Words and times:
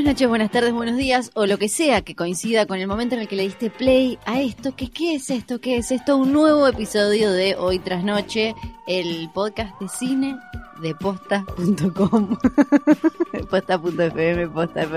Buenas 0.00 0.14
noches, 0.14 0.28
buenas 0.28 0.50
tardes, 0.50 0.72
buenos 0.72 0.96
días, 0.96 1.30
o 1.34 1.44
lo 1.44 1.58
que 1.58 1.68
sea 1.68 2.00
que 2.00 2.14
coincida 2.14 2.64
con 2.64 2.78
el 2.78 2.86
momento 2.86 3.16
en 3.16 3.20
el 3.20 3.28
que 3.28 3.36
le 3.36 3.42
diste 3.42 3.68
play 3.68 4.18
a 4.24 4.40
esto. 4.40 4.74
¿Qué, 4.74 4.90
qué 4.90 5.16
es 5.16 5.28
esto? 5.28 5.60
¿Qué 5.60 5.76
es 5.76 5.90
esto? 5.90 6.16
Un 6.16 6.32
nuevo 6.32 6.66
episodio 6.66 7.30
de 7.30 7.54
Hoy 7.56 7.80
tras 7.80 8.02
Noche, 8.02 8.54
el 8.86 9.28
podcast 9.34 9.78
de 9.78 9.88
cine 9.88 10.38
de 10.80 10.94
posta.com, 10.94 12.38
posta.fm, 13.50 14.48
posta.org. 14.48 14.94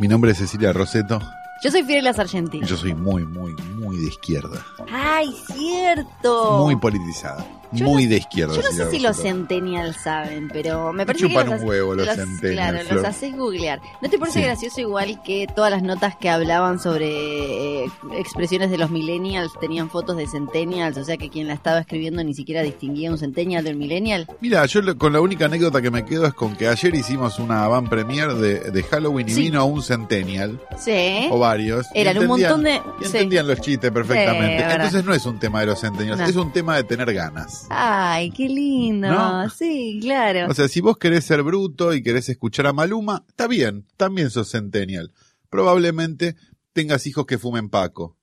Mi 0.00 0.08
nombre 0.08 0.32
es 0.32 0.38
Cecilia 0.38 0.72
Roseto 0.72 1.20
Yo 1.62 1.70
soy 1.70 1.84
Fiorella 1.84 2.10
y 2.10 2.14
Sargentini. 2.14 2.66
yo 2.66 2.76
soy 2.76 2.92
muy, 2.92 3.24
muy, 3.24 3.52
muy 3.52 3.98
de 3.98 4.08
izquierda. 4.08 4.66
¡Ay, 4.90 5.32
cierto! 5.54 6.58
Muy 6.64 6.74
politizada. 6.74 7.46
Yo 7.72 7.84
muy 7.86 8.04
no- 8.04 8.10
de 8.10 8.16
izquierda. 8.16 8.54
Yo 8.54 8.62
no 8.62 8.70
sé 8.70 8.90
si 8.90 8.98
los 9.00 9.16
centennials 9.20 9.96
saben, 10.02 10.48
pero 10.52 10.92
me 10.92 11.04
parece 11.06 11.24
que 11.26 11.30
chupan 11.30 11.50
los, 11.50 11.60
un 11.60 11.68
huevo 11.68 11.94
los 11.94 12.06
los- 12.06 12.16
centennials, 12.16 12.54
Claro, 12.70 12.78
Flor. 12.86 12.94
los 12.96 13.04
haces 13.04 13.36
googlear. 13.36 13.80
¿No 14.02 14.08
te 14.08 14.18
parece 14.18 14.38
Sí. 14.40 14.44
gracioso 14.44 14.80
igual 14.80 15.20
que 15.24 15.46
todas 15.54 15.70
las 15.70 15.82
notas 15.82 16.16
que 16.16 16.28
hablaban 16.30 16.78
sobre 16.78 17.84
eh, 17.84 17.90
expresiones 18.18 18.70
de 18.70 18.78
los 18.78 18.90
millennials 18.90 19.52
tenían 19.60 19.90
fotos 19.90 20.16
de 20.16 20.26
centennials? 20.26 20.96
O 20.98 21.04
sea 21.04 21.16
que 21.16 21.30
quien 21.30 21.46
la 21.48 21.54
estaba 21.54 21.80
escribiendo 21.80 22.22
ni 22.24 22.34
siquiera 22.34 22.62
distinguía 22.62 23.10
un 23.10 23.18
centennial 23.18 23.64
del 23.64 23.76
millennial. 23.76 24.26
Mira, 24.40 24.64
yo 24.66 24.82
lo- 24.82 24.96
con 24.96 25.12
la 25.12 25.20
única 25.20 25.46
anécdota 25.46 25.82
que 25.82 25.90
me 25.90 26.04
quedo 26.04 26.26
es 26.26 26.34
con 26.34 26.56
que 26.56 26.68
ayer 26.68 26.94
hicimos 26.94 27.38
una 27.38 27.66
van 27.68 27.88
premier 27.88 28.32
de, 28.34 28.70
de 28.70 28.82
Halloween 28.84 29.28
y 29.28 29.32
Sí. 29.34 29.40
vino 29.42 29.64
un 29.66 29.82
centennial 29.82 30.60
Sí. 30.78 31.28
o 31.30 31.38
varios. 31.38 31.86
Eran 31.94 32.18
un 32.18 32.26
montón 32.26 32.62
de... 32.62 32.74
y 32.74 33.04
sí. 33.04 33.06
entendían 33.06 33.46
los 33.46 33.60
chistes 33.60 33.90
perfectamente. 33.90 34.64
Entonces 34.72 35.04
no 35.04 35.14
es 35.14 35.24
un 35.26 35.38
tema 35.38 35.60
de 35.60 35.66
los 35.66 35.80
centennials, 35.80 36.20
No. 36.20 36.26
es 36.26 36.36
un 36.36 36.52
tema 36.52 36.76
de 36.76 36.84
tener 36.84 37.12
ganas. 37.12 37.55
Ay, 37.68 38.30
qué 38.30 38.48
lindo. 38.48 39.08
¿No? 39.08 39.48
Sí, 39.50 39.98
claro. 40.00 40.50
O 40.50 40.54
sea, 40.54 40.68
si 40.68 40.80
vos 40.80 40.96
querés 40.98 41.24
ser 41.24 41.42
bruto 41.42 41.94
y 41.94 42.02
querés 42.02 42.28
escuchar 42.28 42.66
a 42.66 42.72
Maluma, 42.72 43.24
está 43.28 43.46
bien, 43.46 43.86
también 43.96 44.30
sos 44.30 44.50
centennial. 44.50 45.12
Probablemente 45.50 46.36
tengas 46.72 47.06
hijos 47.06 47.26
que 47.26 47.38
fumen 47.38 47.68
Paco. 47.68 48.16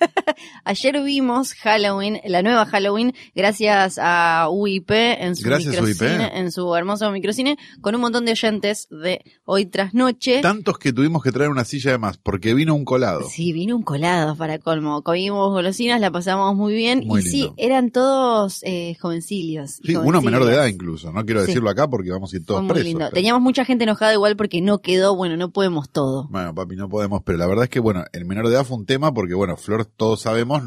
Ayer 0.64 1.02
vimos 1.02 1.54
Halloween, 1.54 2.20
la 2.24 2.42
nueva 2.42 2.66
Halloween, 2.66 3.12
gracias 3.34 3.98
a 4.00 4.48
UIP 4.50 4.90
en 4.90 5.36
su 5.36 5.44
Gracias, 5.44 5.74
microcine, 5.82 6.18
UIP. 6.24 6.30
en 6.34 6.52
su 6.52 6.74
hermoso 6.74 7.10
microcine, 7.10 7.56
con 7.80 7.94
un 7.94 8.00
montón 8.00 8.24
de 8.24 8.32
oyentes 8.32 8.88
de 8.90 9.22
hoy 9.44 9.66
tras 9.66 9.94
noche. 9.94 10.40
Tantos 10.40 10.78
que 10.78 10.92
tuvimos 10.92 11.22
que 11.22 11.32
traer 11.32 11.50
una 11.50 11.64
silla 11.64 11.92
de 11.92 11.98
más, 11.98 12.16
porque 12.18 12.54
vino 12.54 12.74
un 12.74 12.84
colado. 12.84 13.22
Sí, 13.28 13.52
vino 13.52 13.76
un 13.76 13.82
colado 13.82 14.36
para 14.36 14.58
colmo. 14.58 15.02
Comimos 15.02 15.50
golosinas, 15.50 16.00
la 16.00 16.10
pasamos 16.10 16.54
muy 16.56 16.74
bien. 16.74 17.02
Muy 17.06 17.20
y 17.20 17.24
sí, 17.24 17.50
eran 17.56 17.90
todos 17.90 18.60
eh, 18.62 18.96
jovencillos. 19.00 19.80
y 19.82 19.88
Sí, 19.88 19.96
uno 19.96 20.20
menor 20.22 20.44
de 20.44 20.54
edad 20.54 20.66
incluso, 20.66 21.12
no 21.12 21.24
quiero 21.24 21.40
Sí. 21.40 21.48
decirlo 21.48 21.70
acá 21.70 21.88
porque 21.88 22.10
vamos 22.10 22.32
a 22.32 22.36
ir 22.36 22.44
todos 22.44 22.62
muy 22.62 22.70
presos. 22.70 22.84
lindo. 22.86 22.98
pero- 23.00 23.12
Teníamos 23.12 23.42
mucha 23.42 23.64
gente 23.64 23.84
enojada 23.84 24.12
igual 24.14 24.36
porque 24.36 24.60
no 24.60 24.78
quedó, 24.78 25.16
bueno, 25.16 25.36
no 25.36 25.50
podemos 25.50 25.90
todo. 25.90 26.28
Bueno, 26.30 26.54
papi, 26.54 26.76
no 26.76 26.88
podemos, 26.88 27.22
pero 27.24 27.38
la 27.38 27.46
verdad 27.46 27.64
es 27.64 27.70
que, 27.70 27.80
bueno, 27.80 28.04
el 28.12 28.24
menor 28.24 28.48
de 28.48 28.54
edad 28.54 28.64
fue 28.64 28.76
un 28.78 28.86
tema 28.86 29.12
porque, 29.12 29.34
bueno, 29.34 29.56
Flor, 29.56 29.89
todos 29.96 30.22
sabemos, 30.22 30.62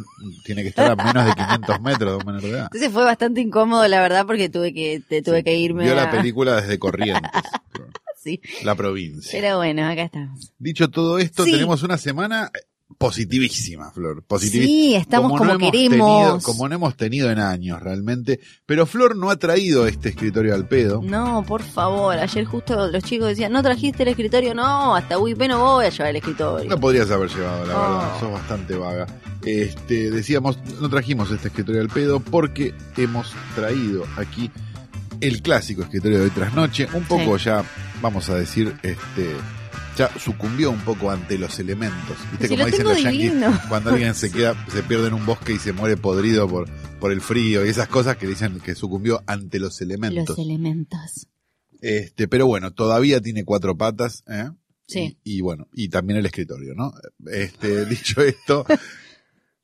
tiene 0.46 0.62
que 0.64 0.70
estar 0.70 0.92
a 0.92 0.96
menos 0.96 1.26
de 1.26 1.34
500 1.36 1.82
metros 1.82 2.12
de 2.12 2.18
un 2.18 2.26
menor 2.26 2.42
de 2.42 2.50
edad. 2.50 2.64
Entonces 2.72 2.92
fue 2.92 3.04
bastante 3.04 3.42
incómodo, 3.42 3.88
la 3.88 4.02
verdad, 4.02 4.26
porque 4.26 4.50
tuve 4.50 4.74
que, 4.74 5.02
te, 5.08 5.22
tuve 5.22 5.38
Sí. 5.40 5.44
que 5.44 5.56
irme 5.56 5.84
Vio 5.84 5.94
a... 5.94 5.96
la 5.96 6.12
película 6.12 6.62
desde 6.62 6.78
Corrientes, 6.80 7.32
Sí, 8.24 8.40
la 8.64 8.74
provincia. 8.76 9.30
pero 9.34 9.58
bueno, 9.58 9.86
acá 9.86 10.04
estamos. 10.04 10.54
Dicho 10.58 10.90
todo 10.90 11.20
esto, 11.20 11.44
Sí. 11.44 11.52
tenemos 11.52 11.84
una 11.84 11.98
semana 11.98 12.52
positivísima, 12.98 13.92
Flor. 13.92 14.24
Positivísima. 14.24 14.66
Sí, 14.66 14.96
estamos 14.96 15.32
como, 15.32 15.46
no 15.46 15.54
hemos 15.54 15.72
queremos. 15.72 15.98
tenido- 15.98 16.40
como 16.42 16.70
no 16.70 16.76
hemos 16.76 16.96
tenido 16.98 17.30
en 17.32 17.40
años 17.40 17.82
realmente. 17.82 18.40
Pero 18.66 18.86
Flor 18.86 19.16
no 19.16 19.30
ha 19.30 19.36
traído 19.38 19.88
este 19.88 20.10
escritorio 20.10 20.54
al 20.56 20.68
pedo. 20.68 21.02
No, 21.04 21.44
por 21.48 21.62
favor. 21.64 22.18
Ayer 22.18 22.46
justo 22.46 22.88
los 22.88 23.04
chicos 23.04 23.28
decían, 23.30 23.52
¿no 23.52 23.62
trajiste 23.64 24.04
el 24.04 24.10
escritorio? 24.10 24.54
No, 24.54 24.96
hasta 24.96 25.18
UIP 25.18 25.48
no 25.48 25.60
voy 25.60 25.86
a 25.86 25.90
llevar 25.90 26.10
el 26.10 26.16
escritorio. 26.18 26.70
No 26.70 26.80
podrías 26.80 27.10
haber 27.12 27.30
llevado, 27.30 27.66
la 27.66 27.74
Oh. 27.78 27.82
verdad. 28.00 28.20
Sos 28.20 28.32
bastante 28.32 28.76
vaga. 28.76 29.06
Este, 29.46 30.10
decíamos, 30.12 30.58
no 30.80 30.90
trajimos 30.90 31.30
este 31.32 31.50
escritorio 31.50 31.82
al 31.82 31.90
pedo 31.90 32.20
porque 32.20 32.74
hemos 32.98 33.34
traído 33.56 34.06
aquí 34.18 34.50
el 35.20 35.42
clásico 35.42 35.84
escritorio 35.84 36.18
de 36.20 36.24
hoy 36.26 36.30
tras 36.32 36.54
noche. 36.54 36.88
Un 36.94 37.04
poco 37.04 37.38
ya, 37.38 37.64
vamos 38.02 38.30
a 38.30 38.36
decir, 38.36 38.74
este, 38.84 39.32
ya 39.98 40.10
sucumbió 40.20 40.72
un 40.72 40.80
poco 40.82 41.12
ante 41.12 41.38
los 41.38 41.60
elementos. 41.60 42.18
¿Viste 42.32 42.48
Si 42.48 42.54
como 42.54 42.64
lo 42.64 42.66
dicen 42.72 42.88
los 42.88 43.02
yankees? 43.02 43.22
divino. 43.32 43.62
Cuando 43.70 43.90
alguien 43.92 44.16
se 44.16 44.32
queda, 44.32 44.56
se 44.72 44.84
pierde 44.84 45.08
en 45.08 45.14
un 45.14 45.26
bosque 45.26 45.54
y 45.54 45.60
se 45.60 45.74
muere 45.74 45.98
podrido 45.98 46.48
por, 46.48 46.70
por 47.00 47.12
el 47.12 47.22
frío 47.22 47.66
y 47.66 47.70
esas 47.70 47.88
cosas 47.88 48.18
que 48.18 48.28
dicen 48.28 48.60
que 48.60 48.76
sucumbió 48.76 49.24
ante 49.28 49.60
los 49.60 49.82
elementos. 49.82 50.30
Los 50.38 50.40
elementos. 50.46 51.28
Este, 51.82 52.28
pero 52.28 52.48
bueno, 52.48 52.72
todavía 52.74 53.20
tiene 53.22 53.44
cuatro 53.44 53.78
patas, 53.78 54.24
¿eh? 54.28 54.50
Sí. 54.88 55.18
Y, 55.24 55.38
y 55.38 55.42
bueno, 55.42 55.68
y 55.74 55.90
también 55.90 56.20
el 56.20 56.26
escritorio, 56.26 56.74
¿no? 56.76 56.94
Este, 57.32 57.86
dicho 57.88 58.22
esto, 58.22 58.66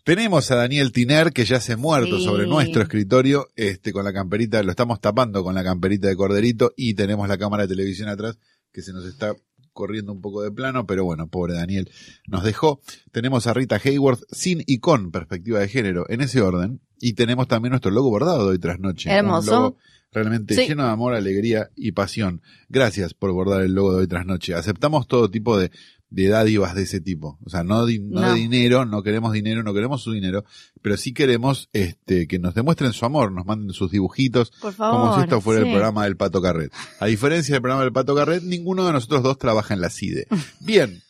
tenemos 0.03 0.50
a 0.51 0.56
Daniel 0.56 0.91
Tiner, 0.91 1.31
que 1.31 1.45
ya 1.45 1.59
se 1.59 1.73
ha 1.73 1.78
muerto 1.78 2.18
Sí. 2.18 2.23
sobre 2.25 2.47
nuestro 2.47 2.81
escritorio, 2.81 3.50
este, 3.56 3.91
con 3.94 4.03
la 4.06 4.13
camperita, 4.13 4.63
lo 4.63 4.72
estamos 4.72 5.00
tapando 5.01 5.44
con 5.44 5.56
la 5.56 5.63
camperita 5.63 6.07
de 6.07 6.16
corderito, 6.16 6.73
y 6.75 6.94
tenemos 6.94 7.28
la 7.28 7.38
cámara 7.38 7.63
de 7.63 7.69
televisión 7.75 8.09
atrás, 8.09 8.38
que 8.72 8.81
se 8.81 8.91
nos 8.94 9.06
está 9.06 9.35
corriendo 9.79 10.12
un 10.12 10.19
poco 10.22 10.41
de 10.44 10.51
plano, 10.51 10.85
pero 10.85 11.06
bueno, 11.06 11.28
pobre 11.28 11.53
Daniel 11.53 11.90
nos 12.28 12.44
dejó. 12.44 12.81
Tenemos 13.13 13.47
a 13.47 13.53
Rita 13.53 13.79
Hayworth 13.84 14.23
sin 14.29 14.62
y 14.67 14.79
con 14.79 15.09
perspectiva 15.12 15.59
de 15.59 15.69
género, 15.69 16.06
en 16.09 16.19
ese 16.19 16.41
orden, 16.41 16.81
y 17.00 17.13
tenemos 17.13 17.47
también 17.47 17.72
nuestro 17.72 17.89
logo 17.91 18.09
bordado 18.09 18.44
de 18.45 18.51
hoy 18.51 18.59
tras 18.59 18.79
noche. 18.79 19.09
un 19.09 19.16
Hermoso. 19.16 19.51
logo 19.51 19.78
realmente 20.12 20.56
Sí. 20.56 20.68
lleno 20.68 20.84
de 20.84 20.89
amor, 20.89 21.13
alegría 21.13 21.69
y 21.75 21.91
pasión. 21.94 22.41
Gracias 22.68 23.13
por 23.13 23.31
bordar 23.31 23.62
el 23.62 23.73
logo 23.73 23.94
de 23.94 24.00
hoy 24.01 24.07
tras 24.07 24.25
noche. 24.25 24.53
Aceptamos 24.56 25.07
todo 25.07 25.29
tipo 25.31 25.57
de, 25.57 25.72
de 26.12 26.28
dádivas 26.28 26.74
de 26.75 26.84
ese 26.84 27.00
tipo. 27.02 27.38
O 27.46 27.50
sea, 27.50 27.64
no, 27.64 27.86
di- 27.86 28.00
no 28.00 28.22
No. 28.22 28.30
de 28.34 28.40
dinero, 28.40 28.86
no 28.86 29.03
queremos 29.03 29.31
dinero, 29.31 29.62
no 29.64 29.74
queremos 29.74 30.02
su 30.02 30.12
dinero, 30.12 30.44
pero 30.81 30.97
sí 30.97 31.14
queremos 31.14 31.70
este, 31.74 32.28
que 32.28 32.40
nos 32.40 32.56
demuestren 32.56 32.94
su 32.94 33.06
amor, 33.06 33.31
nos 33.31 33.46
manden 33.46 33.74
sus 33.74 33.92
dibujitos, 33.92 34.52
Por 34.59 34.74
favor. 34.74 35.00
como 35.02 35.16
si 35.16 35.22
esto 35.22 35.40
fuera 35.42 35.62
sí. 35.62 35.68
el 35.68 35.74
programa 35.74 36.06
del 36.06 36.18
Pato 36.18 36.42
Carret. 36.42 36.72
A 37.00 37.06
diferencia 37.06 37.53
del 37.53 37.62
programa 37.62 37.84
del 37.84 37.94
Pato 37.94 38.16
Carret, 38.16 38.42
ninguno 38.44 38.86
de 38.88 38.94
nosotros 38.94 39.22
dos 39.24 39.38
trabaja 39.38 39.74
en 39.75 39.81
la 39.81 39.90
CIDE. 39.90 40.25
Bien, 40.62 41.02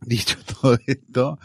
dicho 0.00 0.36
todo 0.60 0.78
esto, 0.86 1.38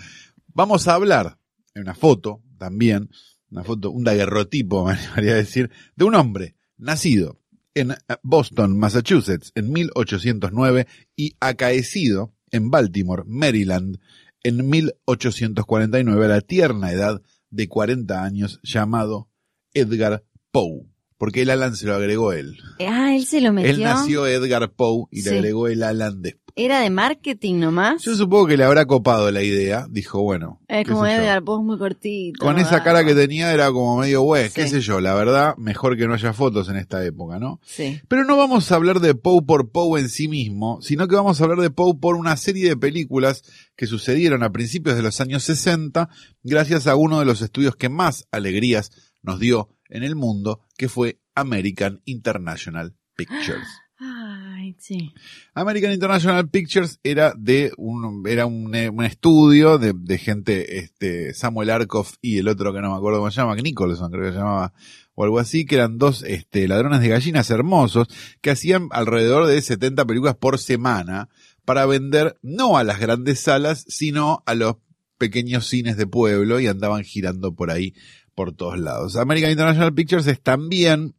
vamos 0.48 0.88
a 0.88 0.94
hablar 0.96 1.38
en 1.74 1.84
una 1.84 1.96
foto 1.96 2.42
también, 2.58 3.10
una 3.52 3.64
foto, 3.64 3.90
un 3.92 4.04
daguerrotipo, 4.04 4.86
me 5.18 5.32
a 5.32 5.36
decir, 5.36 5.70
de 5.96 6.06
un 6.06 6.16
hombre 6.16 6.56
nacido 6.78 7.39
en 7.74 7.92
eh, 7.92 7.96
Boston, 8.24 8.78
Massachusetts, 8.78 9.52
en 9.56 9.72
1809 9.72 10.88
y 11.16 11.36
acaecido 11.40 12.34
en 12.52 12.70
Baltimore, 12.72 13.24
Maryland, 13.26 14.00
en 14.44 14.70
1849 14.70 16.26
a 16.26 16.28
la 16.30 16.42
tierna 16.42 16.92
edad 16.92 17.22
de 17.50 17.68
40 17.68 18.24
años, 18.24 18.60
llamado 18.64 19.30
Edgar 19.74 20.24
Poe. 20.52 20.86
Porque 21.18 21.42
el 21.42 21.50
Alan 21.50 21.76
se 21.76 21.86
lo 21.86 21.96
agregó 21.96 22.32
él. 22.32 22.58
Ah, 22.80 23.14
él 23.14 23.26
se 23.26 23.42
lo 23.42 23.52
metió. 23.52 23.72
Él 23.72 23.82
nació 23.82 24.26
Edgar 24.26 24.72
Poe 24.74 25.06
y 25.12 25.22
Sí. 25.22 25.30
le 25.32 25.38
agregó 25.40 25.68
el 25.68 25.84
Alan 25.84 26.22
después. 26.22 26.39
Era 26.62 26.82
de 26.82 26.90
marketing 26.90 27.56
nomás. 27.60 28.04
Yo 28.04 28.14
supongo 28.16 28.48
que 28.48 28.58
le 28.58 28.66
habrá 28.66 28.86
copado 28.86 29.32
la 29.32 29.42
idea. 29.42 29.88
Dijo, 29.90 30.22
bueno. 30.22 30.60
es 30.68 30.86
como. 30.86 31.06
Edgar, 31.06 31.40
vos 31.40 31.64
muy 31.64 31.78
cortito. 31.78 32.38
Con 32.38 32.60
esa 32.60 32.84
cara 32.84 33.06
que 33.06 33.16
tenía 33.16 33.54
era 33.54 33.72
como 33.72 34.00
medio 34.00 34.24
güey, 34.24 34.50
qué 34.50 34.68
sé 34.68 34.82
yo, 34.82 35.00
la 35.00 35.14
verdad, 35.14 35.56
mejor 35.56 35.96
que 35.96 36.06
no 36.06 36.16
haya 36.16 36.34
fotos 36.34 36.68
en 36.68 36.76
esta 36.76 37.02
época, 37.06 37.40
¿no? 37.40 37.62
Sí. 37.64 38.02
Pero 38.10 38.26
no 38.26 38.36
vamos 38.36 38.70
a 38.70 38.76
hablar 38.76 39.00
de 39.00 39.16
Poe 39.16 39.42
por 39.42 39.72
Poe 39.72 40.02
en 40.02 40.10
sí 40.10 40.28
mismo, 40.28 40.82
sino 40.82 41.08
que 41.08 41.16
vamos 41.16 41.40
a 41.40 41.46
hablar 41.46 41.60
de 41.60 41.70
Poe 41.70 41.96
por 41.98 42.16
una 42.16 42.36
serie 42.36 42.68
de 42.68 42.76
películas 42.76 43.44
que 43.78 43.88
sucedieron 43.88 44.44
a 44.44 44.52
principios 44.52 44.98
de 44.98 45.04
los 45.04 45.22
años 45.22 45.44
60, 45.44 46.10
gracias 46.44 46.88
a 46.88 46.98
uno 46.98 47.20
de 47.20 47.26
los 47.26 47.42
estudios 47.42 47.78
que 47.78 47.88
más 47.88 48.28
alegrías 48.32 48.92
nos 49.22 49.40
dio 49.40 49.70
en 49.88 50.04
el 50.04 50.18
mundo, 50.18 50.60
que 50.78 50.90
fue 50.90 51.22
American 51.36 52.02
International 52.04 52.98
Pictures. 53.16 53.70
Ay, 54.02 54.78
sí. 54.80 55.14
American 55.54 55.92
International 55.92 56.48
Pictures 56.48 57.00
era 57.04 57.34
de 57.38 57.74
un, 57.76 58.24
era 58.26 58.46
un, 58.46 59.04
estudio 59.04 59.78
de, 59.78 59.94
de 59.94 60.18
gente, 60.18 60.78
este, 60.78 61.34
Samuel 61.34 61.70
Arkoff 61.70 62.14
y 62.22 62.38
el 62.38 62.48
otro 62.48 62.74
que 62.74 62.80
no 62.80 62.92
me 62.92 62.98
acuerdo 62.98 63.20
cómo 63.20 63.30
se 63.30 63.42
llama, 63.42 63.56
Nicholson 63.56 64.10
creo 64.10 64.24
que 64.24 64.32
se 64.32 64.38
llamaba, 64.38 64.72
o 65.16 65.26
algo 65.26 65.38
así, 65.38 65.66
que 65.66 65.76
eran 65.76 65.98
dos, 65.98 66.24
este, 66.24 66.66
ladrones 66.70 67.02
de 67.02 67.10
gallinas 67.10 67.50
hermosos 67.50 68.08
que 68.40 68.52
hacían 68.52 68.88
alrededor 68.92 69.48
de 69.48 69.62
70 69.62 70.06
películas 70.06 70.36
por 70.36 70.60
semana 70.60 71.28
para 71.66 71.86
vender 71.86 72.38
no 72.42 72.78
a 72.78 72.86
las 72.86 73.02
grandes 73.02 73.42
salas, 73.42 73.84
sino 73.90 74.44
a 74.46 74.56
los 74.56 74.78
pequeños 75.18 75.68
cines 75.68 75.98
de 75.98 76.08
pueblo 76.08 76.62
y 76.62 76.68
andaban 76.68 77.04
girando 77.04 77.54
por 77.54 77.70
ahí 77.70 77.94
por 78.34 78.56
todos 78.56 78.80
lados. 78.80 79.18
American 79.18 79.52
International 79.52 79.94
Pictures 79.94 80.28
es 80.28 80.42
también 80.42 81.16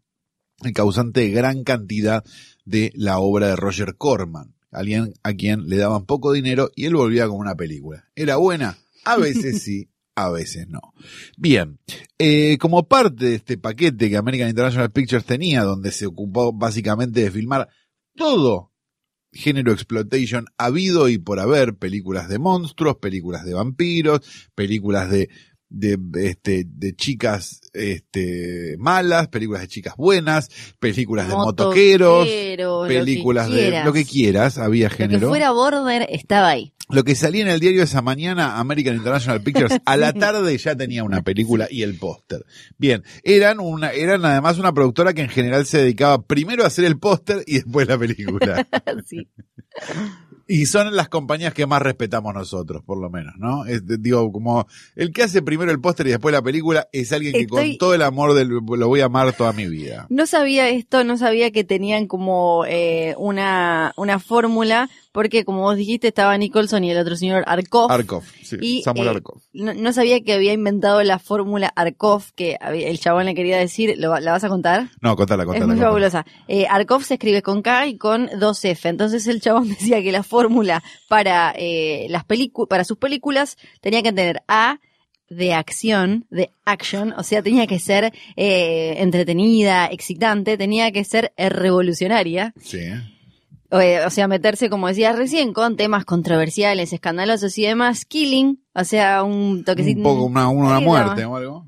el 0.62 0.72
causante 0.72 1.20
de 1.20 1.30
gran 1.30 1.64
cantidad 1.64 2.24
de 2.70 2.92
la 2.94 3.18
obra 3.18 3.48
de 3.48 3.56
Roger 3.56 3.96
Corman, 3.96 4.54
alguien 4.70 5.12
a 5.22 5.34
quien 5.34 5.68
le 5.68 5.76
daban 5.76 6.06
poco 6.06 6.32
dinero 6.32 6.70
y 6.74 6.86
él 6.86 6.94
volvía 6.94 7.26
con 7.26 7.38
una 7.38 7.56
película. 7.56 8.08
¿Era 8.14 8.36
buena? 8.36 8.78
A 9.04 9.16
veces 9.16 9.62
sí, 9.62 9.90
a 10.14 10.30
veces 10.30 10.68
no. 10.68 10.80
Bien, 11.36 11.78
eh, 12.18 12.56
como 12.58 12.86
parte 12.86 13.26
de 13.26 13.34
este 13.36 13.58
paquete 13.58 14.08
que 14.08 14.16
American 14.16 14.48
International 14.48 14.92
Pictures 14.92 15.24
tenía, 15.24 15.64
donde 15.64 15.90
se 15.90 16.06
ocupó 16.06 16.52
básicamente 16.52 17.22
de 17.22 17.30
filmar 17.30 17.68
todo 18.14 18.70
género 19.32 19.72
exploitation 19.72 20.46
habido 20.58 21.08
y 21.08 21.18
por 21.18 21.40
haber, 21.40 21.76
películas 21.76 22.28
de 22.28 22.38
monstruos, 22.38 22.96
películas 22.96 23.44
de 23.44 23.54
vampiros, 23.54 24.20
películas 24.54 25.10
de 25.10 25.28
de 25.70 25.98
este 26.24 26.64
de 26.66 26.94
chicas 26.94 27.60
este 27.72 28.76
malas, 28.78 29.28
películas 29.28 29.62
de 29.62 29.68
chicas 29.68 29.94
buenas, 29.96 30.50
películas 30.78 31.28
de 31.28 31.34
motoqueros, 31.34 32.26
Motoquero, 32.26 32.82
películas 32.86 33.48
lo 33.48 33.54
de 33.54 33.84
lo 33.84 33.92
que 33.92 34.04
quieras, 34.04 34.58
había 34.58 34.88
Lo 34.88 34.96
que 34.96 35.04
género. 35.04 35.28
fuera 35.28 35.52
border 35.52 36.06
estaba 36.10 36.50
ahí. 36.50 36.74
Lo 36.92 37.04
que 37.04 37.14
salía 37.14 37.42
en 37.42 37.48
el 37.48 37.60
diario 37.60 37.84
esa 37.84 38.02
mañana, 38.02 38.58
American 38.58 38.96
International 38.96 39.40
Pictures, 39.40 39.78
a 39.84 39.96
la 39.96 40.12
tarde 40.12 40.58
ya 40.58 40.74
tenía 40.74 41.04
una 41.04 41.22
película 41.22 41.68
y 41.70 41.82
el 41.82 41.94
póster. 41.94 42.44
Bien, 42.78 43.04
eran 43.22 43.60
una, 43.60 43.90
eran 43.92 44.24
además 44.24 44.58
una 44.58 44.72
productora 44.74 45.14
que 45.14 45.22
en 45.22 45.28
general 45.28 45.66
se 45.66 45.78
dedicaba 45.78 46.20
primero 46.22 46.64
a 46.64 46.66
hacer 46.66 46.84
el 46.84 46.98
póster 46.98 47.44
y 47.46 47.54
después 47.54 47.86
la 47.86 47.96
película. 47.96 48.66
Sí. 49.06 49.28
Y 50.52 50.66
son 50.66 50.96
las 50.96 51.08
compañías 51.08 51.54
que 51.54 51.64
más 51.64 51.80
respetamos 51.80 52.34
nosotros, 52.34 52.82
por 52.84 52.98
lo 53.00 53.08
menos, 53.08 53.34
¿no? 53.38 53.64
Es, 53.66 53.82
digo, 54.02 54.32
como 54.32 54.66
el 54.96 55.12
que 55.12 55.22
hace 55.22 55.42
primero 55.42 55.70
el 55.70 55.80
póster 55.80 56.08
y 56.08 56.10
después 56.10 56.32
la 56.32 56.42
película 56.42 56.88
es 56.92 57.12
alguien 57.12 57.32
que 57.32 57.42
Estoy- 57.42 57.68
con 57.72 57.78
todo 57.78 57.94
el 57.94 58.02
amor 58.02 58.34
del, 58.34 58.48
lo 58.48 58.88
voy 58.88 59.00
a 59.00 59.04
amar 59.04 59.32
toda 59.32 59.52
mi 59.52 59.66
vida. 59.68 60.06
No 60.10 60.26
sabía 60.26 60.68
esto, 60.68 61.04
no 61.04 61.16
sabía 61.18 61.52
que 61.52 61.62
tenían 61.62 62.08
como 62.08 62.64
eh, 62.66 63.14
una, 63.16 63.92
una 63.96 64.18
fórmula, 64.18 64.90
porque 65.12 65.44
como 65.44 65.62
vos 65.62 65.76
dijiste, 65.76 66.08
estaba 66.08 66.36
Nicholson 66.38 66.84
y 66.84 66.90
el 66.92 66.98
otro 66.98 67.16
señor 67.16 67.44
Arkoff. 67.46 67.90
Arkov, 67.90 68.22
sí, 68.42 68.56
Y, 68.60 68.82
Samuel 68.82 69.06
eh, 69.08 69.10
Arkov. 69.10 69.40
no, 69.52 69.74
no 69.74 69.92
sabía 69.92 70.20
que 70.22 70.32
había 70.32 70.52
inventado 70.52 71.02
la 71.02 71.18
fórmula 71.18 71.72
Arkoff, 71.74 72.30
que 72.32 72.56
el 72.72 72.98
chabón 73.00 73.26
le 73.26 73.34
quería 73.34 73.58
decir, 73.58 73.94
¿lo, 73.98 74.18
¿la 74.20 74.32
vas 74.32 74.44
a 74.44 74.48
contar? 74.48 74.88
No, 75.00 75.16
contala, 75.16 75.44
contala. 75.44 75.64
es 75.64 75.66
muy 75.68 75.74
contala. 75.76 75.88
fabulosa. 75.90 76.26
Eh, 76.48 76.66
Arkoff 76.68 77.04
se 77.04 77.14
escribe 77.14 77.42
con 77.42 77.62
K 77.62 77.86
y 77.88 77.96
con 77.98 78.28
dos 78.38 78.64
F. 78.64 78.88
Entonces 78.88 79.26
el 79.26 79.40
chabón 79.40 79.68
decía 79.70 80.02
que 80.02 80.12
la 80.12 80.22
fórmula 80.22 80.82
para 81.08 81.52
eh, 81.56 82.06
las 82.10 82.24
películas, 82.24 82.68
para 82.68 82.84
sus 82.84 82.98
películas 82.98 83.56
tenía 83.80 84.02
que 84.02 84.12
tener 84.12 84.42
A 84.48 84.78
de 85.28 85.54
acción, 85.54 86.26
de 86.30 86.50
action, 86.64 87.12
o 87.16 87.22
sea, 87.22 87.40
tenía 87.40 87.68
que 87.68 87.78
ser 87.78 88.12
eh, 88.34 88.94
entretenida, 88.98 89.86
excitante, 89.86 90.56
tenía 90.58 90.90
que 90.90 91.04
ser 91.04 91.32
revolucionaria, 91.36 92.52
Sí. 92.60 92.78
Eh, 93.72 94.04
o 94.06 94.10
sea, 94.10 94.26
meterse, 94.28 94.68
como 94.70 94.88
decías 94.88 95.16
recién, 95.16 95.52
con 95.52 95.76
temas 95.76 96.04
controversiales, 96.04 96.92
escandalosos 96.92 97.56
y 97.58 97.62
demás, 97.62 98.04
killing, 98.04 98.64
o 98.74 98.84
sea, 98.84 99.22
un 99.22 99.64
toquecito. 99.64 99.98
Un 99.98 100.04
poco 100.04 100.24
una, 100.24 100.48
una 100.48 100.78
Sí, 100.78 100.84
muerte 100.84 101.24
o 101.24 101.36
algo. 101.36 101.66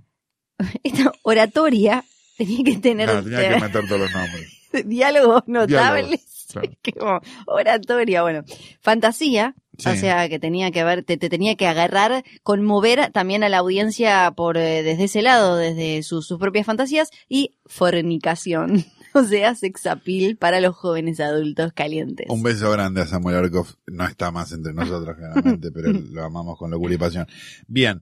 Esta 0.83 1.13
oratoria 1.23 2.05
tenía 2.39 2.65
que 2.65 2.77
tener 2.79 3.09
No, 3.09 3.23
tenía 3.23 3.55
que 3.55 3.61
meter 3.61 3.87
todos 3.87 4.01
los 4.01 4.13
nombres. 4.13 4.49
diálogos 4.87 5.43
notables. 5.47 6.47
claro. 6.53 6.69
que 6.83 6.93
como 6.93 7.21
oratoria, 7.47 8.23
bueno. 8.23 8.43
Fantasía, 8.81 9.55
Sí. 9.79 9.89
o 9.89 9.95
sea, 9.97 10.29
que 10.29 10.39
tenía 10.39 10.71
que 10.71 10.85
ver, 10.85 11.03
te, 11.03 11.17
te 11.17 11.31
tenía 11.31 11.55
que 11.57 11.67
agarrar, 11.67 12.25
conmover 12.43 13.11
también 13.11 13.43
a 13.43 13.49
la 13.49 13.57
audiencia 13.59 14.31
por 14.37 14.59
eh, 14.59 14.83
desde 14.83 15.05
ese 15.05 15.23
lado, 15.23 15.57
desde 15.57 16.03
sus, 16.03 16.27
sus 16.27 16.39
propias 16.39 16.67
fantasías, 16.67 17.09
y 17.27 17.57
fornicación. 17.65 18.85
O 19.23 19.25
sea, 19.25 19.55
sex 19.55 19.87
appeal 19.87 20.37
para 20.37 20.61
los 20.61 20.75
jóvenes 20.75 21.21
adultos 21.21 21.73
calientes. 21.73 22.27
Un 22.29 22.43
beso 22.43 22.71
grande 22.71 23.03
a 23.03 23.07
Samuel 23.07 23.37
Arkov. 23.37 23.67
No 23.87 24.07
está 24.07 24.31
más 24.31 24.53
entre 24.53 24.73
nosotros, 24.73 25.17
claramente, 25.19 25.71
pero 25.71 25.93
lo 25.93 26.25
amamos 26.25 26.59
con 26.59 26.71
locura 26.71 26.95
y 26.95 26.99
pasión. 26.99 27.27
Bien. 27.67 28.01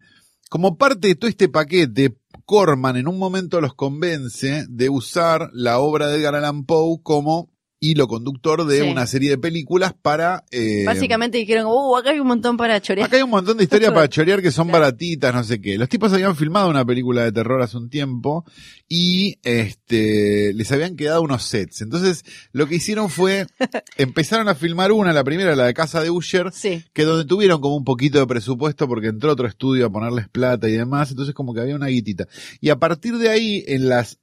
Como 0.49 0.77
parte 0.77 1.09
de 1.09 1.15
todo 1.15 1.29
este 1.29 1.49
paquete, 1.49 2.17
Corman 2.45 2.97
en 2.97 3.07
un 3.07 3.19
momento 3.19 3.61
los 3.61 3.75
convence 3.75 4.67
de 4.69 4.89
usar 4.89 5.51
la 5.53 5.79
obra 5.79 6.09
de 6.09 6.19
Edgar 6.19 6.35
Allan 6.35 6.65
Poe 6.65 7.01
como 7.03 7.50
hilo 7.83 8.07
conductor 8.09 8.67
de 8.67 8.83
Sí. 8.83 8.89
una 8.91 9.07
serie 9.07 9.31
de 9.31 9.39
películas 9.39 9.95
para... 10.01 10.45
eh, 10.51 10.85
Básicamente 10.85 11.39
dijeron, 11.39 11.65
uh, 11.67 11.97
acá 11.97 12.11
hay 12.11 12.21
un 12.21 12.27
montón 12.27 12.59
para 12.59 12.79
chorear. 12.81 13.07
Acá 13.07 13.17
hay 13.17 13.23
un 13.23 13.31
montón 13.31 13.57
de 13.57 13.65
historias 13.65 13.91
para 13.93 14.07
chorear 14.11 14.43
que 14.43 14.51
son 14.51 14.71
baratitas, 14.71 15.35
no 15.35 15.43
sé 15.43 15.63
qué. 15.63 15.79
Los 15.79 15.89
tipos 15.89 16.13
habían 16.13 16.37
filmado 16.37 16.69
una 16.69 16.85
película 16.85 17.25
de 17.25 17.33
terror 17.33 17.63
hace 17.63 17.79
un 17.79 17.89
tiempo 17.89 18.45
y 18.87 19.39
este 19.45 20.53
les 20.53 20.71
habían 20.73 20.95
quedado 20.95 21.23
unos 21.23 21.43
sets. 21.45 21.81
Entonces, 21.81 22.23
lo 22.53 22.67
que 22.67 22.75
hicieron 22.75 23.09
fue 23.09 23.47
empezaron 23.97 24.49
a 24.49 24.55
filmar 24.55 24.93
una, 24.93 25.13
la 25.15 25.25
primera, 25.25 25.57
la 25.57 25.65
de 25.65 25.73
Casa 25.75 26.03
de 26.03 26.11
Usher, 26.11 26.51
Sí. 26.53 26.85
que 26.93 27.05
donde 27.05 27.25
tuvieron 27.25 27.63
como 27.63 27.77
un 27.77 27.85
poquito 27.85 28.19
de 28.19 28.27
presupuesto 28.27 28.87
porque 28.89 29.07
entró 29.09 29.33
otro 29.33 29.47
estudio 29.47 29.87
a 29.87 29.91
ponerles 29.91 30.29
plata 30.29 30.69
y 30.69 30.73
demás, 30.73 31.11
entonces 31.13 31.35
como 31.35 31.55
que 31.55 31.61
había 31.63 31.77
una 31.77 31.87
guitita. 31.87 32.29
Y 32.61 32.69
a 32.69 32.77
partir 32.79 33.17
de 33.17 33.31
ahí, 33.31 33.65
en 33.67 33.89
las 33.89 34.19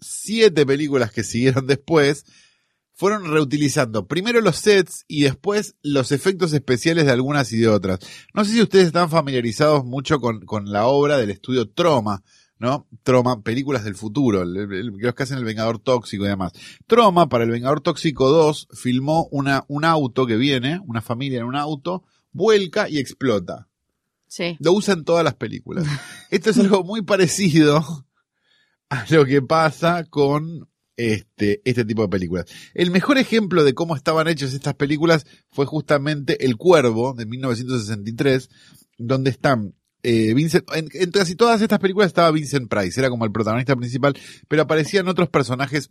siete 0.00 0.66
películas 0.66 1.10
que 1.12 1.24
siguieron 1.24 1.66
después, 1.66 2.24
fueron 3.02 3.28
reutilizando 3.32 4.06
primero 4.06 4.40
los 4.40 4.54
sets 4.58 5.04
y 5.08 5.22
después 5.22 5.74
los 5.82 6.12
efectos 6.12 6.52
especiales 6.52 7.04
de 7.04 7.10
algunas 7.10 7.52
y 7.52 7.56
de 7.58 7.66
otras. 7.66 7.98
No 8.32 8.44
sé 8.44 8.52
si 8.52 8.62
ustedes 8.62 8.86
están 8.86 9.10
familiarizados 9.10 9.84
mucho 9.84 10.20
con, 10.20 10.38
con 10.46 10.70
la 10.70 10.86
obra 10.86 11.16
del 11.18 11.30
estudio 11.30 11.68
Troma, 11.68 12.22
¿no? 12.60 12.86
Troma, 13.02 13.42
películas 13.42 13.82
del 13.82 13.96
futuro, 13.96 14.42
el- 14.42 14.56
el- 14.56 14.86
los 14.86 15.14
que 15.16 15.22
hacen 15.24 15.38
El 15.38 15.44
Vengador 15.44 15.80
Tóxico 15.80 16.24
y 16.24 16.28
demás. 16.28 16.52
Troma, 16.86 17.28
para 17.28 17.42
El 17.42 17.50
Vengador 17.50 17.80
Tóxico 17.80 18.30
2, 18.30 18.68
filmó 18.72 19.26
una, 19.32 19.64
un 19.66 19.84
auto 19.84 20.24
que 20.24 20.36
viene, 20.36 20.80
una 20.86 21.02
familia 21.02 21.40
en 21.40 21.46
un 21.46 21.56
auto, 21.56 22.04
vuelca 22.30 22.88
y 22.88 22.98
explota. 22.98 23.66
Sí. 24.28 24.56
Lo 24.60 24.74
usa 24.74 24.94
en 24.94 25.02
todas 25.04 25.24
las 25.24 25.34
películas. 25.34 25.86
Esto 26.30 26.50
es 26.50 26.58
algo 26.60 26.84
muy 26.84 27.02
parecido 27.02 27.84
a 28.90 29.04
lo 29.10 29.24
que 29.24 29.42
pasa 29.42 30.04
con 30.04 30.68
este, 31.10 31.60
este 31.64 31.84
tipo 31.84 32.02
de 32.02 32.08
películas. 32.08 32.46
El 32.74 32.90
mejor 32.90 33.18
ejemplo 33.18 33.64
de 33.64 33.74
cómo 33.74 33.96
estaban 33.96 34.28
hechas 34.28 34.52
estas 34.52 34.74
películas 34.74 35.26
fue 35.50 35.66
justamente 35.66 36.44
El 36.44 36.56
Cuervo 36.56 37.14
de 37.14 37.26
1963, 37.26 38.48
donde 38.98 39.30
están 39.30 39.74
eh, 40.04 40.34
Vincent, 40.34 40.64
en, 40.74 40.88
en 40.92 41.10
casi 41.10 41.34
todas 41.34 41.60
estas 41.60 41.78
películas 41.78 42.08
estaba 42.08 42.30
Vincent 42.30 42.68
Price, 42.68 42.98
era 42.98 43.08
como 43.08 43.24
el 43.24 43.32
protagonista 43.32 43.76
principal, 43.76 44.14
pero 44.48 44.62
aparecían 44.62 45.08
otros 45.08 45.28
personajes 45.28 45.90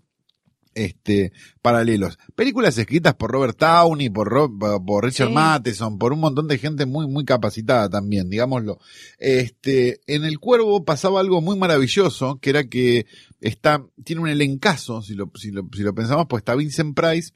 este, 0.74 1.34
paralelos. 1.62 2.18
Películas 2.36 2.78
escritas 2.78 3.16
por 3.16 3.32
Robert 3.32 3.58
Downey, 3.60 4.10
por, 4.10 4.30
por 4.58 4.86
por 4.86 5.06
Richard 5.06 5.28
Sí. 5.28 5.34
Matheson, 5.34 5.98
por 5.98 6.14
un 6.14 6.20
montón 6.20 6.48
de 6.48 6.58
gente 6.58 6.86
muy, 6.86 7.08
muy 7.08 7.26
capacitada 7.26 7.90
también, 7.90 8.30
digámoslo. 8.30 8.80
Este, 9.18 10.00
en 10.08 10.24
El 10.26 10.40
Cuervo 10.40 10.84
pasaba 10.86 11.20
algo 11.20 11.42
muy 11.42 11.58
maravilloso, 11.58 12.40
que 12.40 12.50
era 12.52 12.64
que 12.66 13.06
está, 13.40 13.86
tiene 14.04 14.22
un 14.22 14.30
elencazo, 14.30 15.02
si 15.02 15.14
lo, 15.16 15.32
si 15.36 15.52
lo, 15.52 15.68
si 15.74 15.82
lo 15.84 15.94
pensamos, 15.94 16.26
pues 16.30 16.42
está 16.42 16.56
Vincent 16.56 16.96
Price, 16.96 17.34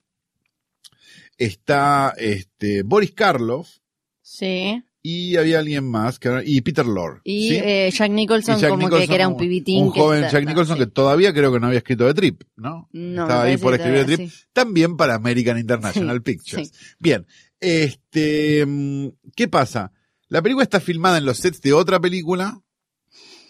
está, 1.37 2.13
este, 2.17 2.83
Boris 2.83 3.11
Karloff, 3.11 3.69
Sí. 4.21 4.83
Y 5.07 5.35
había 5.37 5.59
alguien 5.59 5.83
más, 5.87 6.17
que, 6.17 6.41
y 6.45 6.61
Peter 6.61 6.85
Lorre. 6.85 7.21
Y 7.23 7.49
¿sí? 7.49 7.55
eh, 7.63 7.91
Jack 7.93 8.09
Nicholson 8.11 8.57
Y 8.57 8.61
Jack 8.61 8.69
como 8.71 8.79
que, 8.79 8.85
Nicholson 8.85 9.07
que 9.09 9.15
era 9.15 9.27
un 9.27 9.37
pibitín. 9.37 9.83
Un 9.85 9.93
que 9.93 9.99
joven 9.99 10.23
está- 10.23 10.31
Jack 10.31 10.43
no, 10.45 10.49
Nicholson 10.49 10.77
sí. 10.77 10.83
que 10.83 10.87
todavía 10.91 11.31
creo 11.33 11.53
que 11.53 11.59
no 11.59 11.67
había 11.67 11.77
escrito 11.77 12.05
de 12.05 12.13
Trip, 12.15 12.41
¿no? 12.55 12.89
No, 12.91 13.21
Estaba 13.23 13.43
ahí 13.43 13.57
por 13.57 13.75
escribir 13.75 14.05
de 14.05 14.15
Trip. 14.15 14.29
sí. 14.31 14.43
También 14.51 14.97
para 14.97 15.13
American 15.15 15.59
International 15.59 16.21
Pictures. 16.23 16.71
Bien, 16.97 17.27
este, 17.59 18.65
mm, 18.65 19.07
¿qué 19.35 19.47
pasa? 19.47 19.91
La 20.27 20.41
película 20.41 20.63
está 20.63 20.79
filmada 20.79 21.19
en 21.19 21.25
los 21.25 21.37
sets 21.37 21.61
de 21.61 21.73
otra 21.73 21.99
película 21.99 22.61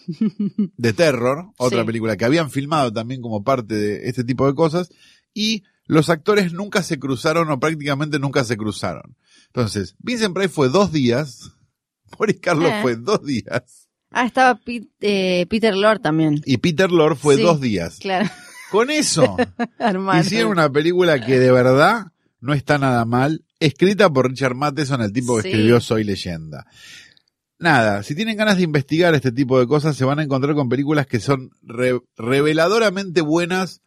de 0.76 0.92
terror, 0.92 1.52
otra 1.56 1.84
película 1.84 2.16
que 2.16 2.24
habían 2.24 2.50
filmado 2.50 2.92
también 2.92 3.20
como 3.22 3.42
parte 3.42 3.74
de 3.74 4.08
este 4.08 4.24
tipo 4.24 4.46
de 4.46 4.54
cosas, 4.54 4.90
y 5.34 5.64
los 5.86 6.10
actores 6.10 6.52
nunca 6.52 6.82
se 6.82 6.98
cruzaron 6.98 7.50
o 7.50 7.58
prácticamente 7.60 8.18
nunca 8.18 8.44
se 8.44 8.56
cruzaron. 8.56 9.16
Entonces, 9.56 9.96
Vincent 10.00 10.34
Price 10.34 10.50
fue 10.50 10.68
dos 10.68 10.92
días, 10.92 11.50
Boris 12.18 12.38
Karloff 12.40 12.72
Eh. 12.72 12.78
fue 12.82 12.96
dos 12.96 13.24
días, 13.24 13.88
Ah, 14.10 14.24
estaba 14.26 14.54
Pete- 14.54 14.88
eh, 15.00 15.46
Peter 15.48 15.74
Lord 15.74 16.00
también. 16.00 16.40
y 16.44 16.58
Peter 16.58 16.90
Lorre 16.92 17.16
fue 17.16 17.36
Sí. 17.36 17.42
dos 17.42 17.60
días. 17.60 17.98
Claro, 18.00 18.28
Con 18.70 18.90
eso, 18.90 19.36
hicieron 20.20 20.52
una 20.52 20.70
película 20.70 21.24
que 21.24 21.38
de 21.38 21.50
verdad 21.52 22.06
no 22.40 22.52
está 22.52 22.78
nada 22.78 23.04
mal, 23.04 23.44
escrita 23.60 24.10
por 24.10 24.28
Richard 24.28 24.54
Matheson, 24.54 25.00
el 25.00 25.12
tipo 25.12 25.36
que 25.36 25.42
Sí. 25.42 25.48
escribió 25.48 25.80
Soy 25.80 26.04
Leyenda. 26.04 26.66
Nada, 27.58 28.02
si 28.02 28.14
tienen 28.14 28.36
ganas 28.36 28.58
de 28.58 28.64
investigar 28.64 29.14
este 29.14 29.32
tipo 29.32 29.58
de 29.58 29.66
cosas, 29.66 29.96
se 29.96 30.04
van 30.04 30.18
a 30.18 30.22
encontrar 30.22 30.54
con 30.54 30.68
películas 30.68 31.06
que 31.06 31.20
son 31.20 31.50
re- 31.62 32.00
reveladoramente 32.16 33.22
buenas 33.22 33.80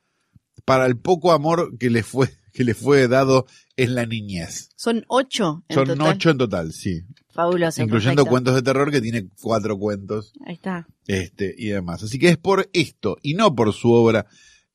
para 0.66 0.88
el 0.88 0.98
poco 0.98 1.32
amor 1.32 1.78
que 1.78 1.90
les 1.92 2.06
fue, 2.06 2.30
que 2.60 2.66
les 2.66 2.75
fue 2.75 3.08
dado 3.08 3.46
en 3.78 3.96
la 3.96 4.06
niñez. 4.06 4.68
Son 4.75 5.06
ocho 5.08 5.63
en 5.70 5.75
Son 5.75 5.88
total. 5.88 6.08
ocho 6.13 6.30
en 6.32 6.38
total, 6.38 6.74
sí. 6.74 7.04
Fabuloso. 7.30 7.82
incluyendo 7.82 8.24
perfecto. 8.24 8.30
cuentos 8.32 8.56
de 8.56 8.62
terror 8.63 8.92
que 8.92 9.00
tiene 9.00 9.30
cuatro 9.42 9.78
cuentos 9.80 10.34
Ahí 10.46 10.56
está. 10.56 10.86
este, 11.08 11.56
y 11.58 11.68
demás. 11.68 12.04
Así 12.04 12.20
que 12.20 12.28
es 12.28 12.38
por 12.38 12.70
esto 12.74 13.16
y 13.22 13.36
no 13.36 13.56
por 13.56 13.72
su 13.72 13.94
obra 13.94 14.25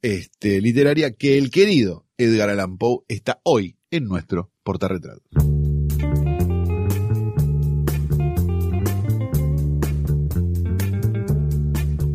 este, 0.00 0.62
literaria 0.62 1.10
que 1.12 1.36
el 1.36 1.50
querido 1.50 2.06
Edgar 2.16 2.48
Allan 2.48 2.78
Poe 2.78 3.00
está 3.06 3.42
hoy 3.44 3.76
en 3.90 4.04
nuestro 4.04 4.50
portarretrato. 4.62 5.20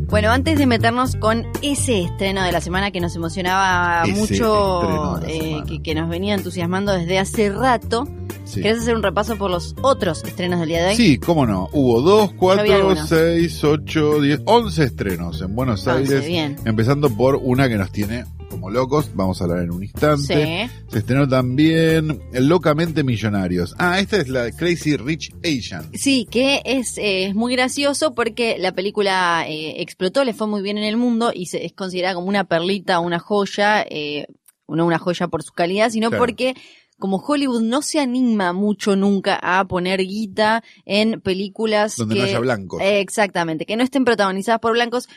Bueno, 0.09 0.31
antes 0.31 0.57
de 0.57 0.65
meternos 0.65 1.15
con 1.15 1.45
ese 1.61 2.01
estreno 2.01 2.43
de 2.43 2.51
la 2.51 2.61
semana 2.61 2.89
que 2.91 2.99
nos 2.99 3.15
emocionaba 3.15 4.03
Ese 4.05 4.13
mucho, 4.19 5.19
eh, 5.27 5.61
que, 5.67 5.81
que 5.83 5.93
nos 5.95 6.09
venía 6.09 6.33
entusiasmando 6.33 6.93
desde 6.93 7.19
hace 7.19 7.49
rato, 7.51 8.07
Sí. 8.45 8.63
¿querés 8.63 8.79
hacer 8.79 8.95
un 8.95 9.03
repaso 9.03 9.37
por 9.37 9.51
los 9.51 9.75
otros 9.83 10.23
estrenos 10.23 10.59
del 10.61 10.69
día 10.69 10.81
de 10.81 10.87
hoy? 10.89 10.95
Sí, 10.95 11.19
cómo 11.19 11.45
no. 11.45 11.69
Hubo 11.71 12.01
dos, 12.01 12.31
vi 12.31 12.37
cuatro, 12.37 12.73
algunos. 12.73 13.07
seis, 13.07 13.63
ocho, 13.63 14.19
diez, 14.21 14.41
once 14.45 14.83
estrenos 14.85 15.39
en 15.43 15.55
Buenos 15.55 15.87
Aires. 15.87 16.25
bien. 16.25 16.55
Empezando 16.65 17.11
por 17.11 17.35
una 17.35 17.69
que 17.69 17.75
nos 17.77 17.91
tiene 17.91 18.25
como 18.59 18.71
locos. 18.71 19.11
Vamos 19.15 19.39
a 19.39 19.45
hablar 19.45 19.63
en 19.63 19.71
un 19.71 19.83
instante. 19.83 20.67
Sí. 20.67 20.81
Se 20.89 20.99
estrenó 20.99 21.27
también 21.27 22.19
Locamente 22.33 23.05
Millonarios. 23.05 23.73
Ah, 23.77 23.99
esta 24.01 24.17
es 24.17 24.27
la 24.27 24.51
Crazy 24.51 24.97
Rich 24.97 25.33
Asian. 25.45 25.89
Sí, 25.93 26.27
que 26.29 26.61
es, 26.65 26.97
eh, 26.97 27.27
es 27.27 27.35
muy 27.35 27.53
gracioso 27.55 28.13
porque 28.13 28.57
la 28.59 28.73
película 28.73 29.45
eh, 29.47 29.81
explotó, 29.81 30.25
le 30.25 30.33
fue 30.33 30.47
muy 30.47 30.61
bien 30.61 30.77
en 30.77 30.83
el 30.83 30.97
mundo 30.97 31.31
y 31.33 31.45
se, 31.45 31.65
es 31.65 31.71
considerada 31.71 32.15
como 32.15 32.27
una 32.27 32.43
perlita, 32.43 32.99
una 32.99 33.19
joya, 33.19 33.81
eh, 33.89 34.27
no 34.67 34.85
una 34.85 34.99
joya 34.99 35.29
por 35.29 35.41
su 35.41 35.53
calidad, 35.53 35.89
sino 35.89 36.09
Claro. 36.09 36.25
porque 36.25 36.55
como 36.97 37.23
Hollywood 37.25 37.61
no 37.61 37.81
se 37.81 37.99
anima 38.01 38.51
mucho 38.51 38.97
nunca 38.97 39.39
a 39.41 39.65
poner 39.65 40.01
guita 40.01 40.63
en 40.85 41.21
películas 41.21 41.95
Donde 41.95 42.15
que, 42.15 42.21
no 42.21 42.27
haya 42.27 42.39
blancos. 42.39 42.81
Eh, 42.81 42.99
Exactamente, 42.99 43.65
que 43.65 43.77
no 43.77 43.83
estén 43.83 44.03
protagonizadas 44.03 44.59
por 44.59 44.73
blancos. 44.73 45.07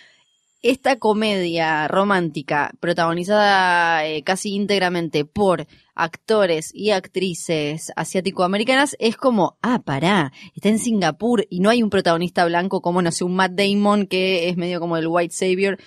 Esta 0.63 0.97
comedia 0.97 1.89
romántica, 1.89 2.71
protagonizada 2.79 4.07
eh, 4.07 4.23
casi 4.23 4.55
íntegramente 4.55 5.25
por 5.25 5.67
actores 5.97 6.71
y 6.73 6.91
actrices 6.91 7.91
asiático-americanas, 7.97 8.95
es 9.01 9.17
como, 9.17 9.59
ah, 9.61 9.83
pará, 9.85 10.33
está 10.55 10.69
en 10.69 10.79
Singapur 10.79 11.47
y 11.51 11.59
no 11.59 11.69
hay 11.69 11.83
un 11.83 11.91
protagonista 11.91 12.45
blanco 12.45 12.81
como, 12.81 13.03
no 13.03 13.11
sé, 13.11 13.25
un 13.25 13.35
Matt 13.35 13.53
Damon 13.53 14.07
que 14.07 14.49
es 14.49 14.57
medio 14.57 14.79
como 14.79 14.97
el 14.97 15.09
White 15.09 15.35
Savior. 15.35 15.79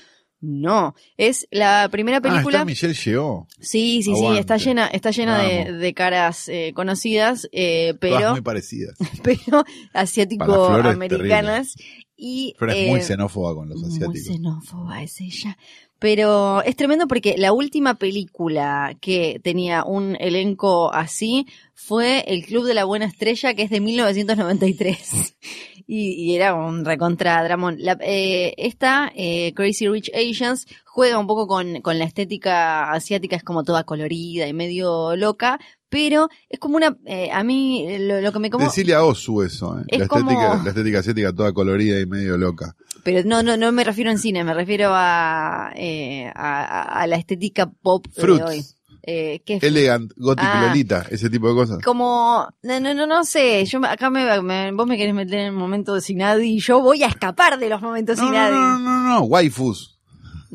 No, 0.42 0.94
es 1.18 1.48
la 1.50 1.88
primera 1.90 2.18
ah, 2.18 2.22
película. 2.22 2.58
está 2.58 2.66
Michelle 2.66 2.94
Yeoh. 2.94 3.48
Sí, 3.60 4.04
sí, 4.04 4.14
sí, 4.14 4.38
está 4.38 4.58
llena, 4.58 4.88
está 4.88 5.12
llena 5.12 5.40
de, 5.40 5.72
de 5.72 5.94
caras 5.94 6.50
eh, 6.50 6.74
conocidas, 6.76 7.48
eh, 7.52 7.96
Todas 8.00 8.18
pero, 8.18 8.32
muy 8.32 8.42
parecidas. 8.42 8.96
pero 9.24 9.64
asiático-americanas. 9.94 11.76
Y, 12.18 12.56
Flor 12.58 12.72
es 12.72 12.78
eh, 12.78 12.90
muy 12.90 13.02
xenófoba 13.02 13.54
con 13.54 13.70
los 13.70 13.80
muy 13.80 13.90
asiáticos. 13.90 14.28
xenófoba 14.28 15.04
es 15.04 15.20
ella. 15.20 15.58
Pero 16.00 16.62
es 16.62 16.76
tremendo 16.76 17.08
porque 17.08 17.36
la 17.38 17.54
última 17.54 17.96
película 17.96 18.96
que 19.02 19.40
tenía 19.44 19.84
un 19.84 20.16
elenco 20.20 20.94
así 20.94 21.48
fue 21.74 22.24
El 22.28 22.46
Club 22.46 22.66
de 22.66 22.74
la 22.74 22.86
Buena 22.86 23.06
Estrella, 23.06 23.54
que 23.54 23.64
es 23.64 23.70
de 23.70 23.80
1993. 23.80 25.38
y, 25.88 26.12
y 26.12 26.36
era 26.36 26.54
un 26.54 26.86
recontra 26.86 27.44
dramón. 27.44 27.78
La, 27.80 27.98
eh, 28.02 28.54
esta, 28.58 29.12
eh, 29.16 29.54
Crazy 29.54 29.88
Rich 29.88 30.12
Asians, 30.14 30.68
juega 30.86 31.20
un 31.20 31.28
poco 31.28 31.48
con, 31.48 31.82
con 31.82 31.98
la 32.00 32.06
estética 32.06 32.92
asiática, 32.92 33.36
es 33.36 33.44
como 33.44 33.64
toda 33.64 33.84
colorida 33.84 34.48
y 34.48 34.54
medio 34.54 35.16
loca, 35.16 35.60
pero 35.96 36.28
es 36.50 36.60
como 36.60 36.76
una, 36.76 36.98
eh, 37.06 37.30
a 37.32 37.42
mí 37.46 37.86
eh, 37.88 38.00
lo, 38.00 38.20
lo 38.20 38.34
que 38.34 38.40
me 38.40 38.50
como... 38.50 38.66
Decirle 38.66 38.94
a 38.96 39.04
Osu 39.06 39.44
eso, 39.44 39.80
¿eh? 39.80 39.84
Es 39.88 40.00
la, 40.00 40.08
como- 40.08 40.30
estética, 40.30 40.62
la 40.64 40.70
estética 40.70 41.00
asiática 41.00 41.32
toda 41.34 41.54
colorida 41.54 42.02
y 42.02 42.06
medio 42.06 42.38
loca. 42.38 42.76
Pero 43.06 43.22
no, 43.26 43.42
no, 43.44 43.56
no 43.56 43.72
me 43.72 43.84
refiero 43.86 44.12
en 44.12 44.18
cine, 44.18 44.44
me 44.44 44.54
refiero 44.54 44.90
a, 44.94 45.72
eh, 45.76 46.30
a, 46.36 47.02
a- 47.02 47.08
la 47.08 47.16
estética 47.16 47.72
pop 47.82 48.08
Fruits. 48.14 48.40
de 48.40 48.46
hoy. 48.46 48.66
Eh, 49.08 49.42
¿qué? 49.46 49.60
Elegant, 49.62 50.12
Gothic 50.18 50.44
Ah. 50.46 50.66
Lolita, 50.68 51.06
ese 51.12 51.30
tipo 51.30 51.48
de 51.48 51.54
cosas. 51.54 51.78
Como, 51.84 52.48
no, 52.64 52.80
no, 52.80 52.94
no, 52.96 53.06
no 53.08 53.24
sé, 53.24 53.64
yo 53.66 53.80
acá 53.86 54.10
me, 54.10 54.42
me- 54.42 54.72
vos 54.74 54.88
me 54.88 54.98
querés 54.98 55.14
meter 55.14 55.40
en 55.40 55.46
el 55.46 55.52
momento 55.54 55.94
de 55.94 56.02
Sinadi 56.02 56.56
y 56.56 56.60
yo 56.60 56.82
voy 56.82 57.04
a 57.04 57.08
escapar 57.08 57.58
de 57.60 57.70
los 57.70 57.82
momentos 57.82 58.18
No, 58.18 58.24
no, 58.24 58.30
Sinadi. 58.32 58.52
no, 58.54 58.80
no, 58.80 59.04
no, 59.04 59.22
waifus. 59.26 59.95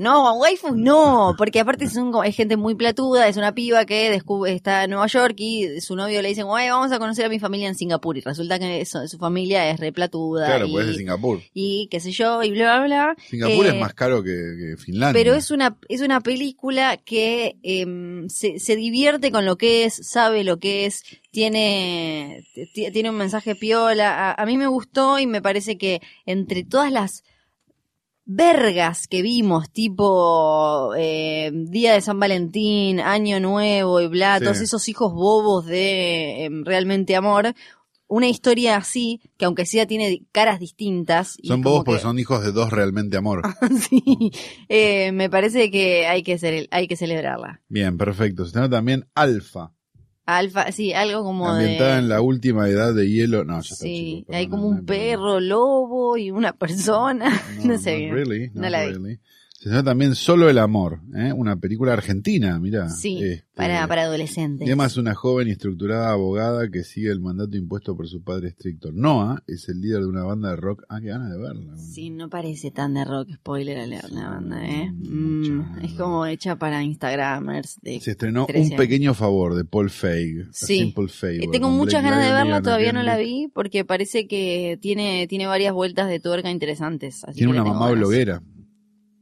No, 0.01 0.33
waifus 0.39 0.73
no, 0.75 1.35
porque 1.37 1.61
aparte 1.61 1.89
son, 1.91 2.11
es 2.25 2.35
gente 2.35 2.57
muy 2.57 2.75
platuda, 2.75 3.29
es 3.29 3.37
una 3.37 3.55
piba 3.55 3.85
que 3.85 4.11
descubre, 4.11 4.53
está 4.55 4.85
en 4.85 4.91
Nueva 4.91 5.07
York 5.07 5.35
y 5.39 5.81
su 5.81 5.95
novio 5.95 6.23
le 6.23 6.29
dice, 6.31 6.43
"Güey, 6.43 6.71
vamos 6.71 6.91
a 6.91 6.99
conocer 6.99 7.27
a 7.27 7.29
mi 7.29 7.39
familia 7.39 7.69
en 7.69 7.75
Singapur 7.75 8.17
y 8.17 8.21
resulta 8.23 8.59
que 8.59 8.81
eso- 8.81 9.07
su 9.07 9.19
familia 9.19 9.69
es 9.71 9.79
re 9.79 9.93
platuda 9.93 10.47
Claro, 10.47 10.67
y, 10.67 10.73
pues 10.73 10.87
es 10.87 10.93
de 10.93 10.99
Singapur. 10.99 11.41
y 11.53 11.87
qué 11.91 12.01
sé 12.01 12.13
yo 12.13 12.43
y 12.43 12.51
bla, 12.51 12.79
bla, 12.79 12.87
bla. 12.87 13.17
Singapur 13.29 13.67
Eh, 13.67 13.69
es 13.69 13.75
más 13.81 13.93
caro 13.95 14.23
que, 14.23 14.31
que 14.31 14.77
Finlandia. 14.79 15.13
Pero 15.23 15.35
es 15.37 15.51
una, 15.51 15.77
es 15.89 16.01
una 16.01 16.21
película 16.21 16.97
que 16.97 17.57
em, 17.63 18.29
se, 18.31 18.59
se 18.59 18.77
divierte 18.77 19.31
con 19.31 19.45
lo 19.45 19.57
que 19.57 19.85
es, 19.85 19.95
sabe 20.09 20.45
lo 20.45 20.59
que 20.59 20.87
es, 20.87 21.03
tiene, 21.31 22.45
tiene 22.75 23.11
un 23.11 23.17
mensaje 23.17 23.55
piola. 23.55 24.31
A, 24.31 24.43
a 24.43 24.47
mí 24.47 24.57
me 24.57 24.67
gustó 24.67 25.19
y 25.19 25.27
me 25.27 25.43
parece 25.43 25.77
que 25.79 26.01
entre 26.27 26.65
todas 26.65 26.91
las 26.93 27.23
vergas 28.33 29.09
que 29.09 29.23
vimos, 29.23 29.71
tipo 29.73 30.95
eh, 30.97 31.51
Día 31.53 31.95
de 31.95 32.01
San 32.01 32.21
Valentín, 32.21 33.01
Año 33.01 33.41
Nuevo 33.41 34.01
y 34.01 34.07
bla, 34.07 34.39
Sí. 34.39 34.45
todos 34.45 34.61
esos 34.61 34.89
hijos 34.89 35.13
bobos 35.13 35.67
de 35.67 36.45
em, 36.45 36.65
realmente 36.65 37.17
amor, 37.17 37.55
una 38.07 38.29
historia 38.29 38.77
así, 38.77 39.21
que 39.37 39.45
aunque 39.47 39.67
sea 39.67 39.87
tiene 39.87 40.23
caras 40.33 40.61
distintas. 40.61 41.37
y 41.43 41.49
Son 41.49 41.61
bobos 41.61 41.85
porque 41.85 41.99
que- 41.99 42.03
son 42.03 42.19
hijos 42.21 42.45
de 42.45 42.53
dos 42.53 42.71
realmente 42.71 43.17
amor. 43.17 43.43
sí, 43.91 44.31
eh, 44.69 45.11
me 45.13 45.29
parece 45.29 45.71
que 45.73 46.07
hay 46.07 46.23
que 46.23 46.39
ser, 46.39 46.69
hay 46.71 46.87
que 46.87 46.97
celebrarla. 46.97 47.63
Bien, 47.69 47.97
perfecto. 47.99 48.45
Se 48.47 48.69
también 48.69 49.09
Alfa, 49.15 49.73
Alfa, 50.39 50.71
sí, 50.73 50.93
algo 50.93 51.23
como 51.23 51.49
ambientada 51.49 51.95
de 51.95 51.99
en 52.01 52.09
la 52.09 52.21
última 52.21 52.69
edad 52.69 52.95
de 52.95 53.09
hielo. 53.11 53.45
No, 53.45 53.55
ya 53.55 53.61
está, 53.61 53.77
sí, 53.77 54.19
chicos, 54.21 54.37
hay 54.37 54.49
como 54.49 54.63
no, 54.65 54.69
un 54.69 54.77
no, 54.79 54.85
perro 54.85 55.41
lobo 55.41 56.17
y 56.17 56.31
una 56.31 56.53
persona, 56.53 57.31
no, 57.65 57.79
sé 57.79 57.97
bien. 57.97 58.15
really, 58.15 58.51
No 58.55 58.69
la 58.69 58.87
vi. 58.87 59.19
Se 59.61 59.69
estrenó 59.69 59.85
también 59.85 60.15
Solo 60.15 60.49
el 60.49 60.57
amor, 60.57 61.03
¿eh? 61.15 61.35
una 61.35 61.55
película 61.57 61.93
argentina, 61.93 62.59
mira. 62.59 62.89
Sí, 62.89 63.19
Este, 63.23 63.45
para 63.55 63.87
para 63.87 64.05
adolescentes. 64.05 64.67
Y 64.67 64.71
además 64.71 64.97
una 64.97 65.15
joven 65.15 65.49
y 65.49 65.51
estructurada 65.51 66.13
abogada 66.13 66.71
que 66.71 66.83
sigue 66.83 67.11
el 67.11 67.21
mandato 67.21 67.59
impuesto 67.59 67.95
por 67.95 68.09
su 68.09 68.23
padre 68.23 68.49
estricto. 68.49 68.91
Noah 68.91 69.43
es 69.47 69.69
el 69.69 69.83
líder 69.83 70.01
de 70.01 70.07
una 70.07 70.25
banda 70.25 70.49
de 70.49 70.57
rock. 70.57 70.85
Ah, 70.89 70.99
qué 71.03 71.09
ganas 71.09 71.31
de 71.31 71.37
verla. 71.37 71.77
Sí, 71.77 72.09
no 72.09 72.31
parece 72.31 72.71
tan 72.71 72.95
de 72.95 73.05
rock, 73.05 73.35
spoiler 73.35 73.81
alert 73.81 74.09
la 74.09 74.31
banda, 74.31 74.67
¿eh? 74.67 74.91
Mm, 74.95 75.81
es 75.83 75.93
como 75.93 76.25
hecha 76.25 76.57
para 76.57 76.83
Instagramers. 76.83 77.81
De... 77.83 78.01
Se 78.01 78.13
estrenó 78.13 78.47
13 78.47 78.71
Un 78.71 78.77
pequeño 78.79 79.13
favor 79.13 79.55
de 79.55 79.67
Paul 79.67 79.91
Feig. 79.91 80.47
Sí. 80.53 80.95
Eh, 81.23 81.49
Tengo 81.53 81.69
muchas 81.69 82.03
ganas 82.03 82.25
de 82.25 82.33
verla, 82.33 82.63
todavía 82.63 82.95
no 82.95 83.03
la 83.03 83.19
vi 83.19 83.51
porque 83.53 83.85
parece 83.85 84.27
que 84.27 84.79
tiene, 84.81 85.27
tiene 85.27 85.47
varias 85.47 85.75
vueltas 85.75 86.09
de 86.09 86.19
tuerca 86.19 86.51
interesantes. 86.51 87.25
así 87.25 87.37
Tiene 87.37 87.53
una 87.53 87.63
mamá 87.63 87.81
ganas. 87.91 87.99
bloguera. 87.99 88.43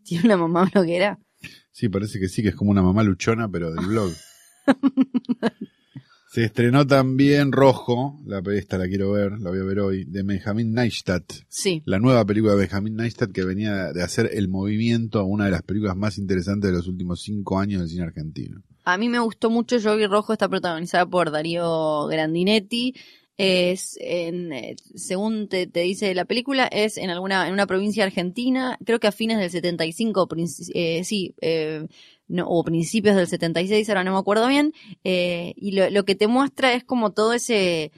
Tiene 0.09 0.25
una 0.25 0.38
mamá 0.38 0.71
bloguera. 0.73 1.19
Sí, 1.71 1.91
parece 1.91 2.19
que 2.19 2.29
sí, 2.29 2.43
que 2.43 2.49
es 2.49 2.55
como 2.55 2.71
una 2.71 2.83
mamá 2.83 3.03
luchona, 3.03 3.47
pero 3.50 3.71
del 3.71 3.87
blog. 3.87 4.11
Se 6.31 6.45
estrenó 6.45 6.87
también 6.87 7.53
Rojo, 7.53 8.19
la 8.27 8.43
esta 8.55 8.79
la 8.79 8.87
quiero 8.87 9.12
ver, 9.12 9.33
la 9.41 9.50
voy 9.50 9.61
a 9.61 9.65
ver 9.65 9.81
hoy, 9.81 10.05
de 10.05 10.23
Benjamin 10.23 10.73
Neistat. 10.73 11.25
Sí. 11.49 11.83
La 11.85 11.99
nueva 11.99 12.25
película 12.25 12.53
de 12.53 12.61
Benjamin 12.61 12.97
Neistat 12.97 13.33
que 13.33 13.45
venía 13.45 13.93
de 13.93 14.03
hacer 14.03 14.31
El 14.33 14.49
Movimiento, 14.49 15.25
una 15.25 15.47
de 15.47 15.50
las 15.50 15.62
películas 15.62 15.97
más 15.97 16.17
interesantes 16.17 16.71
de 16.71 16.77
los 16.77 16.87
últimos 16.87 17.23
cinco 17.23 17.59
años 17.59 17.81
del 17.81 17.91
cine 17.91 18.05
argentino. 18.05 18.62
A 18.85 18.97
mí 18.97 19.09
me 19.09 19.19
gustó 19.19 19.50
mucho 19.50 19.77
Yo 19.77 19.97
vi 19.97 20.07
Rojo, 20.07 20.33
está 20.33 20.49
protagonizada 20.49 21.05
por 21.07 21.31
Darío 21.31 22.07
Grandinetti. 22.07 22.95
Es 23.40 23.97
en, 24.00 24.52
eh, 24.52 24.75
según 24.97 25.49
te, 25.49 25.66
dice 25.68 26.12
la 26.16 26.25
película, 26.25 26.66
es 26.66 26.97
en 26.99 27.09
alguna, 27.11 27.47
en 27.47 27.52
una 27.52 27.68
provincia 27.68 28.02
argentina, 28.02 28.76
creo 28.85 28.99
que 28.99 29.07
a 29.07 29.12
fines 29.12 29.38
del 29.38 29.49
75, 29.50 30.26
princi- 30.28 30.73
eh, 30.75 31.04
sí, 31.04 31.35
eh, 31.40 31.87
no, 32.26 32.49
o 32.49 32.64
principios 32.64 33.14
del 33.14 33.28
76, 33.28 33.88
ahora 33.90 34.02
no 34.02 34.12
me 34.12 34.18
acuerdo 34.18 34.49
bien, 34.49 34.75
eh, 35.04 35.54
y 35.57 35.71
lo, 35.71 35.88
lo 35.88 36.04
que 36.04 36.16
te 36.16 36.26
muestra 36.26 36.73
es 36.75 36.83
como 36.83 37.12
todo 37.12 37.33
ese, 37.33 37.92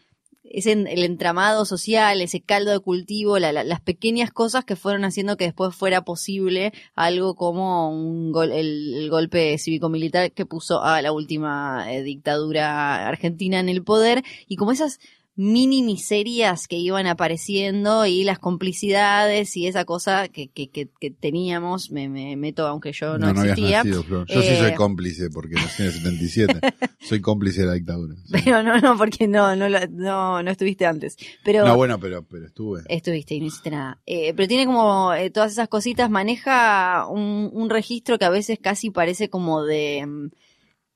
ese 0.44 0.73
el 0.73 1.04
entramado 1.04 1.64
social, 1.64 2.20
ese 2.20 2.42
caldo 2.42 2.70
de 2.73 2.80
cultivo, 2.80 3.38
la- 3.38 3.52
la- 3.52 3.64
las 3.64 3.80
pequeñas 3.80 4.30
cosas 4.32 4.66
que 4.66 4.76
fueron 4.76 5.04
haciendo 5.06 5.38
que 5.38 5.44
después 5.44 5.75
fuera 5.75 6.02
posible 6.04 6.73
algo 6.94 7.35
como 7.35 7.88
un 7.90 8.30
gol- 8.32 8.52
el, 8.52 8.92
el 8.94 9.09
golpe 9.11 9.56
cívico-militar 9.59 10.32
que 10.32 10.44
puso 10.47 10.82
a 10.82 11.00
la 11.00 11.12
última 11.12 11.87
eh, 11.94 12.02
dictadura 12.02 13.09
argentina 13.09 13.59
en 13.59 13.70
el 13.70 13.82
poder 13.85 14.23
y 14.47 14.56
como 14.56 14.73
esas 14.73 14.99
mini 15.42 15.82
miserias 15.82 16.68
que 16.68 16.76
iban 16.76 17.06
apareciendo 17.06 18.04
y 18.04 18.25
las 18.25 18.38
complicidades 18.38 19.56
y 19.56 19.66
esa 19.66 19.87
cosa 19.87 20.28
que, 20.28 20.49
que, 20.49 20.68
que, 20.68 20.88
que 21.00 21.11
teníamos, 21.11 21.90
me, 21.90 22.11
me 22.11 22.37
meto 22.37 22.66
aunque 22.66 22.92
yo 22.92 23.16
no, 23.16 23.28
habías 23.28 23.47
existía. 23.47 23.78
nacido, 23.78 24.02
Flor. 24.02 24.26
Yo 24.28 24.42
sí 24.42 24.56
soy 24.56 24.70
Eh, 24.73 24.75
cómplice 24.75 25.30
porque 25.30 25.54
nací 25.54 25.82
en 25.82 25.88
el 25.88 25.94
77. 25.94 26.61
soy 27.00 27.20
cómplice 27.23 27.62
de 27.62 27.66
la 27.68 27.73
dictadura. 27.73 28.14
Sí. 28.26 28.32
Pero 28.44 28.62
no, 28.62 28.78
no, 28.80 28.97
porque 28.99 29.26
no, 29.26 29.56
no, 29.56 29.68
no, 29.70 30.42
no 30.42 30.50
estuviste 30.50 30.85
antes. 30.85 31.16
Pero 31.42 31.66
No, 31.66 31.75
bueno, 31.75 31.99
pero, 31.99 32.23
pero 32.23 32.47
estuve. 32.47 32.82
Estuviste 32.88 33.35
y 33.35 33.40
no 33.40 33.47
hiciste 33.47 33.70
nada. 33.70 33.99
Eh, 34.04 34.35
pero 34.35 34.47
tiene 34.47 34.66
como 34.66 35.14
eh, 35.14 35.30
todas 35.30 35.52
esas 35.52 35.68
cositas, 35.68 36.11
maneja 36.11 37.06
un, 37.09 37.49
un 37.52 37.70
registro 37.70 38.18
que 38.18 38.26
a 38.26 38.30
veces 38.30 38.59
casi 38.61 38.90
parece 38.90 39.30
como 39.30 39.64
de 39.64 40.04
mm, 40.06 40.28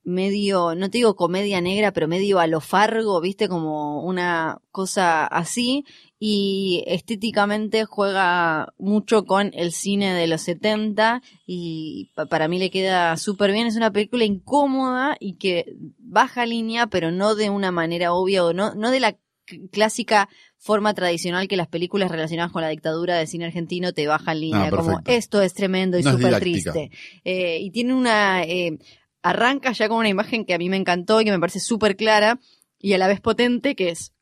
medio, 0.05 0.75
no 0.75 0.91
te 0.91 0.99
digo 0.99 1.17
comedia 1.17 1.61
negra, 1.61 1.93
pero 1.93 2.09
medio 2.09 2.39
a 2.39 2.47
lo 2.47 2.61
fargo, 2.61 3.21
viste, 3.21 3.49
como 3.49 4.03
una 4.05 4.59
cosa 4.71 5.27
así. 5.27 5.85
Y 6.19 6.85
estéticamente 6.87 7.85
juega 7.85 8.73
mucho 8.79 9.25
con 9.27 9.51
el 9.55 9.73
cine 9.73 10.15
de 10.15 10.27
los 10.27 10.43
70 10.43 11.21
y 11.47 12.11
pa- 12.15 12.27
para 12.27 12.49
mí 12.49 12.59
le 12.59 12.71
queda 12.71 13.17
súper 13.17 13.53
bien. 13.53 13.67
Es 13.67 13.77
una 13.77 13.91
película 13.93 14.25
incómoda 14.25 15.17
y 15.21 15.35
que 15.35 15.75
baja 15.99 16.47
línea, 16.47 16.87
pero 16.87 17.11
no 17.11 17.35
de 17.35 17.51
una 17.51 17.71
manera 17.73 18.13
obvia 18.15 18.45
o 18.45 18.53
no, 18.53 18.75
no 18.75 18.91
de 18.91 19.01
la 19.01 19.17
clásica 19.71 20.29
forma 20.57 20.95
tradicional 20.95 21.49
que 21.49 21.59
las 21.59 21.69
películas 21.69 22.11
relacionadas 22.11 22.51
con 22.53 22.63
la 22.63 22.69
dictadura 22.71 23.17
de 23.17 23.27
cine 23.27 23.45
argentino 23.45 23.93
te 23.93 24.07
bajan 24.07 24.41
línea, 24.41 24.69
Ah, 24.69 24.71
como 24.71 25.01
esto 25.05 25.43
es 25.43 25.53
tremendo 25.53 25.99
y 25.99 26.03
No 26.03 26.13
súper 26.13 26.39
triste. 26.39 26.91
Eh, 27.25 27.59
y 27.61 27.71
tiene 27.71 27.93
una, 27.93 28.43
eh, 28.45 28.79
arranca 29.25 29.73
ya 29.73 29.89
con 29.89 29.99
una 29.99 30.09
imagen 30.11 30.45
que 30.45 30.55
a 30.55 30.59
mí 30.59 30.69
me 30.69 30.77
encantó 30.77 31.21
y 31.21 31.25
que 31.25 31.33
me 31.33 31.41
parece 31.41 31.59
súper 31.59 31.97
clara 31.97 32.39
y 32.79 32.93
a 32.93 32.99
la 32.99 33.09
vez 33.09 33.21
potente, 33.21 33.75
que 33.75 33.89
es 33.89 34.13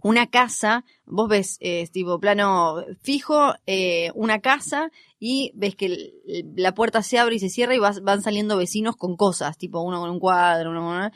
una 0.00 0.28
casa, 0.28 0.84
vos 1.06 1.28
ves, 1.28 1.56
eh, 1.60 1.88
tipo 1.90 2.20
plano 2.20 2.76
fijo, 3.02 3.54
eh, 3.66 4.10
una 4.14 4.40
casa 4.40 4.90
y 5.18 5.50
ves 5.54 5.74
que 5.74 6.12
la 6.56 6.72
puerta 6.74 7.02
se 7.02 7.18
abre 7.18 7.36
y 7.36 7.38
se 7.40 7.48
cierra 7.48 7.74
y 7.74 7.78
vas- 7.78 8.02
van 8.02 8.22
saliendo 8.22 8.56
vecinos 8.56 8.96
con 8.96 9.16
cosas, 9.16 9.58
tipo 9.58 9.80
uno 9.80 9.98
con 10.00 10.10
un 10.10 10.20
cuadro, 10.20 10.70
uno 10.70 10.80
con 10.80 10.88
una... 10.96 11.12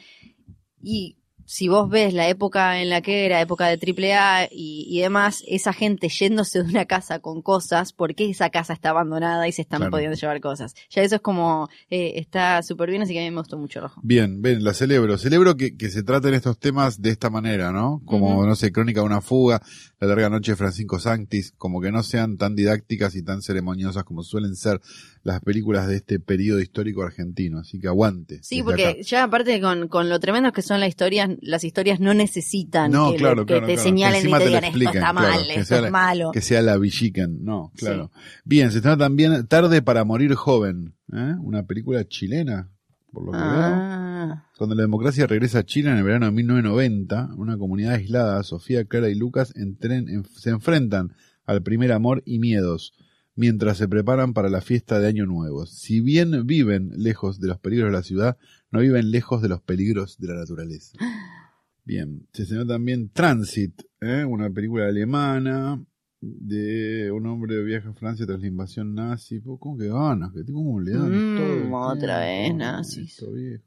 Y 0.82 1.17
si 1.50 1.66
vos 1.68 1.88
ves 1.88 2.12
la 2.12 2.28
época 2.28 2.82
en 2.82 2.90
la 2.90 3.00
que 3.00 3.24
era, 3.24 3.40
época 3.40 3.68
de 3.68 3.78
AAA 4.12 4.48
y, 4.52 4.86
y 4.86 5.00
demás, 5.00 5.42
esa 5.48 5.72
gente 5.72 6.10
yéndose 6.10 6.62
de 6.62 6.68
una 6.68 6.84
casa 6.84 7.20
con 7.20 7.40
cosas, 7.40 7.94
¿por 7.94 8.14
qué 8.14 8.28
esa 8.28 8.50
casa 8.50 8.74
está 8.74 8.90
abandonada 8.90 9.48
y 9.48 9.52
se 9.52 9.62
están 9.62 9.78
Claro. 9.78 9.92
pudiendo 9.92 10.14
llevar 10.14 10.40
cosas? 10.42 10.74
Ya 10.90 11.02
eso 11.02 11.14
es 11.14 11.20
como, 11.22 11.70
eh, 11.88 12.12
está 12.16 12.62
súper 12.62 12.90
bien, 12.90 13.00
así 13.00 13.14
que 13.14 13.20
a 13.20 13.22
mí 13.22 13.30
me 13.30 13.38
gustó 13.40 13.56
mucho 13.56 13.80
Rojo. 13.80 13.98
Bien, 14.04 14.42
ven, 14.42 14.62
la 14.62 14.74
celebro. 14.74 15.16
Celebro 15.16 15.56
que, 15.56 15.74
que 15.74 15.88
se 15.88 16.02
traten 16.02 16.34
estos 16.34 16.58
temas 16.58 17.00
de 17.00 17.08
esta 17.10 17.30
manera, 17.30 17.72
¿no? 17.72 18.02
Como, 18.04 18.44
no 18.44 18.54
sé, 18.54 18.70
Crónica 18.70 19.00
de 19.00 19.06
una 19.06 19.22
fuga, 19.22 19.62
La 20.00 20.06
larga 20.06 20.28
noche 20.28 20.52
de 20.52 20.56
Francisco 20.56 21.00
Sanctis, 21.00 21.54
como 21.56 21.80
que 21.80 21.90
no 21.90 22.02
sean 22.02 22.36
tan 22.36 22.54
didácticas 22.56 23.16
y 23.16 23.22
tan 23.22 23.40
ceremoniosas 23.40 24.04
como 24.04 24.22
suelen 24.22 24.54
ser 24.54 24.80
las 25.24 25.40
películas 25.40 25.88
de 25.88 25.96
este 25.96 26.20
periodo 26.20 26.60
histórico 26.60 27.02
argentino. 27.02 27.58
Así 27.60 27.80
que 27.80 27.88
aguante. 27.88 28.38
Sí, 28.42 28.62
porque 28.62 28.86
acá. 28.86 29.00
ya 29.02 29.24
aparte 29.24 29.60
con, 29.60 29.88
con 29.88 30.08
lo 30.08 30.20
tremendos 30.20 30.52
que 30.52 30.62
son 30.62 30.78
las 30.80 30.88
historias, 30.90 31.30
las 31.40 31.64
historias 31.64 32.00
no 32.00 32.14
necesitan 32.14 32.90
No, 32.90 33.12
que, 33.12 33.18
claro, 33.18 33.46
te 33.46 33.58
claro. 33.60 33.76
señalen 33.82 34.16
Encima 34.20 34.36
y 34.36 34.40
te 34.40 34.44
te 34.44 34.48
digan 34.48 34.64
esto 34.64 34.90
está 34.98 35.12
mal, 35.12 35.46
que 35.46 35.52
esto 35.54 35.64
sea 35.64 35.76
es 35.78 35.82
la- 35.84 35.90
malo. 35.90 36.30
Que 36.32 36.40
sea 36.40 36.62
la 36.62 36.76
Villiquen, 36.78 37.44
no, 37.44 37.72
claro. 37.76 38.10
Bien, 38.44 38.70
se 38.70 38.78
estrena 38.78 38.96
también 38.98 39.46
Tarde 39.46 39.82
para 39.82 40.04
morir 40.04 40.34
joven, 40.34 40.94
¿eh? 41.12 41.34
Una 41.40 41.64
película 41.64 42.06
chilena, 42.06 42.70
por 43.12 43.24
lo 43.26 43.32
que 43.32 43.38
veo. 43.38 43.46
Ah, 43.46 44.44
Cuando 44.58 44.74
la 44.74 44.82
democracia 44.82 45.26
regresa 45.26 45.60
a 45.60 45.64
Chile 45.64 45.90
en 45.90 45.98
el 45.98 46.02
verano 46.04 46.26
de 46.26 46.32
1990, 46.32 47.30
una 47.36 47.56
comunidad 47.56 47.94
aislada, 47.94 48.42
Sofía, 48.42 48.84
Clara 48.84 49.08
y 49.08 49.14
Lucas, 49.14 49.54
entren- 49.54 50.08
en- 50.10 50.24
se 50.24 50.50
enfrentan 50.50 51.12
al 51.46 51.62
primer 51.62 51.92
amor 51.92 52.22
y 52.26 52.38
miedos, 52.38 52.92
mientras 53.36 53.78
se 53.78 53.86
preparan 53.88 54.34
para 54.34 54.48
la 54.50 54.60
fiesta 54.60 54.98
de 54.98 55.06
Año 55.08 55.24
Nuevo. 55.24 55.64
Si 55.66 56.00
bien 56.00 56.44
viven 56.46 56.90
lejos 56.96 57.40
de 57.40 57.46
los 57.48 57.58
peligros 57.58 57.90
de 57.90 57.96
la 57.96 58.02
ciudad, 58.02 58.36
no 58.70 58.80
viven 58.80 59.10
lejos 59.10 59.40
de 59.42 59.48
los 59.48 59.60
peligros 59.62 60.18
de 60.18 60.28
la 60.28 60.34
naturaleza. 60.34 60.96
Bien, 61.84 62.26
se 62.32 62.42
estrenó 62.42 62.66
también 62.66 63.10
Transit, 63.10 63.80
¿eh? 64.00 64.24
una 64.24 64.50
película 64.50 64.86
alemana 64.86 65.82
de 66.20 67.10
un 67.12 67.26
hombre 67.26 67.54
que 67.56 67.62
viaja 67.62 67.88
a 67.90 67.94
Francia 67.94 68.26
tras 68.26 68.40
la 68.40 68.46
invasión 68.46 68.94
nazi. 68.94 69.40
¿Cómo 69.40 69.76
que 69.78 69.88
ganas? 69.88 70.32
Que 70.34 70.44
tengo 70.44 70.58
como 70.64 70.80
le 70.80 70.90
dan 70.92 71.12
Mm, 71.12 71.36
todo 71.36 71.76
otra 71.92 72.20
vez 72.20 72.54
nazis. 72.54 73.24
viejo. 73.34 73.64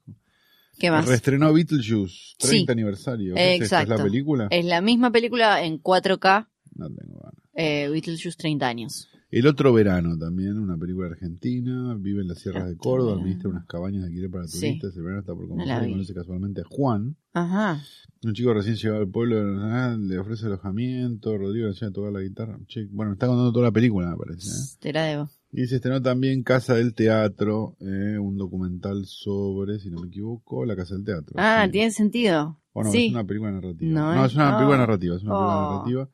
¿Qué 0.77 0.91
más? 0.91 1.07
Reestrenó 1.07 1.53
Beetlejuice, 1.53 2.35
30 2.39 2.71
Sí. 2.73 2.79
aniversario. 2.79 3.35
¿Qué 3.35 3.53
es 3.55 3.59
la 3.71 3.81
Exacto. 3.81 4.03
película? 4.03 4.47
Es 4.51 4.65
la 4.65 4.81
misma 4.81 5.11
película 5.11 5.63
en 5.63 5.77
4K, 5.79 6.49
No 6.75 6.89
tengo 6.89 7.19
ganas. 7.19 7.41
eh, 7.53 7.87
Beetlejuice 7.89 8.37
30 8.37 8.67
años. 8.67 9.07
El 9.31 9.47
otro 9.47 9.71
verano 9.71 10.17
también, 10.17 10.57
una 10.59 10.77
película 10.77 11.07
argentina, 11.07 11.95
vive 11.97 12.21
en 12.21 12.27
las 12.27 12.39
sierras 12.39 12.67
de 12.67 12.75
Córdoba, 12.75 13.13
administra 13.13 13.49
unas 13.49 13.65
cabañas 13.65 14.01
de 14.01 14.07
alquiler 14.09 14.29
para 14.29 14.45
Sí. 14.47 14.59
turistas, 14.59 14.95
el 14.97 15.03
verano 15.03 15.21
está 15.21 15.33
por 15.33 15.47
la 15.57 15.87
y 15.87 15.91
conoce 15.91 16.13
casualmente 16.13 16.61
a 16.61 16.63
Juan, 16.69 17.15
Ajá. 17.33 17.79
un 18.25 18.33
chico 18.33 18.53
recién 18.53 18.75
llegado 18.75 18.99
al 18.99 19.07
pueblo 19.07 19.37
de 19.37 19.45
Nacional, 19.45 20.07
le 20.07 20.19
ofrece 20.19 20.47
alojamiento, 20.47 21.37
Rodrigo 21.37 21.65
le 21.67 21.71
enseña 21.71 21.89
a 21.89 21.93
tocar 21.93 22.11
la 22.11 22.19
guitarra. 22.21 22.59
Che, 22.67 22.87
bueno, 22.91 23.11
me 23.11 23.13
está 23.13 23.27
contando 23.27 23.53
toda 23.53 23.65
la 23.67 23.71
película, 23.71 24.09
me 24.11 24.17
parece. 24.17 24.49
¿eh? 24.49 24.77
Te 24.81 24.91
la 24.91 25.03
debo. 25.05 25.29
Y 25.53 25.65
se 25.67 25.75
estrenó 25.77 26.01
también 26.01 26.43
Casa 26.43 26.75
del 26.75 26.93
Teatro, 26.93 27.75
eh, 27.79 28.17
un 28.19 28.37
documental 28.37 29.05
sobre, 29.05 29.79
si 29.79 29.89
no 29.89 30.01
me 30.01 30.07
equivoco, 30.07 30.65
la 30.65 30.75
Casa 30.75 30.95
del 30.95 31.05
Teatro. 31.05 31.35
Ah, 31.37 31.63
Sí. 31.67 31.71
tiene 31.71 31.91
sentido. 31.91 32.57
Sí. 32.89 33.07
es 33.07 33.11
una 33.11 33.25
película 33.25 33.51
narrativa. 33.51 33.91
No, 33.91 34.15
No, 34.15 34.25
es- 34.25 34.33
una 34.33 34.55
película 34.55 34.77
narrativa, 34.77 35.15
es 35.17 35.23
una 35.23 35.31
película 35.33 35.57
Oh. 35.67 35.71
narrativa. 35.73 36.09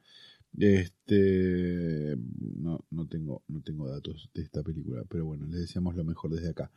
Este 0.58 2.18
no, 2.58 2.84
no 2.90 3.08
tengo, 3.08 3.44
no 3.48 3.62
tengo 3.62 3.88
datos 3.88 4.30
de 4.34 4.42
esta 4.42 4.64
película, 4.64 5.04
pero 5.08 5.26
bueno, 5.26 5.46
les 5.46 5.62
deseamos 5.62 5.96
lo 5.96 6.04
mejor 6.04 6.32
desde 6.32 6.50
acá. 6.50 6.72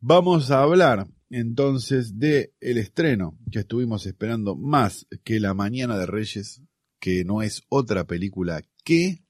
Vamos 0.00 0.50
a 0.50 0.62
hablar 0.62 1.08
entonces 1.30 2.18
de 2.18 2.52
el 2.60 2.78
estreno 2.78 3.38
que 3.50 3.60
estuvimos 3.60 4.06
esperando 4.06 4.54
más 4.54 5.06
que 5.24 5.40
La 5.40 5.54
Mañana 5.54 5.98
de 5.98 6.06
Reyes, 6.06 6.62
que 7.00 7.24
no 7.24 7.42
es 7.42 7.62
otra 7.68 8.04
película 8.04 8.62
que 8.84 9.24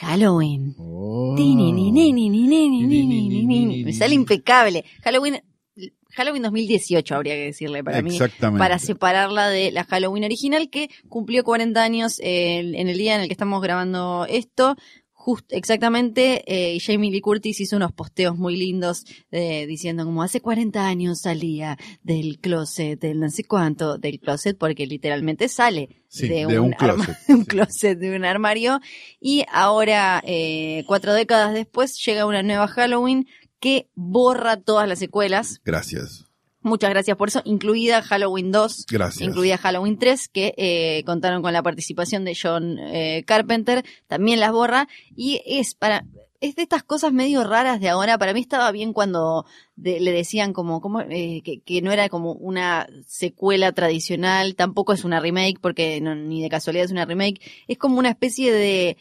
Halloween. 0.00 0.74
Oh. 0.78 1.34
Me 3.84 3.92
sale 3.92 4.14
impecable. 4.14 4.84
Halloween, 5.02 5.40
Halloween 6.14 6.42
2018 6.42 7.14
habría 7.14 7.34
que 7.34 7.44
decirle 7.46 7.82
para 7.84 8.02
mí. 8.02 8.18
Para 8.58 8.78
separarla 8.78 9.48
de 9.48 9.70
la 9.72 9.84
Halloween 9.84 10.24
original 10.24 10.70
que 10.70 10.88
cumplió 11.08 11.44
40 11.44 11.82
años 11.82 12.18
eh, 12.20 12.58
en 12.58 12.88
el 12.88 12.98
día 12.98 13.14
en 13.14 13.22
el 13.22 13.26
que 13.28 13.34
estamos 13.34 13.62
grabando 13.62 14.26
esto. 14.28 14.76
Just, 15.16 15.50
exactamente, 15.54 16.42
eh, 16.46 16.78
Jamie 16.80 17.10
Lee 17.10 17.22
Curtis 17.22 17.58
hizo 17.58 17.76
unos 17.76 17.92
posteos 17.92 18.36
muy 18.36 18.58
lindos 18.58 19.06
eh, 19.30 19.64
diciendo 19.66 20.04
como 20.04 20.22
hace 20.22 20.42
40 20.42 20.86
años 20.86 21.20
salía 21.22 21.78
del 22.02 22.38
closet, 22.40 23.00
del 23.00 23.20
no 23.20 23.30
sé 23.30 23.42
cuánto, 23.44 23.96
del 23.96 24.20
closet 24.20 24.58
porque 24.58 24.86
literalmente 24.86 25.48
sale 25.48 25.88
Sí, 26.08 26.28
de, 26.28 26.44
de 26.46 26.60
un 26.60 26.72
closet. 26.72 27.16
de 27.26 27.34
un 27.34 27.40
Sí. 27.40 27.46
closet, 27.46 27.98
de 27.98 28.14
un 28.14 28.24
armario. 28.26 28.80
Y 29.18 29.44
ahora, 29.50 30.22
eh, 30.26 30.84
cuatro 30.86 31.14
décadas 31.14 31.54
después, 31.54 31.96
llega 32.04 32.26
una 32.26 32.42
nueva 32.42 32.68
Halloween 32.68 33.26
que 33.64 33.88
borra 33.94 34.58
todas 34.58 34.86
las 34.86 34.98
secuelas. 34.98 35.62
Gracias. 35.64 36.26
Muchas 36.60 36.90
gracias 36.90 37.16
por 37.16 37.28
eso, 37.28 37.40
incluida 37.46 38.02
Halloween 38.02 38.52
2, 38.52 38.86
Gracias. 38.90 39.26
incluida 39.26 39.56
Halloween 39.56 39.98
3, 39.98 40.28
que 40.28 40.54
eh, 40.58 41.02
contaron 41.06 41.40
con 41.42 41.52
la 41.54 41.62
participación 41.62 42.24
de 42.26 42.36
John 42.40 42.78
eh, 42.78 43.22
Carpenter, 43.26 43.84
también 44.06 44.38
las 44.40 44.52
borra, 44.52 44.86
y 45.16 45.40
es 45.46 45.74
para, 45.74 46.04
es 46.40 46.56
de 46.56 46.62
estas 46.62 46.82
cosas 46.82 47.12
medio 47.12 47.44
raras 47.44 47.80
de 47.80 47.88
ahora, 47.90 48.16
para 48.18 48.32
mí 48.34 48.40
estaba 48.40 48.70
bien 48.72 48.92
cuando 48.94 49.44
de- 49.76 50.00
le 50.00 50.12
decían 50.12 50.52
como, 50.54 50.80
como 50.80 51.00
eh, 51.02 51.42
que, 51.44 51.60
que 51.60 51.80
no 51.82 51.90
era 51.92 52.08
como 52.08 52.32
una 52.32 52.86
secuela 53.06 53.72
tradicional, 53.72 54.54
tampoco 54.54 54.92
es 54.94 55.04
una 55.04 55.20
remake, 55.20 55.58
porque 55.60 56.00
no- 56.00 56.14
ni 56.14 56.42
de 56.42 56.48
casualidad 56.48 56.86
es 56.86 56.92
una 56.92 57.04
remake, 57.06 57.40
es 57.68 57.76
como 57.78 57.98
una 57.98 58.10
especie 58.10 58.52
de 58.52 58.96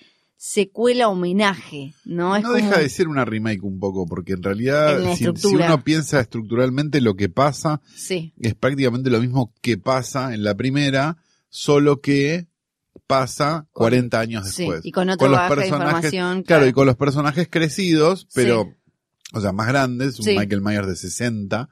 secuela 0.45 1.07
homenaje, 1.07 1.93
¿no? 2.03 2.35
Es 2.35 2.43
no 2.43 2.49
como- 2.49 2.61
deja 2.61 2.77
de 2.79 2.89
ser 2.89 3.07
una 3.07 3.23
remake 3.23 3.61
un 3.63 3.79
poco, 3.79 4.05
porque 4.05 4.33
en 4.33 4.43
realidad, 4.43 5.01
En 5.01 5.15
si, 5.15 5.25
uno 5.47 5.81
piensa 5.85 6.19
estructuralmente 6.19 6.99
lo 6.99 7.15
que 7.15 7.29
pasa, 7.29 7.79
Sí, 7.95 8.33
es 8.41 8.53
prácticamente 8.53 9.09
lo 9.09 9.21
mismo 9.21 9.53
que 9.61 9.77
pasa 9.77 10.33
en 10.33 10.43
la 10.43 10.53
primera, 10.55 11.15
solo 11.47 12.01
que 12.01 12.47
pasa 13.07 13.67
40 13.71 14.19
años 14.19 14.49
sí, 14.49 14.63
después. 14.63 14.81
y 14.85 14.91
con 14.91 15.09
otro 15.09 15.29
los 15.29 15.37
bagaje 15.37 15.55
de 15.55 15.61
personajes- 15.61 16.13
información. 16.13 16.43
Claro, 16.43 16.67
y 16.67 16.73
con 16.73 16.87
los 16.87 16.97
personajes 16.97 17.47
crecidos, 17.49 18.27
pero, 18.35 18.63
Sí. 18.65 18.91
o 19.35 19.39
sea, 19.39 19.53
más 19.53 19.67
grandes, 19.69 20.19
un 20.19 20.25
Sí. 20.25 20.35
Michael 20.37 20.61
Myers 20.61 20.87
de 20.87 20.97
60, 20.97 21.69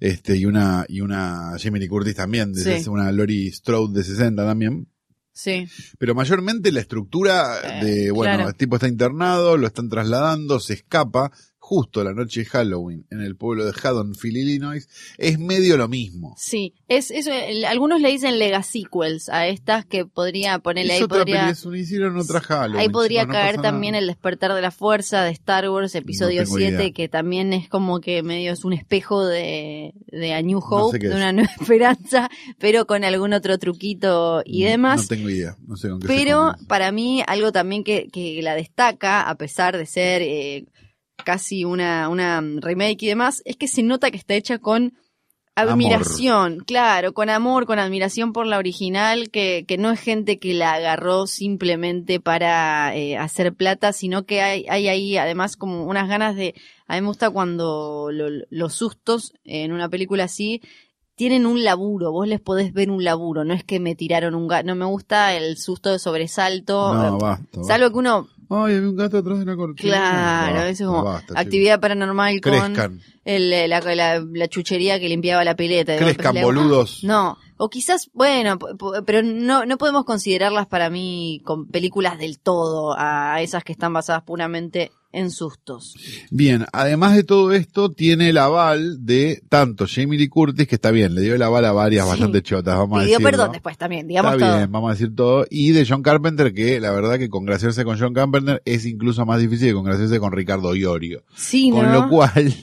este, 0.00 0.38
y 0.38 0.46
una, 0.46 0.86
y 0.88 1.02
una 1.02 1.52
Jamie 1.62 1.80
Lee 1.82 1.88
Curtis 1.88 2.14
también, 2.14 2.54
de 2.54 2.80
Sí. 2.82 2.88
una 2.88 3.12
Lori 3.12 3.52
Strode 3.52 3.92
de 3.92 4.04
60 4.04 4.46
también. 4.46 4.88
Sí. 5.36 5.68
Pero 5.98 6.14
mayormente 6.14 6.72
la 6.72 6.80
estructura 6.80 7.58
Eh, 7.62 7.84
de, 7.84 8.10
bueno, 8.10 8.34
claro. 8.36 8.48
el 8.48 8.56
tipo 8.56 8.76
está 8.76 8.88
internado, 8.88 9.58
lo 9.58 9.66
están 9.66 9.90
trasladando, 9.90 10.58
se 10.60 10.72
escapa, 10.72 11.30
justo 11.68 12.04
la 12.04 12.12
noche 12.12 12.40
de 12.40 12.46
Halloween 12.46 13.04
en 13.10 13.22
el 13.22 13.34
pueblo 13.34 13.64
de 13.64 13.72
Haddonfield, 13.72 14.36
Illinois, 14.36 14.88
es 15.18 15.36
medio 15.40 15.76
lo 15.76 15.88
mismo. 15.88 16.36
Sí, 16.38 16.74
es 16.86 17.10
eso. 17.10 17.32
el- 17.32 17.64
algunos 17.64 18.00
le 18.00 18.08
dicen 18.08 18.38
sequels 18.68 19.28
a 19.30 19.48
estas 19.48 19.84
que 19.84 20.06
podría 20.06 20.60
ponerle 20.60 20.92
Es 20.92 20.98
ahí 21.00 21.04
otra 21.04 21.18
podría 21.18 21.40
es 21.50 21.74
hicieron 21.74 22.16
otra 22.18 22.40
Halloween. 22.40 22.80
ahí 22.80 22.88
podría 22.88 23.24
no 23.26 23.32
caer 23.32 23.60
también 23.60 23.92
nada. 23.94 24.02
el 24.02 24.06
despertar 24.06 24.54
de 24.54 24.62
la 24.62 24.70
fuerza 24.70 25.24
de 25.24 25.32
Star 25.32 25.68
Wars 25.68 25.96
episodio 25.96 26.44
tengo 26.44 26.56
7 26.56 26.72
idea. 26.84 26.92
que 26.92 27.08
también 27.08 27.52
es 27.52 27.68
como 27.68 28.00
que 28.00 28.22
medio 28.22 28.52
es 28.52 28.64
un 28.64 28.72
espejo 28.72 29.26
de, 29.26 29.92
de 30.06 30.34
A 30.34 30.42
New 30.42 30.60
No 30.60 30.66
Hope, 30.66 30.98
sé 31.00 31.00
de 31.08 31.08
es. 31.14 31.16
una 31.16 31.32
nueva 31.32 31.50
esperanza, 31.60 32.30
pero 32.60 32.86
con 32.86 33.02
algún 33.02 33.32
otro 33.32 33.58
truquito 33.58 34.40
y 34.44 34.62
No- 34.62 34.70
demás. 34.70 35.00
No 35.02 35.08
tengo 35.08 35.30
idea, 35.30 35.56
no 35.66 35.76
sé 35.76 35.88
con 35.88 35.98
qué 35.98 36.06
Pero 36.06 36.54
para 36.68 36.92
mí 36.92 37.24
algo 37.26 37.50
también 37.50 37.82
que, 37.82 38.06
que 38.12 38.40
la 38.40 38.54
destaca, 38.54 39.28
a 39.28 39.34
pesar 39.36 39.76
de 39.76 39.86
ser 39.86 40.22
eh, 40.22 40.64
casi 41.24 41.64
una, 41.64 42.08
una 42.08 42.40
remake 42.40 43.02
y 43.02 43.06
demás, 43.08 43.42
es 43.44 43.56
que 43.56 43.68
se 43.68 43.82
nota 43.82 44.10
que 44.10 44.16
está 44.18 44.34
hecha 44.34 44.58
con 44.58 44.94
admiración, 45.54 46.58
claro, 46.66 47.14
con 47.14 47.30
amor, 47.30 47.64
con 47.64 47.78
admiración 47.78 48.32
por 48.34 48.46
la 48.46 48.58
original, 48.58 49.30
que, 49.30 49.64
que 49.66 49.78
no 49.78 49.90
es 49.90 50.00
gente 50.00 50.38
que 50.38 50.52
la 50.52 50.74
agarró 50.74 51.26
simplemente 51.26 52.20
para 52.20 52.94
eh, 52.94 53.16
hacer 53.16 53.54
plata, 53.54 53.92
sino 53.94 54.24
que 54.24 54.42
hay, 54.42 54.66
hay 54.68 54.88
ahí 54.88 55.16
además 55.16 55.56
como 55.56 55.84
unas 55.84 56.08
ganas 56.08 56.36
de... 56.36 56.54
A 56.88 56.94
mí 56.94 57.00
me 57.00 57.08
gusta 57.08 57.30
cuando 57.30 58.10
lo- 58.12 58.44
los 58.50 58.74
sustos 58.74 59.32
en 59.44 59.72
una 59.72 59.88
película 59.88 60.24
así 60.24 60.60
tienen 61.16 61.46
un 61.46 61.64
laburo, 61.64 62.12
vos 62.12 62.28
les 62.28 62.40
podés 62.40 62.74
ver 62.74 62.90
un 62.90 63.02
laburo, 63.02 63.42
no 63.42 63.54
es 63.54 63.64
que 63.64 63.80
me 63.80 63.94
tiraron 63.94 64.34
un 64.34 64.46
gato, 64.48 64.66
no 64.66 64.74
me 64.74 64.84
gusta 64.84 65.34
el 65.34 65.56
susto 65.56 65.90
de 65.90 65.98
sobresalto, 65.98 66.92
No, 66.92 67.16
basta. 67.18 67.64
salvo 67.64 67.88
que 67.90 67.96
uno, 67.96 68.28
Ay, 68.48 68.76
había 68.76 68.88
un 68.88 68.96
gato 68.96 69.18
atrás 69.18 69.38
de 69.38 69.42
una 69.44 69.56
cortina. 69.56 69.88
claro, 70.50 70.62
eso 70.68 70.84
es 70.84 70.88
como 70.88 71.04
basta, 71.04 71.34
actividad 71.38 71.80
paranormal 71.80 72.40
con 72.40 72.52
el, 73.24 73.50
la, 73.68 73.80
la- 73.80 74.20
la 74.20 74.48
chuchería 74.48 75.00
que 75.00 75.08
limpiaba 75.08 75.42
la 75.44 75.56
pileta. 75.56 75.96
crezcan, 75.96 76.34
boludos. 76.42 77.02
No, 77.02 77.36
o 77.56 77.68
quizás, 77.68 78.08
bueno, 78.12 78.58
pero 79.04 79.22
no, 79.22 79.66
no 79.66 79.78
podemos 79.78 80.04
considerarlas 80.04 80.66
para 80.66 80.90
mí 80.90 81.40
con 81.44 81.66
películas 81.66 82.18
del 82.18 82.38
todo 82.38 82.94
a 82.96 83.40
esas 83.42 83.64
que 83.64 83.72
están 83.72 83.92
basadas 83.92 84.22
puramente 84.22 84.92
en 85.16 85.30
sustos. 85.30 85.94
Bien, 86.30 86.66
además 86.72 87.14
de 87.16 87.24
todo 87.24 87.52
esto, 87.52 87.90
tiene 87.90 88.28
el 88.28 88.38
aval 88.38 89.04
de 89.06 89.42
tanto 89.48 89.86
Jamie 89.88 90.18
Lee 90.18 90.28
Curtis, 90.28 90.68
que 90.68 90.74
está 90.76 90.90
bien, 90.90 91.14
le 91.14 91.22
dio 91.22 91.34
el 91.34 91.42
aval 91.42 91.64
a 91.64 91.72
varias 91.72 92.04
Sí. 92.04 92.10
bastante 92.10 92.42
chotas, 92.42 92.76
vamos 92.76 92.98
a 92.98 93.02
Pidió 93.04 93.18
decirlo. 93.18 93.30
perdón 93.30 93.52
después 93.52 93.78
también, 93.78 94.06
digamos 94.06 94.34
Está 94.34 94.46
todo. 94.46 94.56
bien, 94.58 94.72
vamos 94.72 94.90
a 94.90 94.92
decir 94.92 95.14
todo. 95.14 95.46
Y 95.50 95.72
de 95.72 95.86
John 95.88 96.02
Carpenter, 96.02 96.52
que 96.54 96.80
la 96.80 96.90
verdad 96.90 97.18
que 97.18 97.28
congraciarse 97.28 97.84
con 97.84 97.98
John 97.98 98.14
Carpenter 98.14 98.62
es 98.64 98.84
incluso 98.86 99.24
más 99.26 99.40
difícil 99.40 99.68
que 99.68 99.74
congraciarse 99.74 100.18
con 100.20 100.32
Ricardo 100.32 100.74
Iorio. 100.74 101.22
Sí, 101.34 101.70
Con 101.70 101.86
¿no? 101.86 101.92
lo 101.92 102.08
cual, 102.08 102.54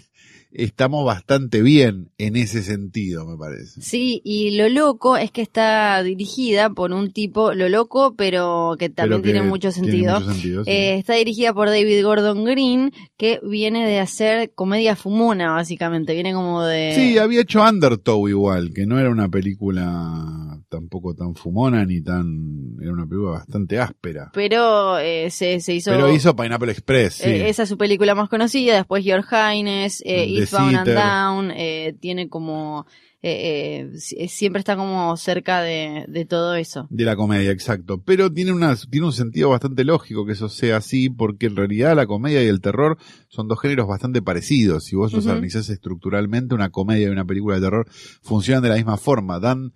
estamos 0.54 1.06
bastante 1.06 1.62
bien 1.62 2.12
en 2.18 2.36
ese 2.36 2.64
sentido, 2.64 3.26
me 3.26 3.38
parece. 3.38 3.82
Sí, 3.82 4.22
y 4.24 4.56
lo 4.58 4.70
loco 4.70 5.18
es 5.18 5.32
que 5.32 5.42
está 5.42 6.02
dirigida 6.04 6.70
por 6.70 6.92
un 6.92 7.12
tipo, 7.12 7.54
lo 7.54 7.70
loco, 7.70 8.16
pero 8.16 8.76
que 8.78 8.90
también 8.90 9.22
Pero 9.22 9.24
que 9.24 9.32
tiene 9.32 9.48
mucho 9.48 9.72
sentido. 9.72 10.20
mucho 10.20 10.32
sentido, 10.34 10.64
sí. 10.64 10.72
Eh, 10.72 10.98
está 10.98 11.14
dirigida 11.16 11.54
por 11.54 11.70
David 11.70 12.04
Gordon 12.04 12.46
Green, 12.46 12.92
que 13.18 13.40
viene 13.44 13.88
de 13.88 14.00
hacer 14.00 14.54
comedia 14.54 14.96
fumona, 14.96 15.52
básicamente. 15.52 16.14
Viene 16.14 16.34
como 16.34 16.64
de. 16.64 16.94
Sí, 16.96 17.18
había 17.18 17.42
hecho 17.42 17.62
Undertow 17.64 18.28
igual, 18.28 18.74
que 18.74 18.86
no 18.86 19.00
era 19.00 19.10
una 19.10 19.30
película 19.30 20.54
tampoco 20.70 21.14
tan 21.14 21.36
fumona 21.36 21.86
ni 21.86 22.02
tan... 22.02 22.78
Era 22.82 22.92
una 22.92 23.06
película 23.06 23.34
bastante 23.34 23.78
áspera. 23.80 24.32
Pero 24.34 24.98
eh, 24.98 25.30
se, 25.30 25.60
se 25.60 25.76
hizo. 25.76 25.92
Pero 25.92 26.12
hizo 26.12 26.36
Pineapple 26.36 26.72
Express, 26.72 27.14
sí. 27.16 27.30
eh, 27.30 27.50
esa 27.50 27.64
es 27.64 27.70
su 27.70 27.78
película 27.78 28.16
más 28.16 28.28
conocida. 28.28 28.76
Después 28.76 29.06
Your 29.06 29.24
Highness, 29.24 30.02
eh, 30.04 30.26
Eastbound 30.44 30.76
and. 30.78 30.88
Down. 30.88 31.52
eh, 31.56 31.96
tiene 32.00 32.30
como. 32.30 32.86
eh, 33.26 33.88
eh, 33.94 34.00
si- 34.00 34.28
siempre 34.28 34.60
está 34.60 34.76
como 34.76 35.16
cerca 35.16 35.62
de, 35.62 36.04
de 36.10 36.26
todo 36.26 36.56
eso. 36.56 36.88
De 36.90 37.06
la 37.06 37.16
comedia, 37.16 37.52
exacto. 37.52 38.02
Pero 38.04 38.30
tiene, 38.32 38.52
una, 38.52 38.76
tiene 38.76 39.06
un 39.08 39.14
sentido 39.14 39.50
bastante 39.50 39.86
lógico 39.86 40.26
que 40.26 40.34
eso 40.34 40.50
sea 40.50 40.78
así, 40.78 41.10
porque 41.10 41.46
en 41.46 41.56
realidad 41.56 41.96
la 41.96 42.06
comedia 42.06 42.44
y 42.44 42.48
el 42.48 42.60
terror 42.60 42.98
son 43.30 43.48
dos 43.48 43.62
géneros 43.62 43.88
bastante 43.88 44.22
parecidos. 44.22 44.84
Si 44.84 44.96
vos 44.98 45.14
los 45.14 45.26
analizás 45.32 45.70
estructuralmente, 45.70 46.54
una 46.54 46.70
comedia 46.70 47.08
y 47.08 47.12
una 47.12 47.24
película 47.24 47.56
de 47.56 47.62
terror 47.62 47.88
funcionan 48.22 48.62
de 48.62 48.70
la 48.70 48.76
misma 48.76 48.98
forma. 48.98 49.40
Dan 49.40 49.72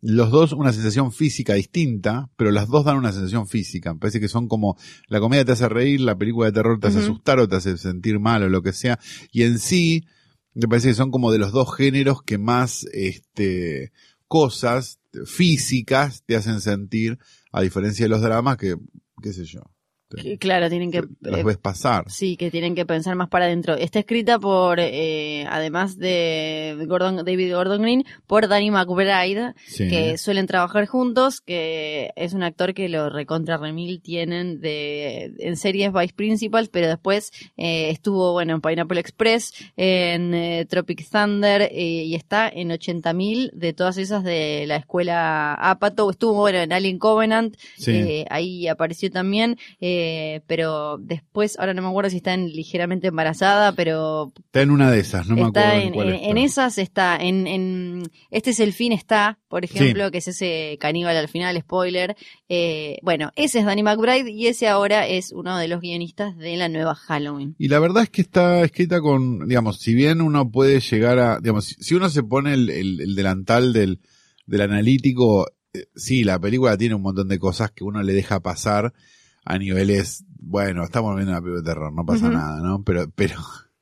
los 0.00 0.30
dos 0.30 0.52
una 0.52 0.72
sensación 0.72 1.12
física 1.12 1.54
distinta, 1.54 2.30
pero 2.36 2.50
las 2.50 2.68
dos 2.68 2.84
dan 2.84 2.96
una 2.96 3.12
sensación 3.12 3.48
física. 3.48 3.94
Me 3.94 4.00
parece 4.00 4.20
que 4.20 4.28
son 4.28 4.48
como, 4.48 4.76
la 5.08 5.20
comedia 5.20 5.44
te 5.44 5.52
hace 5.52 5.68
reír, 5.68 6.00
la 6.00 6.16
película 6.16 6.46
de 6.46 6.52
terror 6.52 6.78
te 6.78 6.88
hace 6.88 7.00
asustar 7.00 7.40
o 7.40 7.48
te 7.48 7.56
hace 7.56 7.76
sentir 7.78 8.20
mal 8.20 8.42
o 8.42 8.48
lo 8.48 8.62
que 8.62 8.72
sea. 8.72 8.98
Y 9.32 9.42
en 9.42 9.58
sí, 9.58 10.04
me 10.54 10.68
parece 10.68 10.88
que 10.88 10.94
son 10.94 11.10
como 11.10 11.32
de 11.32 11.38
los 11.38 11.52
dos 11.52 11.74
géneros 11.74 12.22
que 12.22 12.38
más, 12.38 12.86
este, 12.92 13.92
cosas 14.28 15.00
físicas 15.24 16.22
te 16.26 16.36
hacen 16.36 16.60
sentir, 16.60 17.18
a 17.50 17.62
diferencia 17.62 18.04
de 18.04 18.10
los 18.10 18.20
dramas 18.20 18.56
que, 18.56 18.76
qué 19.22 19.32
sé 19.32 19.44
yo, 19.44 19.62
te- 20.08 20.38
Claro, 20.38 20.68
tienen 20.70 20.90
que. 20.90 21.02
ves 21.20 21.56
pasar. 21.58 22.04
Sí, 22.10 22.36
que 22.36 22.50
tienen 22.50 22.74
que 22.74 22.86
pensar 22.86 23.14
más 23.16 23.28
para 23.28 23.44
adentro. 23.46 23.74
Está 23.74 23.98
escrita 23.98 24.38
por, 24.38 24.78
eh, 24.80 25.44
además 25.48 25.98
de 25.98 26.76
Gordon, 26.86 27.16
David 27.24 27.54
Gordon 27.54 27.82
Green, 27.82 28.04
por 28.26 28.48
Danny 28.48 28.70
McBride, 28.70 29.54
Sí. 29.66 29.88
que 29.88 30.16
suelen 30.18 30.46
trabajar 30.46 30.86
juntos, 30.86 31.40
que 31.40 32.10
es 32.16 32.32
un 32.32 32.42
actor 32.42 32.74
que 32.74 32.88
lo 32.88 33.10
recontra 33.10 33.56
remil 33.58 34.00
tienen 34.00 34.60
de, 34.60 35.32
en 35.38 35.56
series 35.56 35.92
Vice 35.92 36.14
Principals, 36.14 36.68
pero 36.68 36.88
después 36.88 37.30
eh, 37.56 37.90
estuvo, 37.90 38.32
bueno, 38.32 38.54
en 38.54 38.60
Pineapple 38.60 39.00
Express, 39.00 39.52
en 39.76 40.34
eh, 40.34 40.66
Tropic 40.68 41.06
Thunder, 41.10 41.62
eh, 41.62 41.70
y 42.04 42.14
está 42.14 42.48
en 42.48 42.70
80.000 42.70 43.50
de 43.52 43.72
todas 43.72 43.98
esas 43.98 44.24
de 44.24 44.64
la 44.66 44.76
escuela 44.76 45.54
Apatow. 45.54 46.10
Estuvo, 46.10 46.34
bueno, 46.34 46.58
en 46.58 46.72
Alien 46.72 46.98
Covenant, 46.98 47.56
Sí. 47.76 47.90
eh, 47.92 48.26
ahí 48.30 48.66
apareció 48.68 49.10
también, 49.10 49.56
eh, 49.80 49.97
pero 50.46 50.98
después, 50.98 51.58
ahora 51.58 51.74
no 51.74 51.82
me 51.82 51.88
acuerdo 51.88 52.10
si 52.10 52.16
está 52.18 52.34
en 52.34 52.48
ligeramente 52.52 53.08
embarazada, 53.08 53.72
pero 53.72 54.32
Está 54.36 54.62
en 54.62 54.70
una 54.70 54.90
de 54.90 55.00
esas, 55.00 55.26
no 55.28 55.34
me 55.36 55.42
acuerdo 55.42 55.72
en, 55.72 55.86
en 55.88 55.92
cuál 55.92 56.08
está. 56.10 56.28
en 56.28 56.38
esas 56.38 56.78
está, 56.78 57.16
en, 57.16 57.46
en 57.46 58.02
Este 58.30 58.50
es 58.50 58.60
el 58.60 58.72
fin 58.72 58.92
está, 58.92 59.38
por 59.48 59.64
ejemplo, 59.64 60.10
que 60.10 60.18
es 60.18 60.28
ese 60.28 60.76
caníbal 60.80 61.16
al 61.16 61.28
final, 61.28 61.58
spoiler. 61.60 62.16
Eh, 62.48 62.98
bueno, 63.02 63.30
ese 63.36 63.58
es 63.60 63.64
Danny 63.64 63.82
McBride 63.82 64.30
y 64.30 64.46
ese 64.46 64.68
ahora 64.68 65.06
es 65.06 65.32
uno 65.32 65.56
de 65.58 65.68
los 65.68 65.80
guionistas 65.80 66.36
de 66.36 66.56
la 66.56 66.68
nueva 66.68 66.94
Halloween. 66.94 67.54
Y 67.58 67.68
la 67.68 67.78
verdad 67.78 68.02
es 68.04 68.10
que 68.10 68.22
está 68.22 68.62
escrita 68.64 69.00
con, 69.00 69.46
digamos, 69.48 69.78
si 69.80 69.94
bien 69.94 70.20
uno 70.20 70.50
puede 70.50 70.80
llegar 70.80 71.18
a, 71.18 71.38
digamos, 71.40 71.64
si- 71.66 71.74
si 71.82 71.94
uno 71.94 72.08
se 72.08 72.22
pone 72.22 72.54
el, 72.54 72.70
el- 72.70 73.00
el 73.00 73.14
delantal 73.14 73.72
del, 73.72 74.00
del 74.46 74.60
analítico, 74.62 75.46
eh, 75.74 75.84
sí, 75.94 76.24
la 76.24 76.38
película 76.38 76.76
tiene 76.78 76.94
un 76.94 77.02
montón 77.02 77.28
de 77.28 77.38
cosas 77.38 77.70
que 77.72 77.84
uno 77.84 78.02
le 78.02 78.12
deja 78.14 78.40
pasar 78.40 78.92
a 79.50 79.58
niveles, 79.58 80.24
bueno, 80.40 80.84
estamos 80.84 81.14
viendo 81.16 81.32
una 81.32 81.40
película 81.40 81.62
de 81.62 81.66
terror, 81.74 81.92
no 81.92 82.04
pasa 82.04 82.28
nada, 82.28 82.60
¿no? 82.60 82.82
Pero, 82.84 83.10
pero, 83.14 83.36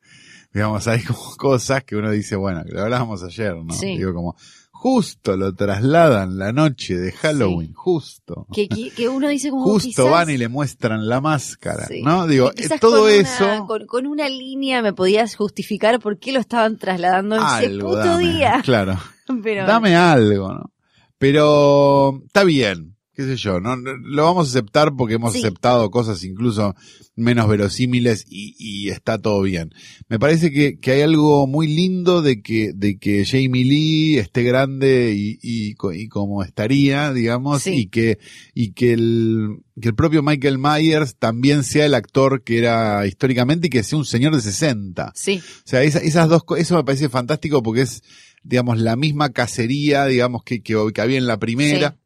digamos, 0.55 0.87
hay 0.88 1.02
como 1.02 1.37
cosas 1.37 1.83
que 1.85 1.96
uno 1.96 2.11
dice, 2.11 2.37
bueno, 2.37 2.64
que 2.64 2.72
lo 2.72 2.83
hablábamos 2.83 3.22
ayer, 3.24 3.55
¿no? 3.57 3.74
Sí. 3.74 3.96
Digo, 3.96 4.14
como, 4.14 4.37
justo 4.70 5.37
lo 5.37 5.55
trasladan 5.55 6.38
la 6.38 6.52
noche 6.52 6.96
de 6.96 7.11
Halloween, 7.11 7.72
justo. 7.72 8.46
Que, 8.52 8.68
que, 8.68 8.90
que 8.90 9.09
uno 9.09 9.29
dice 9.29 9.50
como 9.50 9.64
Justo 9.64 9.88
quizás- 9.88 10.11
van 10.11 10.31
y 10.31 10.37
le 10.37 10.48
muestran 10.48 11.09
la 11.09 11.20
máscara, 11.20 11.87
Sí. 11.87 12.02
¿no? 12.02 12.26
Digo, 12.29 12.52
eh, 12.57 12.68
todo 12.81 13.00
con 13.00 13.11
una- 13.11 13.20
eso... 13.20 13.66
con, 13.66 13.87
con 13.87 14.07
una 14.07 14.29
línea 14.29 14.83
me 14.83 14.92
podías 14.92 15.35
justificar 15.35 15.98
por 15.98 16.18
qué 16.18 16.31
lo 16.33 16.38
estaban 16.40 16.76
trasladando 16.79 17.37
ese 17.37 17.44
algo, 17.66 17.88
puto 17.88 17.96
dame, 18.05 18.22
día. 18.35 18.61
Claro, 18.64 18.98
Pero, 19.42 19.66
dame 19.66 19.96
algo, 19.96 20.52
¿no? 20.55 20.72
Pero 21.18 22.22
está 22.26 22.44
bien, 22.44 22.95
qué 23.16 23.22
sé 23.24 23.37
yo, 23.37 23.61
no, 23.61 23.74
lo 23.76 24.24
vamos 24.24 24.48
a 24.48 24.50
aceptar 24.50 24.94
porque 24.94 25.14
hemos 25.14 25.33
Sí. 25.33 25.38
aceptado 25.38 25.90
cosas 25.90 26.22
incluso 26.22 26.74
menos 27.16 27.48
verosímiles 27.48 28.26
y, 28.29 28.55
y 28.59 28.90
está 28.90 29.18
todo 29.18 29.40
bien. 29.40 29.72
Me 30.09 30.18
parece 30.18 30.50
que, 30.52 30.79
que 30.79 30.90
hay 30.92 31.00
algo 31.00 31.46
muy 31.46 31.66
lindo 31.66 32.20
de 32.20 32.42
que, 32.42 32.72
de 32.74 32.98
que 32.98 33.24
Jamie 33.24 33.64
Lee 33.64 34.18
esté 34.18 34.42
grande 34.42 35.14
y, 35.16 35.38
y, 35.42 35.74
co- 35.74 35.94
y 35.94 36.09
como 36.09 36.42
estaría, 36.42 37.12
digamos, 37.14 37.62
Sí. 37.62 37.70
y 37.74 37.87
que, 37.88 38.18
y 38.55 38.72
que 38.72 38.92
el, 38.92 39.61
que 39.81 39.88
el 39.88 39.94
propio 39.94 40.22
Michael 40.22 40.59
Myers 40.59 41.16
también 41.16 41.64
sea 41.64 41.87
el 41.87 41.94
actor 41.94 42.42
que 42.44 42.59
era 42.59 43.07
históricamente 43.07 43.68
y 43.68 43.70
que 43.70 43.83
sea 43.83 43.98
un 43.98 44.05
señor 44.05 44.35
de 44.37 44.42
60. 44.42 45.12
sí, 45.14 45.40
O 45.40 45.68
sea, 45.68 45.83
esa- 45.83 46.00
esas 46.00 46.29
dos 46.29 46.42
eso 46.59 46.76
me 46.76 46.85
parece 46.85 47.09
fantástico 47.09 47.62
porque 47.62 47.81
es, 47.83 48.02
digamos, 48.42 48.79
la 48.79 48.94
misma 48.94 49.31
cacería, 49.31 50.05
digamos, 50.05 50.42
que, 50.44 50.61
que, 50.62 50.76
que 50.94 51.00
había 51.00 51.16
en 51.18 51.26
la 51.26 51.38
primera. 51.38 51.96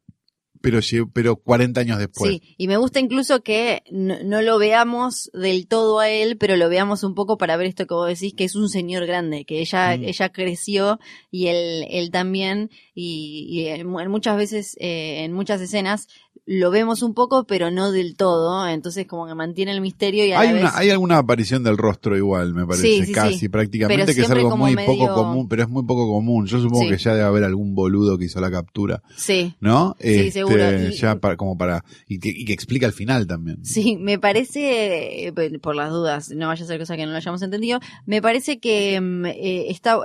Pero, 0.61 0.79
pero 1.13 1.35
40 1.35 1.81
años 1.81 1.99
después. 1.99 2.31
Sí, 2.31 2.41
y 2.57 2.67
me 2.67 2.77
gusta 2.77 2.99
incluso 2.99 3.43
que 3.43 3.83
no, 3.91 4.23
no 4.23 4.41
lo 4.41 4.57
veamos 4.59 5.29
del 5.33 5.67
todo 5.67 5.99
a 5.99 6.09
él, 6.09 6.37
pero 6.37 6.55
lo 6.55 6.69
veamos 6.69 7.03
un 7.03 7.15
poco 7.15 7.37
para 7.37 7.57
ver 7.57 7.67
esto 7.67 7.87
que 7.87 7.93
vos 7.93 8.07
decís, 8.07 8.33
que 8.35 8.43
es 8.45 8.55
un 8.55 8.69
señor 8.69 9.05
grande, 9.05 9.45
que 9.45 9.59
ella, 9.59 9.97
Mm. 9.97 10.03
ella 10.05 10.29
creció 10.31 10.99
y 11.29 11.47
él, 11.47 11.85
él 11.89 12.11
también, 12.11 12.69
y, 12.93 13.45
y 13.49 13.65
en 13.67 13.87
mu- 13.87 13.99
en 13.99 14.09
muchas 14.11 14.37
veces, 14.37 14.77
eh, 14.79 15.23
en 15.23 15.33
muchas 15.33 15.59
escenas, 15.61 16.07
lo 16.45 16.71
vemos 16.71 17.01
un 17.03 17.13
poco, 17.13 17.45
pero 17.45 17.69
no 17.71 17.91
del 17.91 18.15
todo, 18.17 18.67
entonces 18.67 19.05
como 19.05 19.27
que 19.27 19.35
mantiene 19.35 19.71
el 19.71 19.79
misterio 19.79 20.25
y 20.25 20.31
a 20.31 20.39
Hay, 20.39 20.47
la 20.49 20.53
una, 20.55 20.63
vez... 20.63 20.71
hay 20.75 20.89
alguna 20.89 21.17
aparición 21.19 21.63
del 21.63 21.77
rostro 21.77 22.17
igual, 22.17 22.53
me 22.53 22.65
parece, 22.65 22.87
Sí, 22.97 23.05
sí, 23.05 23.11
casi 23.13 23.37
sí. 23.37 23.49
prácticamente, 23.49 24.05
Pero 24.05 24.15
que 24.15 24.21
es 24.21 24.29
algo 24.31 24.57
muy 24.57 24.75
medio- 24.75 24.91
poco 24.97 25.13
común, 25.13 25.47
pero 25.47 25.63
es 25.63 25.69
muy 25.69 25.83
poco 25.83 26.07
común. 26.11 26.47
Yo 26.47 26.59
supongo 26.59 26.89
que 26.89 26.97
ya 26.97 27.13
debe 27.13 27.25
haber 27.25 27.43
algún 27.43 27.75
boludo 27.75 28.17
que 28.17 28.25
hizo 28.25 28.41
la 28.41 28.49
captura, 28.51 29.01
Sí, 29.15 29.53
¿no? 29.59 29.95
Sí, 29.99 30.31
seguro. 30.31 30.81
Y- 30.81 30.91
Ya 30.93 31.15
para, 31.17 31.37
como 31.37 31.57
para, 31.57 31.85
y 32.07 32.19
que, 32.19 32.29
y 32.29 32.43
que 32.43 32.53
explica 32.53 32.85
el 32.87 32.93
final 32.93 33.27
también. 33.27 33.63
Sí, 33.63 33.95
me 33.97 34.17
parece, 34.19 35.27
eh, 35.27 35.33
por 35.61 35.75
las 35.75 35.91
dudas, 35.91 36.31
no 36.31 36.47
vaya 36.47 36.63
a 36.63 36.67
ser 36.67 36.79
cosa 36.79 36.97
que 36.97 37.05
no 37.05 37.11
lo 37.11 37.17
hayamos 37.17 37.41
entendido, 37.43 37.79
me 38.05 38.21
parece 38.21 38.59
que 38.59 38.99
mm, 38.99 39.25
eh, 39.27 39.65
está, 39.69 39.99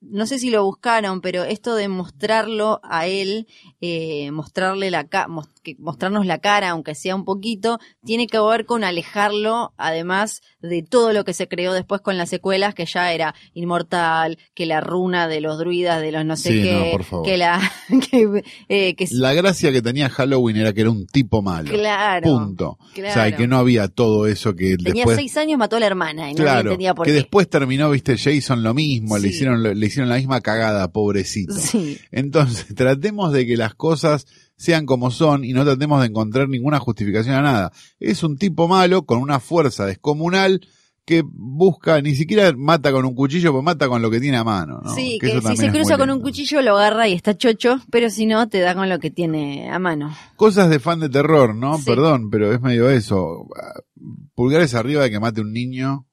no 0.00 0.26
sé 0.26 0.40
si 0.40 0.50
lo 0.50 0.64
buscaron, 0.64 1.20
pero 1.20 1.44
esto 1.44 1.76
de 1.76 1.86
mostrarlo 1.86 2.80
a 2.82 3.06
él, 3.06 3.46
eh, 3.80 4.32
mostrarle 4.32 4.90
la 4.90 5.04
ca- 5.06 5.28
que- 5.62 5.76
mostrarnos 5.78 6.26
la 6.26 6.38
cara, 6.38 6.70
aunque 6.70 6.94
sea 6.94 7.14
un 7.14 7.24
poquito, 7.24 7.78
tiene 8.04 8.26
que 8.26 8.38
ver 8.40 8.66
con 8.66 8.84
alejarlo, 8.84 9.72
además 9.76 10.40
de 10.60 10.82
todo 10.82 11.12
lo 11.12 11.24
que 11.24 11.34
se 11.34 11.48
creó 11.48 11.72
después 11.72 12.00
con 12.00 12.16
las 12.18 12.28
secuelas, 12.30 12.74
que 12.74 12.86
ya 12.86 13.12
era 13.12 13.34
inmortal, 13.54 14.38
que 14.54 14.66
la 14.66 14.80
runa 14.80 15.28
de 15.28 15.40
los 15.40 15.58
druidas, 15.58 16.00
de 16.00 16.12
los 16.12 16.24
no 16.24 16.36
sé 16.36 16.50
Sí, 16.50 16.62
qué, 16.62 16.72
no, 16.72 16.90
por 16.92 17.04
favor. 17.04 17.26
que 17.26 17.36
la, 17.36 17.60
que, 18.10 18.42
eh, 18.68 18.94
que 18.94 19.06
La 19.12 19.32
gracia 19.34 19.72
que 19.72 19.82
tenía 19.82 20.08
Halloween 20.08 20.56
era 20.56 20.72
que 20.72 20.82
era 20.82 20.90
un 20.90 21.06
tipo 21.06 21.42
malo. 21.42 21.70
claro, 21.70 22.22
Punto. 22.22 22.78
O 22.80 22.86
sea, 22.94 23.08
y 23.08 23.12
claro. 23.12 23.36
que 23.36 23.46
no 23.48 23.56
había 23.58 23.88
todo 23.88 24.26
eso 24.26 24.54
que 24.54 24.76
Tenía 24.76 24.92
después... 25.04 25.16
seis 25.16 25.36
años, 25.36 25.58
mató 25.58 25.76
a 25.76 25.80
la 25.80 25.86
hermana 25.86 26.30
y 26.30 26.34
no 26.34 26.42
Claro, 26.42 26.70
entendía 26.70 26.94
por 26.94 27.06
que 27.06 27.12
qué. 27.12 27.16
después 27.16 27.48
terminó, 27.48 27.90
viste, 27.90 28.16
Jason 28.18 28.62
lo 28.62 28.74
mismo, 28.74 29.18
le 29.18 29.28
hicieron 29.28 29.62
le 29.62 29.86
hicieron 29.86 30.08
la 30.08 30.16
misma 30.16 30.40
cagada, 30.40 30.90
pobrecito. 30.92 31.54
Sí, 31.54 31.98
Entonces, 32.10 32.66
tratemos 32.74 33.32
de 33.32 33.46
que 33.46 33.56
las 33.56 33.74
cosas 33.74 34.26
sean 34.56 34.86
como 34.86 35.10
son 35.10 35.44
y 35.44 35.52
no 35.52 35.64
tratemos 35.64 36.00
de 36.00 36.06
encontrar 36.06 36.48
ninguna 36.48 36.78
justificación 36.78 37.34
a 37.34 37.42
nada. 37.42 37.72
Es 37.98 38.22
un 38.22 38.36
tipo 38.36 38.68
malo 38.68 39.04
con 39.04 39.18
una 39.18 39.40
fuerza 39.40 39.86
descomunal 39.86 40.60
que 41.04 41.22
busca, 41.24 42.00
ni 42.00 42.14
siquiera 42.14 42.52
mata 42.56 42.92
con 42.92 43.04
un 43.04 43.14
cuchillo, 43.14 43.52
pues 43.52 43.64
mata 43.64 43.88
con 43.88 44.02
lo 44.02 44.10
que 44.10 44.20
tiene 44.20 44.36
a 44.36 44.44
mano. 44.44 44.80
¿no? 44.82 44.94
sí, 44.94 45.18
Que 45.20 45.40
si 45.40 45.56
se 45.56 45.70
cruza 45.70 45.98
con 45.98 46.10
un 46.10 46.20
cuchillo 46.20 46.62
lo 46.62 46.76
agarra 46.76 47.08
y 47.08 47.12
está 47.12 47.36
chocho, 47.36 47.80
pero 47.90 48.08
si 48.08 48.26
no, 48.26 48.48
te 48.48 48.60
da 48.60 48.74
con 48.74 48.88
lo 48.88 48.98
que 49.00 49.10
tiene 49.10 49.68
a 49.70 49.78
mano. 49.78 50.14
Cosas 50.36 50.70
de 50.70 50.78
fan 50.78 51.00
de 51.00 51.08
terror, 51.08 51.54
¿no? 51.54 51.78
Sí. 51.78 51.84
Perdón, 51.86 52.30
pero 52.30 52.52
es 52.52 52.60
medio 52.60 52.88
eso. 52.88 53.48
Pulgares 54.34 54.74
arriba 54.74 55.02
de 55.02 55.10
que 55.10 55.20
mate 55.20 55.40
un 55.40 55.52
niño. 55.52 56.06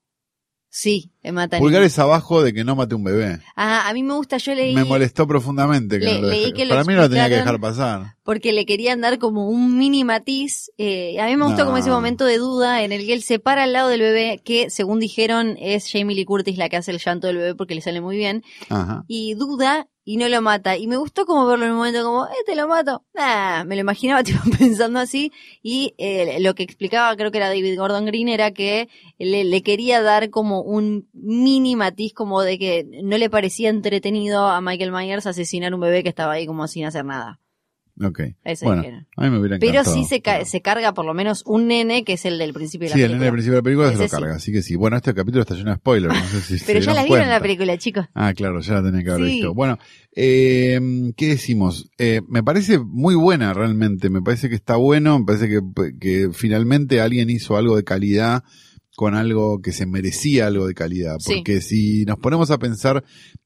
Sí, 0.70 1.12
matan. 1.24 1.60
Pulgares 1.60 1.98
abajo 2.00 2.42
de 2.42 2.54
que 2.54 2.64
no 2.64 2.76
mate 2.76 2.96
un 2.96 3.04
bebé. 3.04 3.40
Ah, 3.56 3.88
a 3.90 3.94
mí 3.94 4.04
me 4.04 4.14
gusta, 4.14 4.38
yo 4.38 4.56
leí, 4.56 4.74
Me 4.74 4.84
molestó 4.86 5.28
profundamente. 5.28 6.00
Que 6.00 6.06
le- 6.06 6.14
no 6.16 6.22
lo 6.22 6.30
leí 6.30 6.46
deje- 6.46 6.54
que 6.54 6.66
lo 6.66 6.70
Para 6.70 6.84
mí 6.86 6.94
no 6.94 7.02
lo 7.02 7.10
tenía 7.10 7.28
que 7.30 7.36
dejar 7.36 7.60
pasar. 7.60 8.16
porque 8.24 8.54
le 8.54 8.66
querían 8.66 9.02
dar 9.02 9.18
como 9.20 9.50
un 9.50 9.78
mini 9.78 10.04
matiz. 10.04 10.72
eh, 10.78 11.20
a 11.20 11.26
mí 11.28 11.36
me 11.36 11.46
gustó 11.46 11.60
No. 11.60 11.66
como 11.66 11.78
ese 11.78 11.90
momento 11.90 12.26
de 12.26 12.38
duda 12.38 12.84
en 12.84 12.92
el 12.92 13.06
que 13.06 13.14
él 13.14 13.22
se 13.24 13.40
para 13.40 13.64
al 13.64 13.74
lado 13.74 13.90
del 13.90 14.02
bebé, 14.02 14.42
que 14.44 14.70
según 14.70 15.00
dijeron 15.00 15.58
es 15.60 15.92
Jamie 15.92 16.16
Lee 16.16 16.26
Curtis 16.26 16.58
la 16.58 16.70
que 16.70 16.78
hace 16.78 16.92
el 16.92 17.00
llanto 17.00 17.28
del 17.28 17.38
bebé 17.38 17.56
porque 17.56 17.76
le 17.76 17.82
sale 17.82 18.02
muy 18.02 18.16
bien. 18.18 18.44
Ajá. 18.70 19.04
y 19.08 19.34
duda 19.34 19.88
y 20.06 20.18
no 20.18 20.28
lo 20.28 20.42
mata. 20.42 20.76
Y 20.76 20.88
me 20.88 20.98
gustó 20.98 21.26
como 21.28 21.46
verlo 21.46 21.66
en 21.66 21.72
un 21.72 21.78
momento 21.78 22.04
como, 22.04 22.26
eh, 22.26 22.30
te 22.46 22.56
lo 22.56 22.68
mato. 22.68 23.04
Nah, 23.14 23.64
me 23.64 23.76
lo 23.76 23.82
imaginaba 23.82 24.24
tipo 24.24 24.40
pensando 24.58 24.98
así. 25.00 25.32
Y 25.62 25.94
eh, 26.00 26.40
lo 26.40 26.56
que 26.56 26.64
explicaba, 26.64 27.16
creo 27.16 27.30
que 27.32 27.38
era 27.38 27.50
David 27.50 27.78
Gordon 27.78 28.06
Green, 28.06 28.28
era 28.28 28.50
que 28.52 28.90
le, 29.20 29.44
le 29.44 29.62
quería 29.62 30.02
dar 30.02 30.32
como 30.32 30.62
un 30.62 31.08
mini 31.22 31.76
matiz 31.76 32.14
como 32.14 32.42
de 32.42 32.58
que 32.60 32.86
no 33.04 33.18
le 33.18 33.30
parecía 33.30 33.70
entretenido 33.70 34.48
a 34.48 34.62
Michael 34.62 34.92
Myers 34.92 35.26
asesinar 35.28 35.74
un 35.74 35.82
bebé 35.82 36.04
que 36.04 36.10
estaba 36.10 36.34
ahí 36.34 36.46
como 36.46 36.68
sin 36.68 36.86
hacer 36.86 37.06
nada. 37.06 37.40
Ok. 38.02 38.22
Eso 38.46 38.66
Bueno, 38.66 38.82
dijeron. 38.82 39.08
a 39.18 39.24
mí 39.26 39.30
me 39.30 39.40
hubiera 39.40 39.60
Pero 39.60 39.84
sí 39.84 40.06
se, 40.06 40.22
ca- 40.22 40.46
se 40.46 40.62
carga 40.62 40.94
por 40.94 41.04
lo 41.06 41.14
menos 41.14 41.44
un 41.46 41.68
nene 41.68 42.06
que 42.06 42.14
es 42.14 42.24
el 42.24 42.38
del 42.38 42.54
principio 42.54 42.86
de 42.86 42.92
la 42.92 42.96
Sí, 42.96 43.02
el 43.02 43.08
película. 43.10 43.18
nene 43.18 43.26
del 43.26 43.34
principio 43.34 43.52
de 43.56 43.58
la 43.60 43.64
película 43.64 43.88
se 43.90 43.94
Ese 43.96 44.04
lo 44.04 44.08
sí. 44.08 44.16
carga, 44.16 44.36
así 44.36 44.52
que 44.54 44.62
sí. 44.62 44.76
Bueno, 44.78 44.96
este 44.96 45.14
capítulo 45.14 45.42
está 45.42 45.56
lleno 45.56 45.72
de 45.72 45.76
spoilers, 45.78 46.14
no 46.16 46.28
sé 46.30 46.40
si 46.42 46.60
se 46.60 46.66
Pero 46.66 46.80
ya 46.80 46.94
la 46.94 47.04
vieron 47.04 47.24
en 47.26 47.30
la 47.30 47.42
película, 47.42 47.78
chicos. 47.78 48.06
Ah, 48.14 48.34
claro, 48.34 48.62
ya 48.62 48.76
la 48.76 48.84
tenía 48.84 49.04
que 49.04 49.10
haber 49.10 49.26
Sí. 49.26 49.32
visto. 49.34 49.54
Bueno, 49.54 49.78
eh, 50.16 50.80
¿qué 51.18 51.28
decimos? 51.28 51.90
Eh, 51.98 52.22
me 52.28 52.42
parece 52.42 52.80
muy 52.80 53.16
buena 53.16 53.54
realmente, 53.54 54.10
me 54.10 54.22
parece 54.22 54.48
que 54.48 54.56
está 54.56 54.78
bueno, 54.78 55.20
me 55.20 55.26
parece 55.26 55.50
que, 55.50 55.60
que 56.00 56.30
finalmente 56.32 57.02
alguien 57.02 57.30
hizo 57.30 57.58
algo 57.58 57.76
de 57.76 57.84
calidad 57.84 58.44
con 59.00 59.16
algo 59.16 59.62
que 59.62 59.72
se 59.72 59.86
merecía 59.86 60.48
algo 60.48 60.68
de 60.68 60.74
calidad. 60.74 61.20
Sí. 61.20 61.36
Porque 61.38 61.62
si 61.62 62.04
nos 62.04 62.20
ponemos 62.20 62.52
a 62.52 62.58
pensar 62.58 63.06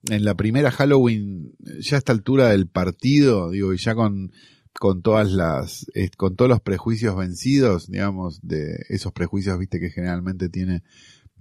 en 0.09 0.25
la 0.25 0.33
primera 0.33 0.71
Halloween, 0.71 1.53
ya 1.79 1.95
a 1.95 1.99
esta 1.99 2.11
altura 2.11 2.49
del 2.49 2.65
partido, 2.67 3.51
digo, 3.51 3.71
y 3.71 3.77
ya 3.77 3.93
con, 3.93 4.31
con 4.79 5.03
todas 5.03 5.31
las, 5.31 5.85
eh, 5.93 6.09
con 6.17 6.35
todos 6.35 6.49
los 6.49 6.59
prejuicios 6.59 7.15
vencidos, 7.15 7.85
digamos, 7.85 8.39
de 8.41 8.77
esos 8.89 9.13
prejuicios, 9.13 9.59
viste, 9.59 9.79
que 9.79 9.91
generalmente 9.91 10.49
tiene 10.49 10.81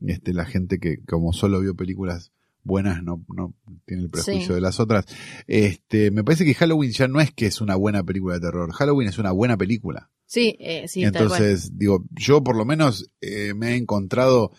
este, 0.02 0.34
la 0.34 0.44
gente 0.44 0.78
que 0.78 0.98
como 1.08 1.32
solo 1.32 1.58
vio 1.62 1.74
películas 1.74 2.32
buenas 2.64 3.02
no, 3.02 3.24
no 3.34 3.54
tiene 3.86 4.02
el 4.02 4.10
prejuicio 4.10 4.48
Sí. 4.48 4.52
de 4.52 4.60
las 4.60 4.78
otras. 4.78 5.06
Este, 5.46 6.10
me 6.10 6.22
parece 6.22 6.44
que 6.44 6.52
Halloween 6.52 6.92
ya 6.92 7.08
no 7.08 7.18
es 7.18 7.32
que 7.32 7.46
es 7.46 7.62
una 7.62 7.76
buena 7.76 8.02
película 8.04 8.34
de 8.34 8.40
terror. 8.42 8.72
Halloween 8.72 9.08
es 9.08 9.16
una 9.16 9.32
buena 9.32 9.56
película. 9.56 10.10
Sí, 10.32 10.56
eh, 10.60 10.88
sí. 10.88 11.04
Entonces, 11.04 11.76
digo, 11.76 12.06
yo 12.10 12.42
por 12.42 12.56
lo 12.56 12.64
menos 12.64 13.06
eh, 13.20 13.52
me 13.52 13.72
he 13.72 13.76
encontrado 13.76 14.50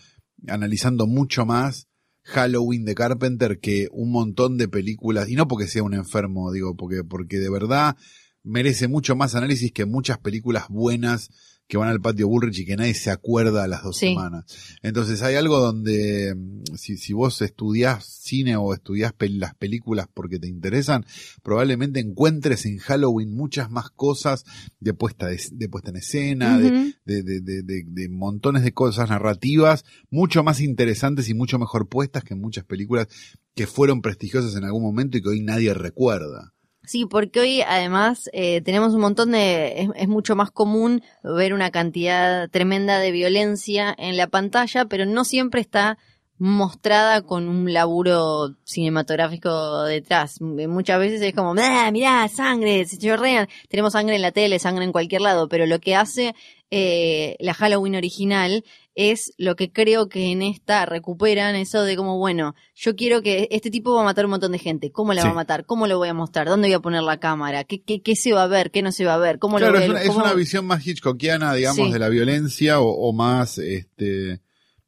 analizando 0.47 1.07
mucho 1.07 1.47
más 1.47 1.88
Halloween 2.21 2.86
de 2.86 2.93
Carpenter 2.93 3.59
que 3.59 3.88
un 3.91 4.12
montón 4.12 4.59
de 4.59 4.67
películas, 4.67 5.29
y 5.29 5.36
no 5.36 5.47
porque 5.47 5.65
sea 5.65 5.81
un 5.81 5.95
enfermo, 5.95 6.51
digo, 6.51 6.75
porque, 6.75 7.03
porque 7.03 7.39
de 7.39 7.49
verdad 7.49 7.97
merece 8.43 8.88
mucho 8.88 9.15
más 9.15 9.33
análisis 9.33 9.71
que 9.71 9.88
muchas 9.88 10.19
películas 10.19 10.65
buenas 10.69 11.31
que 11.67 11.78
van 11.78 11.89
al 11.89 12.02
patio 12.02 12.28
Bullrich 12.28 12.60
y 12.60 12.65
que 12.65 12.76
nadie 12.76 12.93
se 12.93 13.10
acuerda 13.10 13.63
a 13.63 13.67
las 13.67 13.84
dos 13.84 13.97
Sí. 13.97 14.10
semanas. 14.10 14.45
Entonces 14.84 15.21
hay 15.23 15.36
algo 15.36 15.60
donde 15.60 16.36
mm, 16.36 16.76
si, 16.76 16.97
si 16.97 17.13
vos 17.13 17.41
estudiás 17.41 18.06
cine 18.06 18.56
o 18.58 18.73
estudiás 18.73 19.13
pel- 19.13 19.39
las 19.39 19.56
películas 19.56 20.08
porque 20.13 20.39
te 20.39 20.47
interesan, 20.47 21.06
probablemente 21.41 21.99
encuentres 21.99 22.65
en 22.65 22.78
Halloween 22.78 23.34
muchas 23.34 23.71
más 23.71 23.89
cosas 23.89 24.43
de 24.80 24.93
puesta, 24.93 25.28
de, 25.28 25.41
de 25.52 25.69
puesta 25.69 25.89
en 25.89 25.95
escena, 25.95 26.60
de, 26.60 26.93
de, 27.06 27.23
de- 27.23 27.84
de 27.86 28.10
montones 28.10 28.63
de 28.63 28.73
cosas 28.73 29.10
narrativas 29.10 29.86
mucho 30.10 30.43
más 30.43 30.60
interesantes 30.60 31.30
y 31.30 31.34
mucho 31.34 31.58
mejor 31.60 31.88
puestas 31.88 32.23
que 32.23 32.36
muchas 32.36 32.65
películas 32.65 33.08
que 33.56 33.67
fueron 33.67 34.02
prestigiosas 34.02 34.56
en 34.56 34.65
algún 34.65 34.84
momento 34.84 35.17
y 35.17 35.21
que 35.21 35.30
hoy 35.30 35.41
nadie 35.41 35.73
recuerda. 35.73 36.54
Sí, 36.85 37.05
porque 37.05 37.39
hoy 37.39 37.61
además 37.61 38.29
eh, 38.33 38.61
tenemos 38.61 38.93
un 38.93 39.01
montón 39.01 39.31
de... 39.31 39.81
Es, 39.81 39.89
es 39.95 40.07
mucho 40.07 40.35
más 40.35 40.51
común 40.51 41.01
ver 41.23 41.53
una 41.53 41.71
cantidad 41.71 42.49
tremenda 42.49 42.99
de 42.99 43.11
violencia 43.11 43.95
en 43.97 44.17
la 44.17 44.27
pantalla, 44.27 44.85
pero 44.85 45.05
no 45.05 45.23
siempre 45.23 45.61
está 45.61 45.97
mostrada 46.39 47.21
con 47.21 47.47
un 47.47 47.71
laburo 47.71 48.55
cinematográfico 48.65 49.83
detrás. 49.83 50.41
Muchas 50.41 50.99
veces 50.99 51.21
es 51.21 51.33
como, 51.33 51.53
mirá, 51.53 52.27
sangre, 52.27 52.85
se 52.85 52.97
chorrean. 52.97 53.47
Tenemos 53.69 53.93
sangre 53.93 54.15
en 54.15 54.21
la 54.21 54.33
tele, 54.33 54.59
sangre 54.59 54.83
en 54.83 54.91
cualquier 54.91 55.21
lado, 55.21 55.47
pero 55.47 55.65
lo 55.65 55.79
que 55.79 55.95
hace 55.95 56.35
eh, 56.75 57.36
la 57.39 57.53
Halloween 57.53 57.93
original 57.95 58.63
es 58.95 59.31
lo 59.38 59.55
que 59.55 59.71
creo 59.71 60.09
que 60.09 60.31
en 60.31 60.41
esta 60.41 60.88
recuperan 60.88 61.55
eso 61.55 61.83
de 61.83 61.95
como, 61.95 62.17
bueno, 62.17 62.55
yo 62.73 62.95
quiero 62.95 63.21
que 63.21 63.47
este 63.51 63.69
tipo 63.69 63.93
va 63.93 64.01
a 64.01 64.05
matar 64.05 64.25
un 64.25 64.31
montón 64.31 64.51
de 64.53 64.57
gente. 64.59 64.91
¿Cómo 64.91 65.13
la 65.13 65.21
Sí. 65.21 65.27
va 65.27 65.31
a 65.33 65.36
matar? 65.36 65.65
¿Cómo 65.67 65.86
lo 65.86 65.99
voy 65.99 66.09
a 66.09 66.13
mostrar? 66.15 66.47
¿Dónde 66.47 66.67
voy 66.69 66.73
a 66.75 66.79
poner 66.79 67.03
la 67.03 67.19
cámara? 67.19 67.63
¿Qué, 67.63 67.83
qué, 67.83 68.01
qué 68.01 68.15
se 68.15 68.33
va 68.33 68.43
a 68.43 68.47
ver? 68.47 68.71
¿Qué 68.71 68.81
no 68.81 68.91
se 68.91 69.05
va 69.05 69.13
a 69.13 69.17
ver? 69.17 69.38
¿Cómo 69.38 69.57
Claro, 69.57 69.73
lo 69.73 69.79
es 69.79 69.86
voy 69.86 69.89
a 69.89 69.91
una, 69.93 70.01
es 70.01 70.07
cómo- 70.07 70.23
una 70.25 70.33
visión 70.33 70.65
más 70.65 70.86
hitchcockiana, 70.88 71.53
digamos, 71.53 71.88
Sí. 71.88 71.93
de 71.93 71.99
la 71.99 72.09
violencia 72.09 72.79
o, 72.79 72.89
o 72.89 73.13
más, 73.13 73.59
este, 73.59 74.41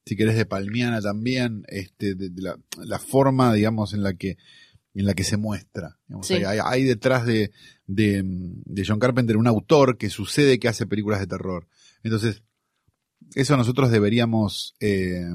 si 0.06 0.16
querés, 0.16 0.36
de 0.38 0.46
palmiana 0.48 1.02
también, 1.02 1.66
este, 1.68 2.16
de, 2.16 2.30
de 2.30 2.42
la, 2.42 2.58
la 2.84 2.98
forma, 3.00 3.54
digamos, 3.54 3.94
en 3.94 4.02
la 4.02 4.14
que 4.16 4.38
en 4.98 5.06
la 5.06 5.14
que 5.14 5.26
se 5.26 5.36
muestra. 5.36 5.98
Digamos, 6.08 6.26
Sí. 6.26 6.36
hay, 6.36 6.44
hay- 6.46 6.60
hay 6.64 6.84
detrás 6.84 7.26
de, 7.26 7.52
de, 7.86 8.22
de 8.24 8.84
John 8.88 8.98
Carpenter 8.98 9.36
un 9.36 9.46
autor 9.46 9.98
que 9.98 10.10
sucede 10.10 10.58
que 10.58 10.70
hace 10.70 10.86
películas 10.86 11.20
de 11.20 11.28
terror. 11.28 11.68
Entonces, 12.06 12.44
eso 13.34 13.58
nosotros 13.58 13.90
deberíamos 13.90 14.76
eh, 14.80 15.26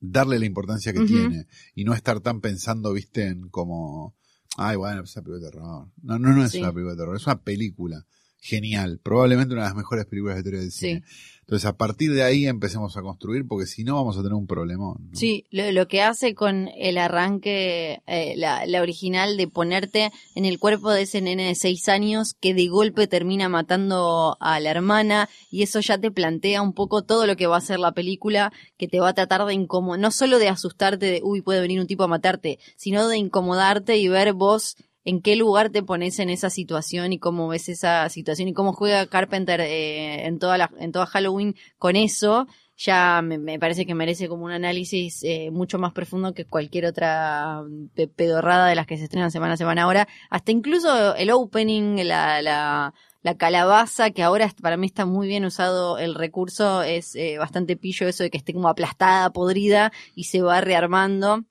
darle 0.00 0.38
la 0.38 0.46
importancia 0.46 0.92
que 0.92 1.00
tiene 1.04 1.46
y 1.74 1.82
no 1.84 1.94
estar 1.94 2.20
tan 2.20 2.40
pensando, 2.40 2.92
viste, 2.92 3.26
en 3.26 3.48
como, 3.48 4.14
ay, 4.56 4.76
bueno, 4.76 5.02
es 5.02 5.16
una 5.16 5.24
película 5.24 5.44
de 5.46 5.50
terror. 5.50 5.88
No, 6.02 6.18
no, 6.20 6.32
no 6.32 6.44
es 6.44 6.52
Sí. 6.52 6.60
una 6.60 6.72
película 6.72 6.92
de 6.94 6.98
terror, 6.98 7.16
es 7.16 7.26
una 7.26 7.42
película 7.42 8.06
genial. 8.46 9.00
Probablemente 9.02 9.54
una 9.54 9.62
de 9.64 9.68
las 9.68 9.76
mejores 9.76 10.06
películas 10.06 10.36
de 10.36 10.40
historia 10.40 10.60
del 10.60 10.70
Sí. 10.72 10.78
cine. 10.88 11.02
Entonces, 11.40 11.66
a 11.66 11.76
partir 11.76 12.12
de 12.12 12.24
ahí 12.24 12.48
empecemos 12.48 12.96
a 12.96 13.02
construir, 13.02 13.46
porque 13.46 13.66
si 13.66 13.84
no 13.84 13.94
vamos 13.94 14.16
a 14.16 14.20
tener 14.20 14.34
un 14.34 14.48
problemón. 14.48 14.96
¿no? 14.98 15.16
Sí, 15.16 15.46
lo, 15.52 15.70
lo 15.70 15.86
que 15.86 16.02
hace 16.02 16.34
con 16.34 16.68
el 16.76 16.98
arranque, 16.98 18.00
eh, 18.08 18.34
la, 18.36 18.66
la 18.66 18.82
original 18.82 19.36
de 19.36 19.46
ponerte 19.46 20.10
en 20.34 20.44
el 20.44 20.58
cuerpo 20.58 20.90
de 20.90 21.02
ese 21.02 21.20
nene 21.20 21.46
de 21.46 21.54
seis 21.54 21.88
años 21.88 22.34
que 22.40 22.52
de 22.52 22.66
golpe 22.66 23.06
termina 23.06 23.48
matando 23.48 24.36
a 24.40 24.58
la 24.58 24.70
hermana 24.72 25.28
y 25.48 25.62
eso 25.62 25.78
ya 25.78 25.98
te 25.98 26.10
plantea 26.10 26.62
un 26.62 26.72
poco 26.72 27.04
todo 27.04 27.26
lo 27.28 27.36
que 27.36 27.46
va 27.46 27.58
a 27.58 27.60
ser 27.60 27.78
la 27.78 27.92
película, 27.92 28.52
que 28.76 28.88
te 28.88 28.98
va 28.98 29.10
a 29.10 29.14
tratar 29.14 29.44
de 29.46 29.54
incomodar, 29.54 30.00
no 30.00 30.10
solo 30.10 30.40
de 30.40 30.48
asustarte 30.48 31.06
de, 31.06 31.20
uy, 31.22 31.42
puede 31.42 31.60
venir 31.60 31.78
un 31.80 31.86
tipo 31.86 32.02
a 32.02 32.08
matarte, 32.08 32.58
sino 32.76 33.06
de 33.06 33.18
incomodarte 33.18 33.96
y 33.98 34.08
ver 34.08 34.32
vos 34.32 34.76
en 35.06 35.22
qué 35.22 35.36
lugar 35.36 35.70
te 35.70 35.82
pones 35.82 36.18
en 36.18 36.28
esa 36.28 36.50
situación 36.50 37.14
y 37.14 37.18
cómo 37.18 37.48
ves 37.48 37.70
esa 37.70 38.06
situación 38.10 38.48
y 38.48 38.52
cómo 38.52 38.74
juega 38.74 39.06
Carpenter 39.06 39.62
eh, 39.62 40.26
en 40.26 40.38
toda 40.38 40.58
la, 40.58 40.70
en 40.78 40.92
toda 40.92 41.06
Halloween 41.06 41.54
con 41.78 41.96
eso 41.96 42.46
ya 42.76 43.22
me, 43.22 43.58
parece 43.58 43.86
que 43.86 43.94
merece 43.94 44.28
como 44.28 44.44
un 44.44 44.52
análisis 44.52 45.22
eh, 45.22 45.50
mucho 45.50 45.78
más 45.78 45.92
profundo 45.94 46.34
que 46.34 46.44
cualquier 46.44 46.84
otra 46.84 47.62
pe- 47.94 48.06
pedorrada 48.08 48.66
de 48.66 48.74
las 48.74 48.86
que 48.86 48.98
se 48.98 49.04
estrenan 49.04 49.30
semana 49.30 49.54
a 49.54 49.56
semana 49.56 49.84
ahora. 49.84 50.06
Hasta 50.28 50.52
incluso 50.52 51.14
el 51.16 51.30
opening, 51.30 52.04
la, 52.04 52.42
la, 52.42 52.92
la 53.22 53.34
calabaza, 53.36 54.10
que 54.10 54.22
ahora 54.22 54.52
para 54.60 54.76
mí 54.76 54.86
está 54.86 55.06
muy 55.06 55.26
bien 55.26 55.46
usado 55.46 55.96
el 55.98 56.14
recurso, 56.14 56.82
es 56.82 57.14
eh, 57.16 57.38
bastante 57.38 57.76
pillo 57.76 58.08
eso 58.08 58.22
de 58.24 58.30
que 58.30 58.36
esté 58.38 58.52
como 58.52 58.68
aplastada, 58.68 59.30
podrida 59.30 59.90
y 60.14 60.24
se 60.24 60.42
va 60.42 60.60
rearmando. 60.60 61.44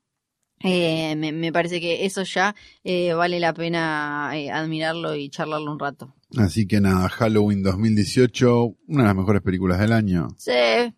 Eh, 0.64 1.16
me, 1.16 1.32
me 1.32 1.52
parece 1.52 1.80
que 1.82 2.06
eso 2.06 2.24
ya 2.24 2.56
eh, 2.84 3.14
vale 3.14 3.40
la 3.40 3.54
pena 3.54 4.32
eh, 4.34 4.50
admirarlo 4.50 5.16
y 5.16 5.30
charlarlo 5.30 5.72
un 5.72 5.80
rato. 5.80 6.14
Así 6.38 6.66
que 6.68 6.82
nada, 6.82 7.08
Halloween 7.10 7.62
2018, 7.64 8.76
una 8.88 9.04
de 9.04 9.08
las 9.08 9.16
mejores 9.16 9.42
películas 9.42 9.80
del 9.80 9.92
año. 9.94 10.30
Sí, 10.38 10.52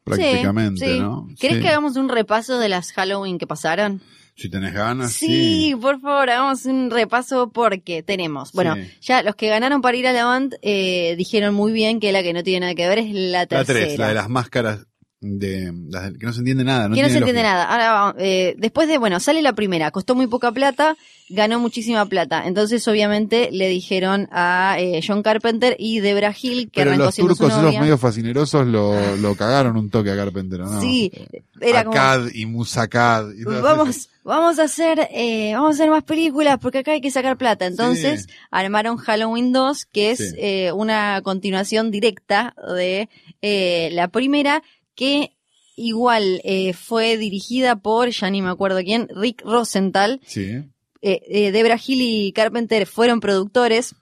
Prácticamente, 0.03 0.85
sí, 0.85 0.93
sí. 0.93 0.99
¿no? 0.99 1.27
¿Querés 1.39 1.57
Sí. 1.57 1.63
que 1.63 1.69
hagamos 1.69 1.95
un 1.97 2.09
repaso 2.09 2.59
de 2.59 2.69
las 2.69 2.91
Halloween 2.93 3.37
que 3.37 3.47
pasaron? 3.47 4.01
Si 4.35 4.49
tenés 4.49 4.73
ganas, 4.73 5.13
Sí, 5.13 5.69
sí. 5.71 5.75
por 5.75 5.99
favor, 5.99 6.29
hagamos 6.29 6.65
un 6.65 6.91
repaso 6.91 7.49
porque 7.51 8.03
tenemos. 8.03 8.51
Bueno, 8.53 8.75
Sí. 8.75 8.81
ya 9.01 9.23
los 9.23 9.35
que 9.35 9.49
ganaron 9.49 9.81
para 9.81 9.97
ir 9.97 10.07
a 10.07 10.13
la 10.13 10.25
band 10.25 10.55
eh, 10.61 11.15
dijeron 11.17 11.55
muy 11.55 11.71
bien 11.71 11.99
que 11.99 12.11
la 12.11 12.21
que 12.21 12.33
no 12.33 12.43
tiene 12.43 12.59
nada 12.61 12.75
que 12.75 12.87
ver 12.87 12.99
es 12.99 13.11
la 13.11 13.39
La 13.39 13.47
tercera. 13.47 13.79
3, 13.79 13.97
la 13.97 14.07
de 14.09 14.13
las 14.13 14.29
máscaras 14.29 14.85
de, 15.39 15.71
de- 15.73 16.17
que 16.17 16.25
no 16.25 16.33
se 16.33 16.39
entiende 16.39 16.63
nada. 16.63 16.87
No 16.89 16.95
que 16.95 17.01
no 17.01 17.09
se 17.09 17.17
entiende 17.17 17.41
lógica. 17.43 17.65
nada. 17.65 18.03
Ahora, 18.05 18.15
eh, 18.19 18.55
después 18.57 18.87
de, 18.87 18.97
bueno, 18.97 19.19
sale 19.19 19.41
la 19.41 19.53
primera, 19.53 19.91
costó 19.91 20.15
muy 20.15 20.27
poca 20.27 20.51
plata, 20.51 20.95
ganó 21.29 21.59
muchísima 21.59 22.05
plata. 22.05 22.43
Entonces, 22.47 22.87
obviamente, 22.87 23.49
le 23.51 23.67
dijeron 23.67 24.29
a 24.31 24.77
eh, 24.79 25.01
John 25.05 25.21
Carpenter 25.23 25.75
y 25.77 25.99
Debra 25.99 26.33
Hill, 26.39 26.65
que 26.71 26.81
Pero 26.81 26.91
arrancó 26.91 27.05
los 27.05 27.15
turcos 27.15 27.49
esos 27.49 27.79
medio 27.79 27.97
fascinerosos 27.97 28.65
lo, 28.67 29.17
lo 29.17 29.35
cagaron 29.35 29.75
un 29.77 29.89
toque 29.89 30.11
a 30.11 30.15
Carpenter, 30.15 30.59
¿no? 30.61 30.79
Sí, 30.81 31.11
era 31.59 31.83
como... 31.83 31.97
Akkad 31.97 32.27
y 32.33 32.45
Musakad. 32.45 33.31
y 33.37 33.43
todas 33.43 33.59
esas. 33.59 33.77
Vamos, 33.77 34.09
vamos 34.23 34.59
a 34.59 34.63
hacer, 34.63 35.07
eh, 35.11 35.51
vamos 35.53 35.71
a 35.71 35.73
hacer 35.73 35.89
más 35.89 36.03
películas 36.03 36.59
porque 36.61 36.79
acá 36.79 36.91
hay 36.93 37.01
que 37.01 37.11
sacar 37.11 37.37
plata. 37.37 37.65
Entonces 37.65 38.23
Sí. 38.23 38.29
armaron 38.51 38.95
Halloween 38.97 39.51
2, 39.51 39.85
que 39.85 40.11
es 40.11 40.17
Sí. 40.19 40.35
eh, 40.37 40.71
una 40.71 41.21
continuación 41.23 41.91
directa 41.91 42.55
de 42.75 43.09
eh, 43.41 43.89
la 43.93 44.07
primera, 44.07 44.63
que 44.97 45.31
igual 45.77 46.41
eh, 46.43 46.73
fue 46.73 47.17
dirigida 47.17 47.77
por, 47.77 48.09
ya 48.09 48.29
ni 48.29 48.41
me 48.41 48.49
acuerdo 48.49 48.79
quién, 48.83 49.07
Rick 49.15 49.43
Rosenthal. 49.45 50.19
Sí. 50.25 50.63
Eh, 51.01 51.21
eh, 51.29 51.51
Debra 51.51 51.77
Hill 51.85 52.01
y 52.01 52.31
Carpenter 52.33 52.85
fueron 52.87 53.19
productores. 53.19 53.95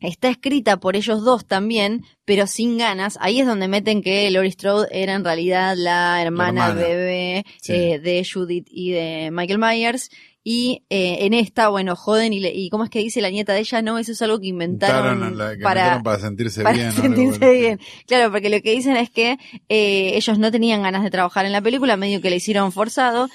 Está 0.00 0.28
escrita 0.28 0.78
por 0.78 0.94
ellos 0.96 1.24
dos 1.24 1.46
también, 1.46 2.04
pero 2.26 2.46
sin 2.46 2.76
ganas. 2.76 3.16
Ahí 3.20 3.40
es 3.40 3.46
donde 3.46 3.68
meten 3.68 4.02
que 4.02 4.30
Laurie 4.30 4.50
Strode 4.52 4.88
era 4.90 5.14
en 5.14 5.24
realidad 5.24 5.74
la 5.76 6.20
hermana, 6.20 6.66
hermana. 6.68 6.74
bebé 6.86 7.46
Sí. 7.62 7.72
de 7.72 8.26
Judith 8.30 8.66
y 8.70 8.90
de 8.90 9.30
Michael 9.32 9.58
Myers. 9.58 10.10
Y 10.48 10.84
eh, 10.90 11.16
en 11.26 11.34
esta, 11.34 11.70
bueno, 11.70 11.96
joden 11.96 12.32
y, 12.32 12.38
le- 12.38 12.54
y 12.54 12.70
¿cómo 12.70 12.84
es 12.84 12.90
que 12.90 13.00
dice 13.00 13.20
la 13.20 13.30
nieta 13.30 13.52
de 13.52 13.58
ella? 13.58 13.82
No, 13.82 13.98
eso 13.98 14.12
es 14.12 14.22
algo 14.22 14.38
que 14.38 14.46
inventaron, 14.46 15.14
Inventaron 15.16 15.38
la- 15.38 15.56
que 15.56 15.62
para, 15.64 15.80
inventaron 15.80 16.02
para 16.04 16.18
sentirse 16.20 16.62
para 16.62 16.76
bien. 16.76 16.92
sentirse 16.92 17.50
bien. 17.52 17.80
Claro, 18.06 18.30
porque 18.30 18.48
lo 18.48 18.60
que 18.62 18.70
dicen 18.70 18.96
es 18.96 19.10
que 19.10 19.38
eh, 19.68 20.12
ellos 20.14 20.38
no 20.38 20.52
tenían 20.52 20.82
ganas 20.82 21.02
de 21.02 21.10
trabajar 21.10 21.46
en 21.46 21.50
la 21.52 21.60
película, 21.60 21.96
medio 21.96 22.20
que 22.20 22.30
le 22.30 22.36
hicieron 22.36 22.70
forzado. 22.70 23.28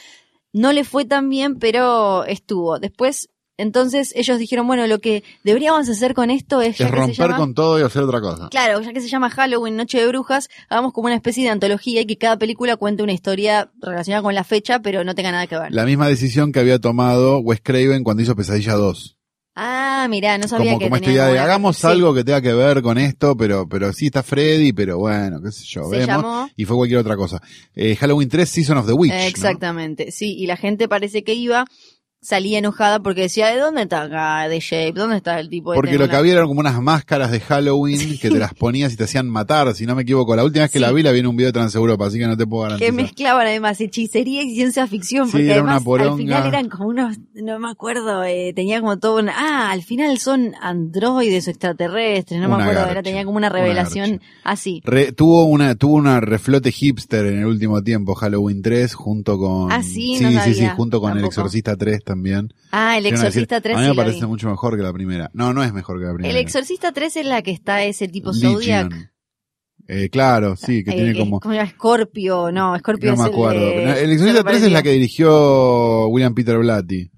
No 0.54 0.72
le 0.72 0.86
fue 0.86 1.04
tan 1.04 1.28
bien, 1.28 1.60
pero 1.60 2.24
estuvo. 2.24 2.80
Después, 2.80 3.28
entonces 3.58 4.14
ellos 4.16 4.40
dijeron, 4.40 4.68
bueno, 4.68 4.88
lo 4.88 5.00
que 5.00 5.24
deberíamos 5.44 5.88
hacer 5.88 6.14
con 6.14 6.32
esto 6.32 6.62
es, 6.62 6.78
que 6.78 6.84
se 6.86 6.90
romper 6.90 7.16
llama... 7.16 7.38
con 7.38 7.54
todo 7.54 7.80
y 7.80 7.84
hacer 7.84 8.04
otra 8.04 8.22
cosa. 8.22 8.50
Claro, 8.50 8.82
ya 8.82 8.94
que 8.94 9.02
se 9.02 9.08
llama 9.08 9.30
Halloween, 9.30 9.76
Noche 9.76 10.00
de 10.00 10.08
Brujas, 10.08 10.50
hagamos 10.70 10.94
como 10.94 11.08
una 11.08 11.16
especie 11.16 11.44
de 11.44 11.50
antología 11.50 12.02
y 12.02 12.06
que 12.06 12.18
cada 12.18 12.38
película 12.38 12.78
cuente 12.78 13.04
una 13.04 13.14
historia 13.14 13.72
relacionada 13.82 14.24
con 14.24 14.36
la 14.36 14.44
fecha, 14.44 14.80
pero 14.80 15.04
no 15.04 15.16
tenga 15.16 15.32
nada 15.32 15.48
que 15.48 15.58
ver. 15.58 15.72
La 15.72 15.86
misma 15.86 16.08
decisión 16.08 16.52
que 16.52 16.60
había 16.60 16.80
tomado 16.80 17.40
Wes 17.40 17.62
Craven 17.62 18.04
cuando 18.04 18.24
hizo 18.24 18.36
Pesadilla 18.36 18.74
2. 18.74 19.18
Ah, 19.54 20.08
mirá, 20.10 20.38
no 20.38 20.48
sabía 20.48 20.72
Como, 20.72 20.80
que 20.80 20.86
como 20.86 20.96
esta 20.96 21.06
tenía 21.08 21.24
idea 21.24 21.34
de 21.34 21.40
hagamos 21.40 21.78
sí. 21.78 21.86
algo 21.86 22.14
que 22.14 22.24
tenga 22.24 22.42
que 22.42 22.54
ver 22.54 22.82
con 22.82 22.98
esto, 22.98 23.36
pero, 23.36 23.68
pero 23.68 23.92
sí 23.92 24.06
está 24.06 24.24
Freddy, 24.24 24.72
pero 24.72 24.98
bueno, 24.98 25.42
qué 25.42 25.52
sé 25.52 25.66
yo, 25.68 25.90
Se 25.90 25.98
vemos. 25.98 26.08
llamó 26.08 26.50
Y 26.56 26.64
fue 26.64 26.78
cualquier 26.78 27.00
otra 27.02 27.18
cosa. 27.18 27.42
Eh, 27.76 27.98
Halloween 27.98 28.30
3, 28.30 28.50
Season 28.50 28.78
of 28.78 28.88
the 28.88 28.94
Witch. 28.94 29.12
Exactamente, 29.12 30.12
sí, 30.12 30.38
y 30.38 30.48
la 30.48 30.56
gente 30.56 30.88
parece 30.88 31.26
que 31.26 31.34
iba, 31.34 31.66
salía 32.24 32.60
enojada 32.60 33.00
porque 33.02 33.22
decía, 33.22 33.48
¿de 33.48 33.58
dónde 33.58 33.82
está 33.82 34.04
acá 34.04 34.46
The 34.48 34.60
Shape? 34.60 34.94
¿Dónde 34.94 35.18
está 35.18 35.40
el 35.40 35.50
tipo 35.50 35.72
de 35.72 35.76
Porque 35.76 35.98
lo 35.98 36.08
que 36.08 36.16
había 36.16 36.34
eran 36.34 36.48
como 36.48 36.60
unas 36.60 36.80
máscaras 36.80 37.32
de 37.32 37.40
Halloween 37.40 38.18
que 38.22 38.30
te 38.30 38.38
las 38.38 38.54
ponías 38.54 38.94
y 38.94 38.96
te 38.96 39.06
hacían 39.06 39.28
matar, 39.28 39.74
si 39.74 39.86
no 39.88 39.96
me 39.96 40.04
equivoco. 40.04 40.36
La 40.36 40.44
última 40.44 40.64
vez 40.66 40.72
que 40.72 40.78
Sí. 40.80 40.86
la 40.86 40.92
vi 40.92 41.02
la 41.04 41.12
vi 41.12 41.20
en 41.20 41.28
un 41.28 41.36
video 41.36 41.48
de 41.50 41.54
Transeuropa, 41.54 42.06
así 42.06 42.20
que 42.20 42.28
no 42.28 42.38
te 42.38 42.46
puedo 42.46 42.64
que 42.64 42.70
garantizar. 42.86 42.94
mezclaban 42.94 43.48
además 43.48 43.82
hechicería 43.82 44.44
y 44.44 44.54
ciencia 44.54 44.86
ficción, 44.88 45.26
Sí, 45.28 45.32
porque 45.34 45.46
era 45.52 45.64
una 45.64 45.78
además 45.78 45.78
al 45.82 45.84
poronga. 45.84 46.18
final 46.18 46.46
eran 46.48 46.70
como 46.70 46.90
unos, 46.90 47.18
no 47.34 47.60
me 47.60 47.70
acuerdo, 47.70 48.24
eh, 48.24 48.54
tenía 48.56 48.80
como 48.82 49.00
todo 49.00 49.20
un, 49.20 49.30
ah, 49.30 49.72
al 49.72 49.82
final 49.82 50.18
son 50.20 50.54
androides 50.62 51.48
o 51.48 51.50
extraterrestres, 51.50 52.40
no 52.40 52.48
me 52.50 52.56
Una 52.56 52.64
acuerdo, 52.66 52.80
garcha, 52.82 52.92
era, 52.92 53.04
tenía 53.04 53.26
como 53.26 53.38
una 53.38 53.48
una 53.48 53.50
revelación 53.58 54.22
así. 54.44 54.82
Re- 54.86 55.12
tuvo 55.14 55.46
una 55.46 55.74
tuvo 55.74 55.96
una 55.96 56.20
reflote 56.20 56.72
hipster 56.72 57.26
en 57.26 57.40
el 57.40 57.46
último 57.48 57.82
tiempo 57.82 58.14
Halloween 58.14 58.62
3 58.62 58.94
junto 58.94 59.40
con 59.40 59.72
Ah, 59.72 59.82
sí, 59.82 60.16
sí 60.18 60.24
no 60.24 60.44
sí 60.44 60.54
sí 60.54 60.68
junto 60.76 61.02
con 61.02 61.18
el. 61.18 61.26
Exorcista 61.26 61.76
3 61.76 62.04
también 62.12 62.54
Ah, 62.72 62.98
el 62.98 63.04
Quiero 63.04 63.18
decir, 63.18 63.44
Exorcista 63.44 63.62
3 63.62 63.78
a 63.78 63.80
mí 63.82 63.88
me 63.88 63.96
parece 63.96 64.26
mucho 64.26 64.50
mejor 64.50 64.78
que 64.78 64.84
la 64.84 64.94
primera 64.94 65.30
no 65.34 65.54
no 65.54 65.64
es 65.64 65.74
mejor 65.74 66.00
que 66.00 66.06
la 66.06 66.14
primera 66.14 66.32
El 66.34 66.38
Exorcista 66.38 66.92
3 66.92 67.18
es 67.18 67.26
la 67.26 67.42
que 67.42 67.52
está 67.52 67.84
ese 67.84 68.08
tipo 68.08 68.32
Legion. 68.32 68.54
Zodiac. 68.56 69.11
Eh, 69.94 70.10
claro 70.10 70.56
sí 70.56 70.84
que 70.86 70.92
Eh, 70.92 70.96
tiene 70.96 71.14
que 71.14 71.20
como 71.20 71.40
como 71.42 71.66
Scorpio, 71.68 72.50
no, 72.52 72.78
Scorpio 72.80 73.12
no 73.12 73.18
me 73.18 73.24
es 73.24 73.28
el 73.28 73.34
acuerdo 73.34 73.70
el 73.72 74.12
Exorcista 74.12 74.44
3 74.44 74.64
es 74.64 74.72
la 74.72 74.82
que 74.84 74.92
dirigió 74.92 76.08
William 76.08 76.34
Peter 76.34 76.58
Blatty 76.58 77.12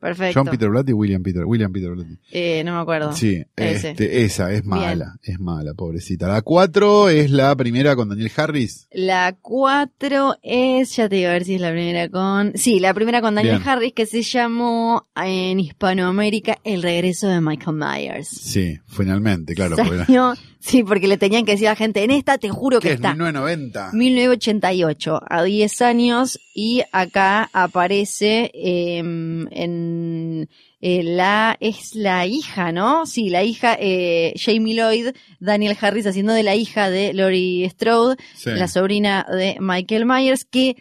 perfecto. 0.00 0.40
John 0.40 0.50
Peter 0.50 0.68
Blatty 0.70 0.92
William 0.92 1.22
Peter 1.22 1.44
William 1.44 1.72
Peter 1.72 1.90
Blatty 1.90 2.16
Eh, 2.30 2.62
no 2.64 2.74
me 2.76 2.80
acuerdo. 2.80 3.12
sí 3.12 3.42
este, 3.56 4.24
esa 4.24 4.52
es 4.52 4.64
mala 4.64 5.16
es 5.22 5.38
mala 5.38 5.74
pobrecita 5.74 6.26
la 6.28 6.42
4 6.42 7.08
es 7.10 7.30
la 7.30 7.54
primera 7.56 7.94
con 7.96 8.08
Daniel 8.08 8.30
Harris 8.36 8.88
La 8.92 9.36
4 9.40 10.36
es, 10.42 10.96
ya 10.96 11.08
te 11.08 11.16
digo 11.16 11.28
a 11.28 11.32
ver 11.32 11.44
si 11.44 11.54
es 11.56 11.60
la 11.60 11.70
primera 11.72 12.08
con... 12.08 12.52
Sí, 12.56 12.80
la 12.80 12.94
primera 12.94 13.20
con 13.20 13.34
Daniel 13.34 13.56
Bien. 13.58 13.68
Harris 13.68 13.92
que 13.92 14.06
se 14.06 14.22
llamó 14.22 15.06
en 15.16 15.60
Hispanoamérica 15.60 16.58
El 16.64 16.82
regreso 16.82 17.28
de 17.28 17.40
Michael 17.40 17.76
Myers. 17.76 18.28
sí 18.28 18.78
finalmente 18.86 19.54
claro 19.54 19.76
porque 19.76 19.96
la- 19.96 20.06
Salió- 20.06 20.34
Sí, 20.66 20.82
porque 20.82 21.08
le 21.08 21.18
tenían 21.18 21.44
que 21.44 21.52
decir 21.52 21.66
a 21.68 21.72
la 21.72 21.76
gente, 21.76 22.02
en 22.04 22.10
esta 22.10 22.38
te 22.38 22.48
juro 22.48 22.80
que 22.80 22.88
¿Qué 22.88 22.94
es? 22.94 22.96
está. 22.96 23.10
1990 23.12 23.90
1988, 23.92 25.20
a 25.28 25.42
10 25.44 25.82
años, 25.82 26.40
y 26.54 26.82
acá 26.90 27.50
aparece 27.52 28.50
eh, 28.54 28.98
en 28.98 30.48
eh, 30.80 31.02
la, 31.02 31.56
es 31.60 31.94
la 31.94 32.26
hija, 32.26 32.72
¿no? 32.72 33.04
Sí, 33.06 33.28
la 33.30 33.42
hija, 33.42 33.76
eh, 33.78 34.32
Jamie 34.36 34.74
Lloyd, 34.74 35.08
Daniel 35.38 35.76
Harris 35.80 36.06
haciendo 36.06 36.32
de 36.32 36.42
la 36.42 36.54
hija 36.54 36.88
de 36.90 37.12
Laurie 37.14 37.68
Strode, 37.70 38.16
Sí. 38.34 38.50
la 38.50 38.68
sobrina 38.68 39.26
de 39.30 39.56
Michael 39.60 40.06
Myers, 40.06 40.44
que 40.44 40.76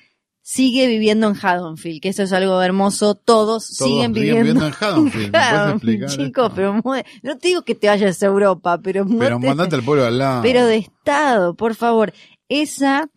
sigue 0.46 0.88
viviendo 0.88 1.28
en 1.30 1.36
Haddonfield, 1.42 2.02
que 2.02 2.10
eso 2.10 2.22
es 2.24 2.34
algo 2.34 2.62
hermoso, 2.62 3.16
todos, 3.16 3.76
Todos 3.78 3.90
siguen 3.90 4.12
viviendo. 4.12 4.66
en 4.68 4.74
Haddonfield. 4.78 5.34
Chicos, 6.10 6.50
esto? 6.50 6.52
pero 6.54 6.82
no 7.24 7.38
te 7.38 7.48
digo 7.48 7.62
que 7.64 7.76
te 7.76 7.88
vayas 7.88 8.22
a 8.22 8.26
Europa, 8.26 8.78
pero, 8.84 9.06
Pero 9.08 9.40
mandate 9.40 9.76
al 9.76 9.84
pueblo 9.84 10.06
al 10.06 10.18
lado. 10.18 10.42
pero 10.44 10.66
de 10.66 10.76
estado, 10.78 11.56
por 11.56 11.76
favor. 11.76 12.14
Esa 12.50 13.10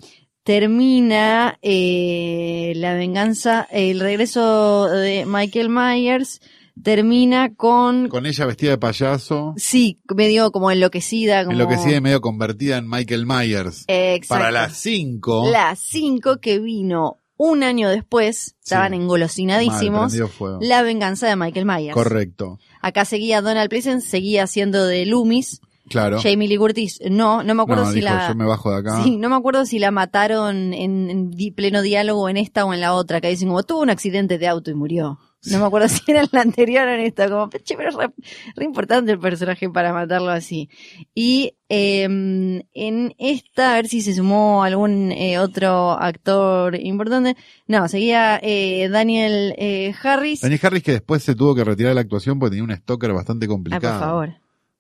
termina 0.45 1.59
eh, 1.63 2.73
la 2.77 2.95
venganza, 2.95 3.67
el 3.71 3.99
regreso 3.99 4.89
de 4.89 5.27
Michael 5.27 5.69
Myers 5.69 6.41
termina 6.83 7.55
con, 7.55 8.09
Con 8.09 8.27
ella 8.27 8.47
vestida 8.47 8.71
de 8.73 8.79
payaso, 8.79 9.55
sí, 9.57 9.99
medio 10.15 10.53
como 10.53 10.71
enloquecida, 10.71 11.45
como 11.45 11.53
en 11.53 11.59
lo 11.59 11.69
que 11.69 11.79
sigue 11.79 12.01
medio 12.01 12.21
convertida 12.21 12.77
en 12.77 12.89
Michael 12.89 13.27
Myers. 13.27 13.85
Exacto. 13.89 14.29
Para 14.29 14.51
las 14.51 14.77
5. 14.77 15.51
las 15.51 15.79
cinco 15.79 16.39
que 16.41 16.59
vino 16.59 17.19
un 17.39 17.63
año 17.63 17.89
después, 17.91 18.57
estaban 18.63 18.95
engolosinadísimos. 18.95 20.15
La 20.61 20.83
venganza 20.83 21.29
de 21.29 21.37
Michael 21.37 21.67
Myers. 21.67 21.95
Correcto. 21.95 22.59
Acá 22.81 23.05
seguía 23.05 23.43
Donald 23.43 23.69
Pleasence, 23.69 24.09
seguía 24.09 24.47
siendo 24.47 24.87
de 24.87 25.05
Loomis, 25.07 25.61
Claro. 25.89 26.19
Jamie 26.21 26.49
Lee 26.49 26.57
Curtis, 26.57 26.99
no, 27.11 27.45
no 27.45 27.55
me 27.55 27.63
acuerdo 27.63 27.85
no, 27.85 27.91
si 27.93 28.01
dijo, 28.01 28.13
la... 28.13 28.29
yo 28.29 28.35
me 28.35 28.45
bajo 28.45 28.73
de 28.73 28.79
acá. 28.79 29.05
Sí, 29.05 29.19
no 29.19 29.29
me 29.29 29.37
acuerdo 29.37 29.65
si 29.67 29.79
la 29.79 29.93
mataron 29.93 30.75
en, 30.75 31.09
en 31.11 31.31
di- 31.31 31.53
pleno 31.53 31.81
diálogo 31.81 32.29
en 32.29 32.37
esta 32.39 32.65
o 32.65 32.75
en 32.75 32.81
la 32.81 32.93
otra, 32.93 33.21
que 33.21 33.29
dicen 33.29 33.47
como 33.47 33.63
tuvo 33.63 33.83
un 33.83 33.91
accidente 33.91 34.37
de 34.39 34.49
auto 34.49 34.73
y 34.73 34.75
murió. 34.75 35.21
No 35.51 35.59
me 35.61 35.67
acuerdo 35.67 35.89
si 35.89 36.01
era 36.11 36.23
en 36.23 36.29
la 36.33 36.41
anterior 36.43 36.87
o 36.89 36.93
en 36.93 37.01
esta, 37.01 37.29
como, 37.29 37.49
che, 37.51 37.77
pero 37.77 37.91
es 37.91 37.95
re, 37.95 38.09
re 38.57 38.65
importante 38.65 39.13
el 39.13 39.19
personaje 39.19 39.69
para 39.71 39.93
matarlo 39.93 40.31
así. 40.31 40.69
Y 41.15 41.55
eh, 41.69 42.03
en 42.05 43.15
esta, 43.19 43.73
a 43.73 43.75
ver 43.77 43.89
si 43.89 44.01
se 44.01 44.15
sumó 44.15 44.63
algún 44.63 45.13
eh, 45.13 45.39
otro 45.39 45.93
actor 45.93 46.75
importante. 46.81 47.37
No, 47.67 47.89
seguía 47.89 48.39
eh, 48.43 48.89
Daniel 48.89 49.55
eh, 49.59 49.95
Harris. 50.03 50.41
Daniel 50.41 50.61
Harris 50.63 50.83
que 50.83 50.93
después 50.93 51.23
se 51.23 51.35
tuvo 51.35 51.55
que 51.55 51.65
retirar 51.65 51.91
de 51.91 51.95
la 51.97 52.01
actuación 52.03 52.39
porque 52.39 52.57
tenía 52.57 52.65
un 52.65 52.77
stalker 52.77 53.13
bastante 53.13 53.47
Ah, 53.47 53.49
complicado. 53.49 53.99
por 53.99 54.09
favor. 54.09 54.35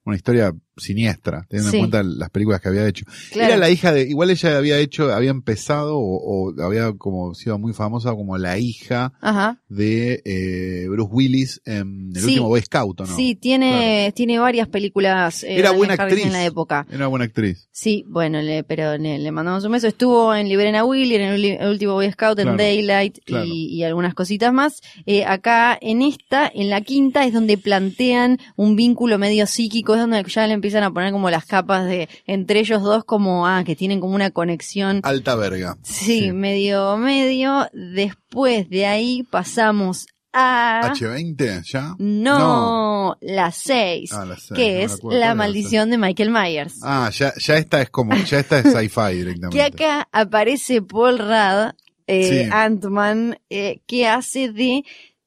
Una 0.05 0.17
historia 0.17 0.53
siniestra, 0.77 1.47
teniendo 1.49 1.71
Sí. 1.71 1.77
en 1.79 1.83
cuenta 1.91 2.03
las 2.03 2.31
películas 2.31 2.61
que 2.61 2.69
había 2.69 2.87
hecho. 2.87 3.05
Claro. 3.33 3.49
Era 3.49 3.57
la 3.57 3.71
hija 3.71 3.93
de, 3.93 4.03
igual 4.03 4.31
ella 4.31 4.57
había 4.57 4.79
hecho, 4.79 5.13
había 5.13 5.31
empezado 5.31 5.99
o, 5.99 6.51
o 6.51 6.63
había 6.63 6.93
como 6.93 7.35
sido 7.35 7.59
muy 7.59 7.73
famosa 7.73 8.11
como 8.15 8.37
la 8.39 8.59
hija 8.59 9.13
Ajá. 9.21 9.61
de 9.69 10.23
eh, 10.25 10.87
Bruce 10.89 11.11
Willis 11.13 11.61
en 11.65 12.11
el 12.15 12.21
Sí. 12.21 12.29
último 12.29 12.49
Boy 12.49 12.63
Scout, 12.63 13.01
¿o 13.01 13.07
¿no? 13.07 13.17
Sí, 13.17 13.35
tiene, 13.35 14.13
tiene 14.15 14.39
varias 14.39 14.69
películas. 14.69 15.43
eh, 15.45 15.59
Era 15.59 15.71
buena 15.71 15.95
Harris 15.95 16.13
actriz. 16.15 16.27
En 16.27 16.33
la 16.33 16.45
época. 16.45 16.87
Era 16.91 17.07
buena 17.07 17.25
actriz. 17.25 17.69
Sí, 17.73 18.05
bueno, 18.09 18.41
le, 18.43 18.63
pero 18.65 18.97
le, 18.99 19.19
le 19.19 19.31
mandamos 19.33 19.65
un 19.65 19.73
beso. 19.73 19.87
Estuvo 19.87 20.35
en 20.35 20.49
Liberen 20.49 20.75
a 20.77 20.85
Willy, 20.85 21.15
en 21.17 21.23
el, 21.23 21.69
último 21.69 21.95
Boy 21.95 22.11
Scout, 22.13 22.39
en 22.39 22.57
Daylight 22.57 23.19
y 23.27 23.83
algunas 23.83 24.15
cositas 24.15 24.53
más. 24.53 24.81
Eh, 25.07 25.25
acá, 25.25 25.77
en 25.81 26.03
esta, 26.03 26.51
en 26.53 26.71
la 26.71 26.81
quinta, 26.81 27.25
es 27.25 27.33
donde 27.33 27.59
plantean 27.59 28.39
un 28.57 28.77
vínculo 28.77 29.19
medio 29.19 29.47
psíquico, 29.47 29.95
es 29.95 30.01
donde 30.01 30.23
ya 30.25 30.47
le 30.47 30.55
empiezan 30.67 30.83
a 30.85 30.93
poner 30.93 31.13
como 31.13 31.31
las 31.31 31.45
capas 31.47 31.87
de 31.87 32.09
entre 32.27 32.61
ellos 32.61 32.83
dos, 32.83 33.05
como, 33.05 33.47
ah, 33.47 33.63
que 33.65 33.77
tienen 33.77 34.01
como 34.01 34.15
una 34.15 34.31
conexión. 34.31 35.01
Alta 35.05 35.35
verga. 35.37 35.77
Sí, 35.83 36.33
medio, 36.33 36.97
medio. 36.97 37.69
Después 37.73 38.69
de 38.69 38.87
ahí 38.87 39.23
pasamos 39.31 40.07
a... 40.33 40.93
H20, 40.95 41.63
¿ya? 41.65 41.95
No, 41.99 43.17
la 43.21 43.51
6, 43.53 44.13
Ah, 44.13 44.25
la 44.25 44.37
que 44.55 44.75
no 44.75 44.81
es 44.81 44.93
acuerdo. 44.95 45.09
¿Cuál 45.09 45.21
la 45.21 45.35
maldición 45.35 45.91
de 45.91 45.99
Michael 45.99 46.31
Myers. 46.31 46.75
Ah, 46.83 47.11
ya, 47.15 47.33
ya 47.39 47.57
esta 47.57 47.81
es 47.81 47.91
como, 47.91 48.15
ya 48.17 48.41
esta 48.41 48.59
es 48.59 48.73
sci-fi 48.73 49.13
directamente. 49.17 49.57
que 49.57 49.63
acá 49.63 50.09
aparece 50.13 50.83
Paul 50.83 51.19
Rudd, 51.19 51.73
eh, 52.09 52.45
Sí. 52.45 52.51
Ant-Man, 52.53 53.39
eh, 53.51 53.81
que 53.87 54.07
hace 54.09 54.53
de, 54.53 54.85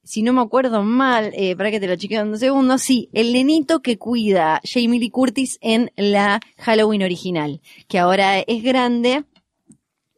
si 0.10 0.24
no 0.24 0.34
me 0.34 0.42
acuerdo 0.42 0.82
mal, 0.82 1.32
eh, 1.36 1.56
para 1.56 1.70
que 1.70 1.80
te 1.80 1.86
lo 1.86 1.96
chequeo 1.96 2.24
en 2.24 2.30
un 2.30 2.40
segundo, 2.40 2.80
sí, 2.80 3.10
el 3.14 3.32
nenito 3.32 3.84
que 3.84 4.00
cuida 4.00 4.60
Jamie 4.64 5.00
Lee 5.00 5.12
Curtis 5.12 5.60
en 5.62 5.92
la 5.96 6.40
Halloween 6.58 7.04
original, 7.04 7.62
que 7.88 8.00
ahora 8.00 8.40
es 8.40 8.64
grande 8.64 9.24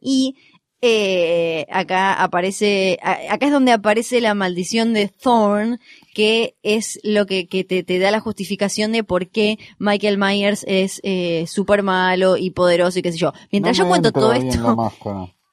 y 0.00 0.36
eh, 0.80 1.66
acá 1.70 2.14
aparece, 2.14 2.98
acá 3.02 3.44
es 3.44 3.52
donde 3.52 3.72
aparece 3.72 4.22
la 4.22 4.32
maldición 4.32 4.94
de 4.94 5.08
Thorn, 5.08 5.78
que 6.14 6.56
es 6.62 6.98
lo 7.02 7.26
que, 7.26 7.46
que 7.46 7.62
te, 7.62 7.82
te 7.82 7.98
da 7.98 8.10
la 8.10 8.20
justificación 8.20 8.92
de 8.92 9.04
por 9.04 9.28
qué 9.28 9.58
Michael 9.78 10.16
Myers 10.16 10.64
es 10.66 11.02
eh, 11.02 11.44
súper 11.46 11.82
malo 11.82 12.38
y 12.38 12.48
poderoso 12.48 12.98
y 12.98 13.02
qué 13.02 13.12
sé 13.12 13.18
yo. 13.18 13.34
Mientras 13.50 13.76
yo 13.76 13.86
cuento 13.86 14.10
todo 14.10 14.32
esto, 14.32 14.74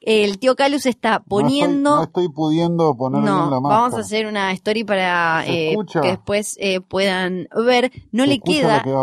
el 0.09 0.39
tío 0.39 0.55
Calus 0.55 0.85
está 0.85 1.19
poniendo... 1.21 1.97
No 1.97 2.03
estoy, 2.03 2.29
pudiendo 2.29 2.95
poner 2.97 3.21
bien 3.21 3.33
No, 3.33 3.49
la 3.49 3.59
máscara. 3.59 3.81
vamos 3.81 3.93
a 3.93 4.01
hacer 4.01 4.25
una 4.25 4.51
story 4.53 4.83
para 4.83 5.43
¿Se 5.45 5.71
eh, 5.73 5.77
que 6.01 6.07
después 6.07 6.55
eh, 6.59 6.81
puedan 6.81 7.47
ver. 7.65 7.91
No 8.11 8.23
Se 8.23 8.29
le 8.29 8.39
queda 8.39 8.81
que 8.81 8.93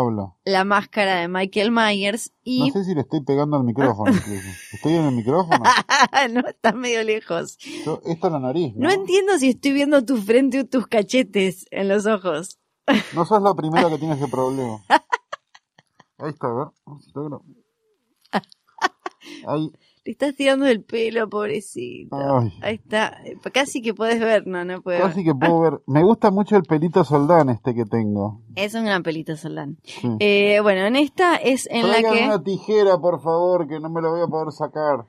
la 0.45 0.63
máscara 0.65 1.21
de 1.21 1.27
Michael 1.27 1.71
Myers 1.71 2.31
y 2.43 2.59
No 2.67 2.73
sé 2.73 2.83
si 2.83 2.93
le 2.93 3.01
estoy 3.01 3.21
pegando 3.23 3.55
al 3.57 3.63
micrófono. 3.63 4.11
incluso. 4.15 4.47
¿Estoy 4.73 4.93
en 4.95 5.05
el 5.05 5.15
micrófono? 5.15 5.63
no 6.31 6.47
está 6.47 6.73
medio 6.73 7.03
lejos. 7.03 7.57
Yo- 7.85 8.01
esto 8.05 8.27
es 8.27 8.33
la 8.33 8.39
nariz, 8.39 8.73
¿no? 8.75 8.87
No 8.87 8.91
entiendo 8.93 9.37
si 9.37 9.49
estoy 9.49 9.71
viendo 9.71 10.03
tu 10.03 10.17
frente 10.17 10.59
o 10.59 10.65
tus 10.65 10.87
cachetes 10.87 11.65
en 11.71 11.87
los 11.87 12.05
ojos. 12.05 12.59
No 13.13 13.25
sos 13.25 13.41
la 13.41 13.53
primera 13.53 13.89
que 13.89 13.97
tiene 13.97 14.15
ese 14.15 14.27
problema. 14.27 14.79
Ahí 16.19 16.29
está, 16.29 16.47
a 16.47 16.53
ver. 16.53 16.67
Ahí. 19.45 19.71
Le 20.07 20.11
estás 20.11 20.35
tirando 20.35 20.65
el 20.67 20.85
pelo, 20.85 21.27
pobrecito. 21.27 22.15
Ay. 22.15 22.53
Ahí 22.61 22.75
está. 22.75 23.17
Casi 23.53 23.81
que 23.81 23.93
puedes 23.93 24.21
ver, 24.21 24.47
no, 24.47 24.63
no 24.63 24.81
puedo. 24.81 25.01
Casi 25.01 25.21
que 25.21 25.35
puedo 25.35 25.59
ver. 25.59 25.81
Me 25.85 26.01
gusta 26.01 26.31
mucho 26.31 26.55
el 26.55 26.63
pelito 26.63 27.03
soldán 27.03 27.49
este 27.49 27.75
que 27.75 27.83
tengo. 27.83 28.39
Es 28.55 28.73
un 28.73 28.85
gran 28.85 29.03
pelito 29.03 29.35
Solán. 29.35 29.79
Sí. 29.83 30.07
Eh, 30.21 30.61
bueno, 30.61 30.85
en 30.85 30.95
esta 30.95 31.35
es 31.35 31.67
en 31.69 31.87
la 31.87 31.99
Traigan 31.99 32.13
que... 32.13 32.25
una 32.25 32.41
tijera, 32.41 32.97
por 32.97 33.21
favor, 33.21 33.67
que 33.67 33.81
no 33.81 33.89
me 33.89 34.01
la 34.01 34.07
voy 34.07 34.21
a 34.21 34.27
poder 34.27 34.53
sacar. 34.53 35.07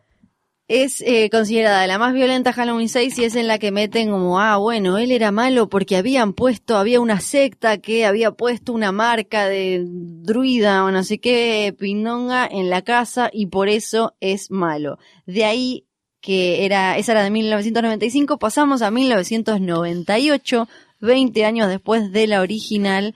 Es 0.69 1.01
eh, 1.01 1.31
considerada 1.31 1.87
la 1.87 1.99
más 1.99 2.13
violenta 2.13 2.53
Halloween 2.53 2.91
6 2.91 3.19
y 3.19 3.25
es 3.25 3.37
en 3.37 3.47
la 3.47 3.59
que 3.59 3.73
meten 3.73 4.11
como, 4.11 4.39
ah, 4.39 4.59
bueno, 4.59 4.99
él 4.99 5.11
era 5.11 5.33
malo 5.33 5.71
porque 5.71 5.97
habían 5.97 6.35
puesto, 6.35 6.77
había 6.77 7.01
una 7.01 7.21
secta 7.21 7.79
que 7.79 8.05
había 8.05 8.33
puesto 8.33 8.75
una 8.75 8.93
marca 8.93 9.49
de 9.49 9.83
druida 9.87 10.85
o 10.85 10.91
no 10.91 11.05
sé 11.05 11.19
qué, 11.19 11.75
pindonga 11.77 12.47
en 12.47 12.69
la 12.69 12.83
casa 12.83 13.31
y 13.33 13.47
por 13.47 13.71
eso 13.71 14.15
es 14.21 14.51
malo. 14.51 14.99
De 15.25 15.47
ahí 15.47 15.87
que 16.21 16.67
era, 16.67 16.99
esa 16.99 17.13
era 17.13 17.23
de 17.23 17.31
1995, 17.31 18.39
pasamos 18.39 18.83
a 18.83 18.91
1998, 18.91 20.69
20 21.01 21.45
años 21.47 21.69
después 21.69 22.13
de 22.13 22.27
la 22.27 22.43
original, 22.43 23.15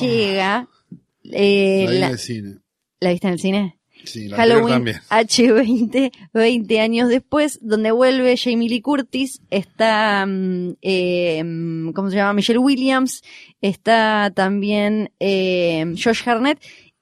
llega 0.00 0.68
eh, 1.24 1.86
La 1.88 1.90
vi 1.90 1.96
en 1.96 2.04
el 2.04 2.18
cine. 2.18 2.58
¿la 3.00 3.10
viste 3.10 3.26
en 3.26 3.32
el 3.32 3.40
cine? 3.40 3.78
Sí, 4.04 4.28
la 4.28 4.36
Halloween 4.36 4.74
también. 4.74 4.96
H20, 5.10 6.12
20 6.32 6.80
años 6.80 7.08
después, 7.08 7.58
donde 7.62 7.90
vuelve 7.90 8.36
Jamie 8.36 8.68
Lee 8.68 8.80
Curtis, 8.80 9.40
está, 9.50 10.26
eh, 10.82 11.42
¿cómo 11.94 12.10
se 12.10 12.16
llama? 12.16 12.32
Michelle 12.32 12.58
Williams, 12.58 13.22
está 13.60 14.32
también 14.34 15.12
eh, 15.20 15.94
Josh 16.02 16.22
Harnett, 16.26 16.58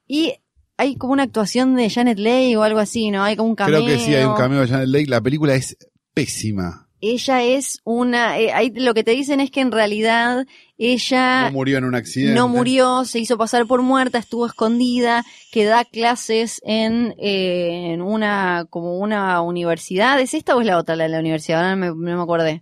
y 0.07 0.33
hay 0.77 0.95
como 0.95 1.13
una 1.13 1.23
actuación 1.23 1.75
de 1.75 1.89
Janet 1.89 2.17
Leigh 2.17 2.55
o 2.55 2.63
algo 2.63 2.79
así, 2.79 3.11
¿no? 3.11 3.23
Hay 3.23 3.35
como 3.35 3.49
un 3.49 3.55
cameo. 3.55 3.83
Creo 3.83 3.97
que 3.97 4.03
sí, 4.03 4.15
hay 4.15 4.25
un 4.25 4.35
cameo 4.35 4.61
de 4.61 4.67
Janet 4.67 4.87
Leigh. 4.87 5.05
La 5.05 5.21
película 5.21 5.53
es 5.53 5.77
pésima. 6.13 6.89
Ella 7.01 7.43
es 7.43 7.79
una, 7.83 8.37
eh, 8.39 8.51
ahí 8.53 8.71
lo 8.75 8.93
que 8.93 9.03
te 9.03 9.11
dicen 9.11 9.39
es 9.39 9.49
que 9.49 9.59
en 9.61 9.71
realidad 9.71 10.45
ella 10.77 11.45
No 11.45 11.51
murió 11.51 11.77
en 11.79 11.85
un 11.85 11.95
accidente. 11.95 12.35
no 12.35 12.47
murió, 12.47 13.05
se 13.05 13.19
hizo 13.19 13.37
pasar 13.37 13.65
por 13.65 13.81
muerta, 13.81 14.19
estuvo 14.19 14.45
escondida, 14.45 15.23
que 15.51 15.65
da 15.65 15.83
clases 15.85 16.61
en, 16.63 17.15
eh, 17.17 17.93
en 17.93 18.01
una, 18.01 18.65
como 18.69 18.97
una 18.99 19.41
universidad. 19.41 20.19
¿Es 20.19 20.33
esta 20.33 20.55
o 20.55 20.61
es 20.61 20.67
la 20.67 20.77
otra, 20.77 20.95
la 20.95 21.05
de 21.05 21.09
la 21.09 21.19
universidad? 21.19 21.59
Ahora 21.59 21.75
no 21.75 21.95
me, 21.95 22.11
no 22.11 22.17
me 22.17 22.23
acordé. 22.23 22.61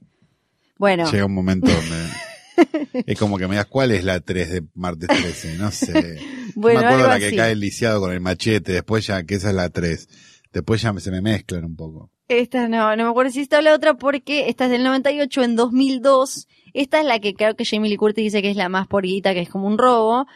Bueno, 0.78 1.12
Llega 1.12 1.26
un 1.26 1.34
momento 1.36 1.70
donde... 1.70 3.04
es 3.06 3.18
como 3.20 3.38
que 3.38 3.48
me 3.48 3.56
das 3.58 3.66
cuál 3.68 3.92
es 3.92 4.04
la 4.04 4.20
3 4.20 4.50
de 4.52 4.64
martes 4.74 5.08
13, 5.10 5.58
no 5.58 5.72
sé. 5.72 6.20
bueno, 6.56 6.80
me 6.82 6.86
acuerdo 6.86 7.04
algo 7.06 7.08
la 7.14 7.20
que 7.20 7.28
así. 7.28 7.36
cae 7.36 7.52
el 7.52 7.60
lisiado 7.60 8.00
con 8.02 8.12
el 8.14 8.20
machete, 8.22 8.72
después 8.74 9.06
ya, 9.08 9.24
que 9.24 9.36
esa 9.36 9.50
es 9.50 9.56
la 9.56 9.70
3. 9.70 10.08
Después 10.54 10.82
ya 10.82 10.94
me- 10.94 11.02
se 11.02 11.12
me 11.12 11.22
mezclan 11.22 11.64
un 11.66 11.76
poco. 11.76 12.10
Esta 12.30 12.68
no, 12.70 12.96
no 12.96 13.04
me 13.06 13.10
acuerdo 13.10 13.32
si 13.32 13.42
esta 13.42 13.58
o 13.58 13.62
la 13.62 13.74
otra 13.74 13.96
porque 13.96 14.50
esta 14.50 14.66
es 14.66 14.72
del 14.72 14.84
98, 14.84 15.44
en 15.44 15.56
2002. 15.56 16.48
Esta 16.74 17.00
es 17.00 17.06
la 17.06 17.20
que 17.20 17.34
creo 17.34 17.56
que 17.56 17.66
Jamie 17.66 17.90
Lee 17.90 17.98
Curtis 17.98 18.24
dice 18.26 18.42
que 18.44 18.52
es 18.52 18.56
la 18.56 18.70
más 18.70 18.88
porguita, 18.88 19.34
que 19.34 19.42
es 19.42 19.50
como 19.50 19.66
un 19.68 19.80
robo, 19.80 20.28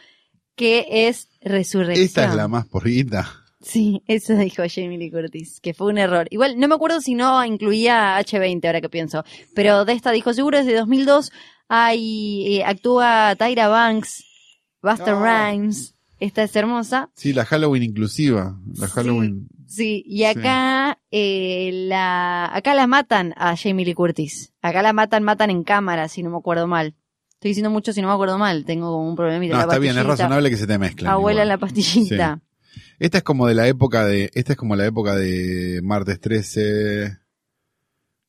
que 0.56 0.86
es 1.08 1.28
Resurrección. 1.40 2.04
Esta 2.04 2.26
es 2.26 2.34
la 2.34 2.48
más 2.48 2.66
porrita. 2.66 3.30
Sí, 3.60 4.02
eso 4.08 4.34
dijo 4.34 4.62
Jamie 4.68 4.98
Lee 4.98 5.10
Curtis, 5.10 5.60
que 5.60 5.72
fue 5.72 5.86
un 5.86 5.98
error. 5.98 6.26
Igual, 6.30 6.58
no 6.58 6.66
me 6.68 6.74
acuerdo 6.74 7.00
si 7.00 7.14
no 7.14 7.44
incluía 7.44 8.18
H20, 8.18 8.66
ahora 8.66 8.80
que 8.80 8.88
pienso. 8.90 9.24
Pero 9.54 9.84
de 9.84 9.92
esta 9.92 10.10
dijo, 10.10 10.34
seguro 10.34 10.58
es 10.58 10.66
de 10.66 10.74
2002. 10.74 11.30
Hay, 11.68 12.56
eh, 12.58 12.64
actúa 12.64 13.36
Tyra 13.38 13.68
Banks, 13.68 14.24
Buster 14.82 15.14
Ah. 15.14 15.50
Rhymes. 15.52 15.94
Esta 16.20 16.42
es 16.42 16.54
hermosa. 16.56 17.10
Sí, 17.14 17.32
la 17.32 17.44
Halloween 17.44 17.82
inclusiva. 17.84 18.58
La. 18.76 18.88
Halloween. 18.88 19.48
Sí, 19.66 20.04
y 20.06 20.24
acá, 20.24 20.98
eh, 21.10 21.70
la, 21.88 22.54
acá 22.54 22.74
la 22.74 22.86
matan 22.86 23.34
a 23.36 23.56
Jamie 23.56 23.84
Lee 23.84 23.94
Curtis. 23.94 24.52
Acá 24.62 24.82
la 24.82 24.92
matan, 24.92 25.22
matan 25.22 25.50
en 25.50 25.64
cámara, 25.64 26.08
si 26.08 26.22
no 26.22 26.30
me 26.30 26.36
acuerdo 26.36 26.66
mal. 26.66 26.94
Estoy 27.34 27.50
diciendo 27.50 27.70
mucho 27.70 27.92
si 27.92 28.00
no 28.02 28.08
me 28.08 28.14
acuerdo 28.14 28.38
mal. 28.38 28.64
Tengo 28.64 28.90
como 28.92 29.08
un 29.08 29.16
problemita. 29.16 29.56
No, 29.56 29.62
está 29.62 29.78
bien, 29.78 29.96
es 29.98 30.04
razonable 30.06 30.50
que 30.50 30.56
se 30.56 30.66
te 30.66 30.78
mezclen. 30.78 31.08
Abuela 31.10 31.40
igual. 31.42 31.48
la 31.48 31.58
pastillita. 31.58 32.40
Esta 32.98 33.18
es 33.18 33.24
como 33.24 33.46
de 33.46 33.54
la 33.54 33.66
época 33.68 34.04
de, 34.04 34.30
esta 34.34 34.52
es 34.52 34.58
como 34.58 34.76
la 34.76 34.86
época 34.86 35.14
de 35.16 35.80
martes 35.82 36.20
13. 36.20 37.18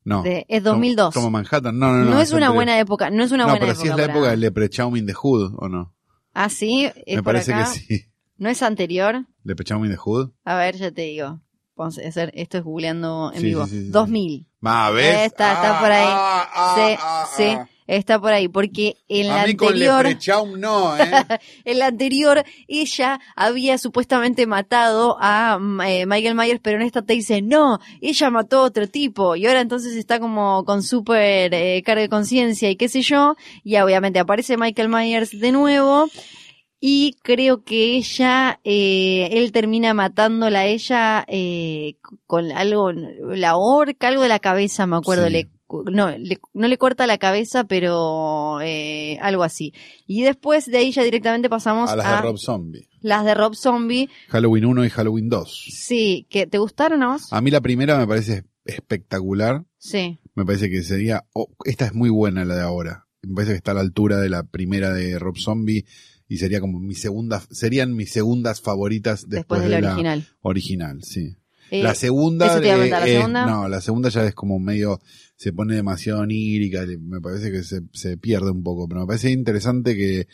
No. 0.04 0.22
De- 0.24 0.46
es 0.50 0.64
2002. 0.64 1.14
Como, 1.14 1.26
como 1.28 1.32
Manhattan. 1.32 1.78
No, 1.78 1.92
no, 1.92 1.98
No, 2.06 2.12
no. 2.12 2.20
es 2.22 2.30
una 2.32 2.48
anterior. 2.48 2.54
buena 2.54 2.80
época, 2.80 3.10
no 3.10 3.24
es 3.24 3.32
una 3.32 3.44
no, 3.46 3.50
buena 3.52 3.60
pero 3.60 3.72
época. 3.74 3.84
sí 3.84 3.90
es 3.92 3.96
la 3.98 4.06
época 4.12 4.30
del 4.32 4.40
Leprechaun 4.40 4.98
in 4.98 5.06
the 5.06 5.14
Hood, 5.14 5.54
¿o 5.58 5.68
no? 5.70 5.96
Ah, 6.34 6.50
sí, 6.50 6.90
es 7.06 7.16
Me 7.16 7.24
parece 7.24 7.54
acá. 7.54 7.72
que 7.74 7.80
sí. 7.80 8.06
¿No 8.38 8.50
es 8.50 8.62
anterior? 8.62 9.26
Leprechaun 9.46 9.86
in 9.86 9.92
the 9.92 9.98
Hood. 9.98 10.32
A 10.44 10.56
ver, 10.58 10.76
ya 10.76 10.92
te 10.92 11.04
digo. 11.04 11.40
Vamos 11.78 11.98
a 11.98 12.08
hacer, 12.08 12.32
esto 12.36 12.58
es 12.58 12.64
googleando 12.64 13.32
en 13.34 13.42
Sí, 13.42 13.46
vivo. 13.48 13.66
sí, 13.66 13.72
sí, 13.72 13.84
sí. 13.86 13.90
2000. 13.92 14.48
Ma, 14.62 14.90
¿ves? 14.92 15.26
Está, 15.28 15.54
está 15.54 15.80
por 15.80 15.92
ahí. 15.92 16.08
Ah, 16.08 16.50
ah, 16.54 16.74
sí, 16.76 16.98
ah, 17.02 17.26
sí. 17.36 17.44
ah. 17.44 17.70
está 17.86 18.18
por 18.20 18.32
ahí, 18.32 18.48
porque 18.48 18.96
en 19.10 19.28
la 19.28 19.42
con 19.58 19.68
anterior, 19.68 20.06
Leprechaun 20.06 20.60
no, 20.60 20.98
¿eh? 20.98 21.12
en 21.66 21.80
la 21.80 21.88
anterior, 21.88 22.44
ella 22.70 23.20
había 23.36 23.78
supuestamente 23.78 24.48
matado 24.48 25.18
a 25.20 25.60
mm, 25.60 25.82
eh, 25.82 26.06
Michael 26.08 26.36
Myers, 26.36 26.62
pero 26.64 26.78
en 26.78 26.84
esta 26.84 27.02
te 27.02 27.14
dice, 27.14 27.42
no, 27.42 27.80
ella 28.02 28.30
mató 28.30 28.60
a 28.60 28.64
otro 28.64 28.88
tipo, 28.88 29.36
y 29.36 29.46
ahora 29.46 29.60
entonces 29.62 29.96
está 29.98 30.20
como 30.22 30.64
con 30.64 30.82
súper 30.82 31.54
eh, 31.54 31.84
carga 31.86 32.02
de 32.04 32.10
conciencia 32.10 32.70
y 32.72 32.78
qué 32.78 32.88
sé 32.88 33.02
yo, 33.02 33.36
y 33.66 33.76
obviamente 33.78 34.18
aparece 34.20 34.56
Michael 34.58 34.88
Myers 34.90 35.38
de 35.38 35.52
nuevo, 35.52 36.10
y 36.88 37.16
creo 37.24 37.64
que 37.64 37.96
ella, 37.96 38.60
eh, 38.64 39.30
él 39.32 39.52
termina 39.52 39.96
matándola 39.96 40.60
a 40.60 40.66
ella 40.68 41.26
eh, 41.28 41.96
con 42.28 42.52
algo, 42.52 42.92
la 42.92 43.56
horca, 43.58 44.10
algo 44.10 44.22
de 44.22 44.30
la 44.30 44.38
cabeza, 44.40 44.86
me 44.86 44.98
acuerdo, 44.98 45.26
Sí. 45.26 45.32
le 45.34 45.50
no 45.92 46.12
le, 46.16 46.38
no 46.54 46.68
le 46.68 46.78
corta 46.78 47.08
la 47.08 47.18
cabeza, 47.18 47.64
pero 47.64 48.60
eh, 48.62 49.18
algo 49.20 49.42
así. 49.44 49.74
Y 50.06 50.22
después 50.22 50.68
de 50.68 50.78
ahí 50.78 50.92
ya 50.92 51.04
directamente 51.04 51.50
pasamos 51.50 51.90
A 51.90 51.94
a, 51.94 51.96
las 51.96 52.08
de 52.18 52.22
Rob 52.22 52.38
Zombie. 52.38 52.88
las 53.02 53.26
de 53.26 53.34
Rob 53.34 53.56
Zombie. 53.56 54.08
Halloween 54.30 54.66
1 54.66 54.86
y 54.86 54.90
Halloween 54.92 55.28
2. 55.28 55.66
Sí, 55.74 56.28
que 56.30 56.46
¿te 56.46 56.60
gustaron 56.60 57.02
a 57.02 57.14
vos? 57.14 57.34
A 57.34 57.42
mí 57.42 57.50
la 57.50 57.62
primera 57.62 57.98
me 57.98 58.06
parece 58.06 58.44
espectacular. 58.64 59.66
Sí, 59.80 60.20
Me 60.36 60.46
parece 60.46 60.70
que 60.70 60.84
sería. 60.84 61.26
oh, 61.34 61.48
esta 61.66 61.86
es 61.86 61.94
muy 61.96 62.10
buena 62.12 62.46
la 62.46 62.56
de 62.56 62.62
ahora. 62.62 63.08
Me 63.24 63.34
parece 63.34 63.54
que 63.54 63.58
está 63.58 63.72
a 63.72 63.76
la 63.76 63.82
altura 63.82 64.18
de 64.18 64.30
la 64.30 64.44
primera 64.44 64.92
de 64.94 65.18
Rob 65.18 65.36
Zombie. 65.38 65.86
Y 66.28 66.38
sería 66.38 66.60
como 66.60 66.80
mi 66.80 66.96
segunda, 66.96 67.42
serían 67.52 67.94
mis 67.96 68.12
segundas 68.12 68.60
favoritas 68.62 69.22
después, 69.30 69.62
después, 69.62 69.62
de 69.64 69.82
la 69.82 69.90
original. 69.92 70.28
original, 70.42 71.04
sí. 71.04 71.36
Eh, 71.72 71.82
la 71.84 71.96
segunda, 71.96 72.48
eso 72.48 72.62
te 72.62 72.68
iba 72.68 72.76
a 72.76 72.78
eh, 72.78 72.80
preguntar, 72.90 73.02
¿la 73.02 73.08
es- 73.08 73.14
segunda? 73.18 73.46
no, 73.46 73.68
la 73.68 73.82
segunda 73.82 74.10
ya 74.10 74.24
es 74.26 74.34
como 74.36 74.60
medio, 74.60 75.00
se 75.36 75.52
pone 75.54 75.76
demasiado 75.76 76.22
onírica, 76.22 76.84
me 77.00 77.22
parece 77.22 77.52
que 77.52 77.64
se, 77.64 77.82
se 77.92 78.18
pierde 78.18 78.52
un 78.52 78.64
poco, 78.64 78.88
pero 78.88 79.02
me 79.02 79.08
parece 79.08 79.32
interesante 79.32 79.96
que 79.96 80.28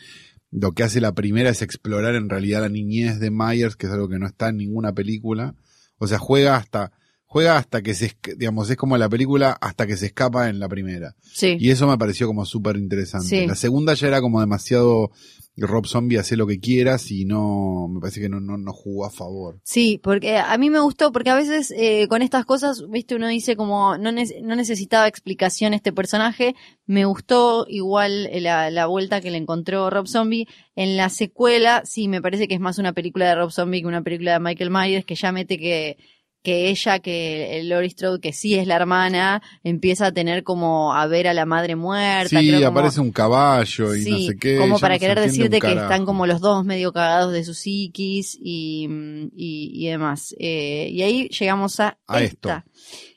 lo 0.50 0.72
que 0.72 0.82
hace 0.82 1.00
la 1.00 1.14
primera 1.14 1.48
es 1.50 1.62
explorar 1.62 2.14
en 2.14 2.28
realidad 2.28 2.60
la 2.60 2.68
niñez 2.68 3.18
de 3.18 3.30
Myers, 3.30 3.76
que 3.76 3.86
es 3.86 3.92
algo 3.92 4.08
que 4.10 4.18
no 4.18 4.26
está 4.26 4.50
en 4.50 4.58
ninguna 4.58 4.92
película, 4.92 5.54
o 5.98 6.06
sea, 6.06 6.18
juega 6.18 6.56
hasta, 6.56 6.92
juega 7.32 7.56
hasta 7.56 7.80
que 7.80 7.94
se, 7.94 8.14
digamos, 8.36 8.68
es 8.68 8.76
como 8.76 8.98
la 8.98 9.08
película 9.08 9.56
hasta 9.62 9.86
que 9.86 9.96
se 9.96 10.04
escapa 10.06 10.50
en 10.50 10.58
la 10.60 10.68
primera. 10.68 11.14
sí. 11.32 11.56
Y 11.58 11.70
eso 11.70 11.86
me 11.86 11.96
pareció 11.96 12.26
como 12.26 12.44
súper 12.44 12.76
interesante. 12.76 13.26
Sí. 13.26 13.46
La 13.46 13.54
segunda 13.54 13.94
ya 13.94 14.08
era 14.08 14.20
como 14.20 14.38
demasiado 14.40 15.10
Rob 15.56 15.86
Zombie 15.86 16.18
hace 16.18 16.36
lo 16.36 16.46
que 16.46 16.60
quieras 16.60 17.10
y 17.10 17.24
no, 17.24 17.88
me 17.88 18.00
parece 18.00 18.20
que 18.20 18.28
no, 18.28 18.38
no, 18.38 18.58
no 18.58 18.72
jugó 18.74 19.06
a 19.06 19.10
favor. 19.10 19.60
Sí, 19.64 19.98
porque 20.02 20.36
a 20.36 20.56
mí 20.58 20.68
me 20.68 20.80
gustó, 20.80 21.10
porque 21.10 21.30
a 21.30 21.34
veces 21.34 21.72
eh, 21.74 22.06
con 22.08 22.20
estas 22.20 22.44
cosas, 22.44 22.82
viste, 22.90 23.14
uno 23.14 23.28
dice 23.28 23.56
como 23.56 23.96
no, 23.96 24.12
ne- 24.12 24.40
no 24.42 24.54
necesitaba 24.54 25.06
explicación 25.08 25.72
este 25.72 25.90
personaje, 25.92 26.54
me 26.86 27.06
gustó 27.06 27.64
igual 27.68 28.28
la, 28.42 28.70
la 28.70 28.84
vuelta 28.86 29.22
que 29.22 29.30
le 29.30 29.38
encontró 29.38 29.88
Rob 29.88 30.06
Zombie. 30.06 30.46
En 30.74 30.96
la 30.98 31.08
secuela, 31.08 31.82
sí, 31.86 32.08
me 32.08 32.20
parece 32.20 32.46
que 32.46 32.54
es 32.54 32.60
más 32.60 32.78
una 32.78 32.92
película 32.92 33.26
de 33.28 33.34
Rob 33.36 33.50
Zombie 33.52 33.80
que 33.80 33.86
una 33.88 34.02
película 34.02 34.32
de 34.34 34.40
Michael 34.40 34.70
Myers, 34.70 35.06
que 35.06 35.14
ya 35.14 35.32
mete 35.32 35.56
que 35.58 35.96
que 36.42 36.68
ella, 36.70 36.98
que 36.98 37.58
el 37.60 37.68
Laurie 37.68 37.90
Strode, 37.90 38.20
que 38.20 38.32
sí 38.32 38.54
es 38.56 38.66
la 38.66 38.76
hermana, 38.76 39.42
empieza 39.62 40.06
a 40.06 40.12
tener 40.12 40.42
como 40.42 40.92
a 40.94 41.06
ver 41.06 41.28
a 41.28 41.34
la 41.34 41.46
madre 41.46 41.76
muerta. 41.76 42.40
Sí, 42.40 42.48
creo 42.48 42.58
como- 42.60 42.78
aparece 42.78 43.00
un 43.00 43.12
caballo 43.12 43.94
y 43.94 44.04
no 44.04 44.16
Sí, 44.16 44.26
sé 44.26 44.36
qué. 44.36 44.56
como 44.58 44.78
para 44.78 44.94
no 44.94 45.00
querer 45.00 45.20
decirte 45.20 45.60
que 45.60 45.72
están 45.72 46.04
como 46.04 46.26
los 46.26 46.40
dos 46.40 46.64
medio 46.64 46.92
cagados 46.92 47.32
de 47.32 47.44
sus 47.44 47.58
psiquis 47.60 48.36
y, 48.42 48.88
y, 49.36 49.70
y 49.86 49.88
demás. 49.88 50.34
Eh, 50.38 50.88
y 50.90 51.02
ahí 51.02 51.28
llegamos 51.28 51.78
a, 51.80 51.96
A 52.08 52.20
esta. 52.22 52.64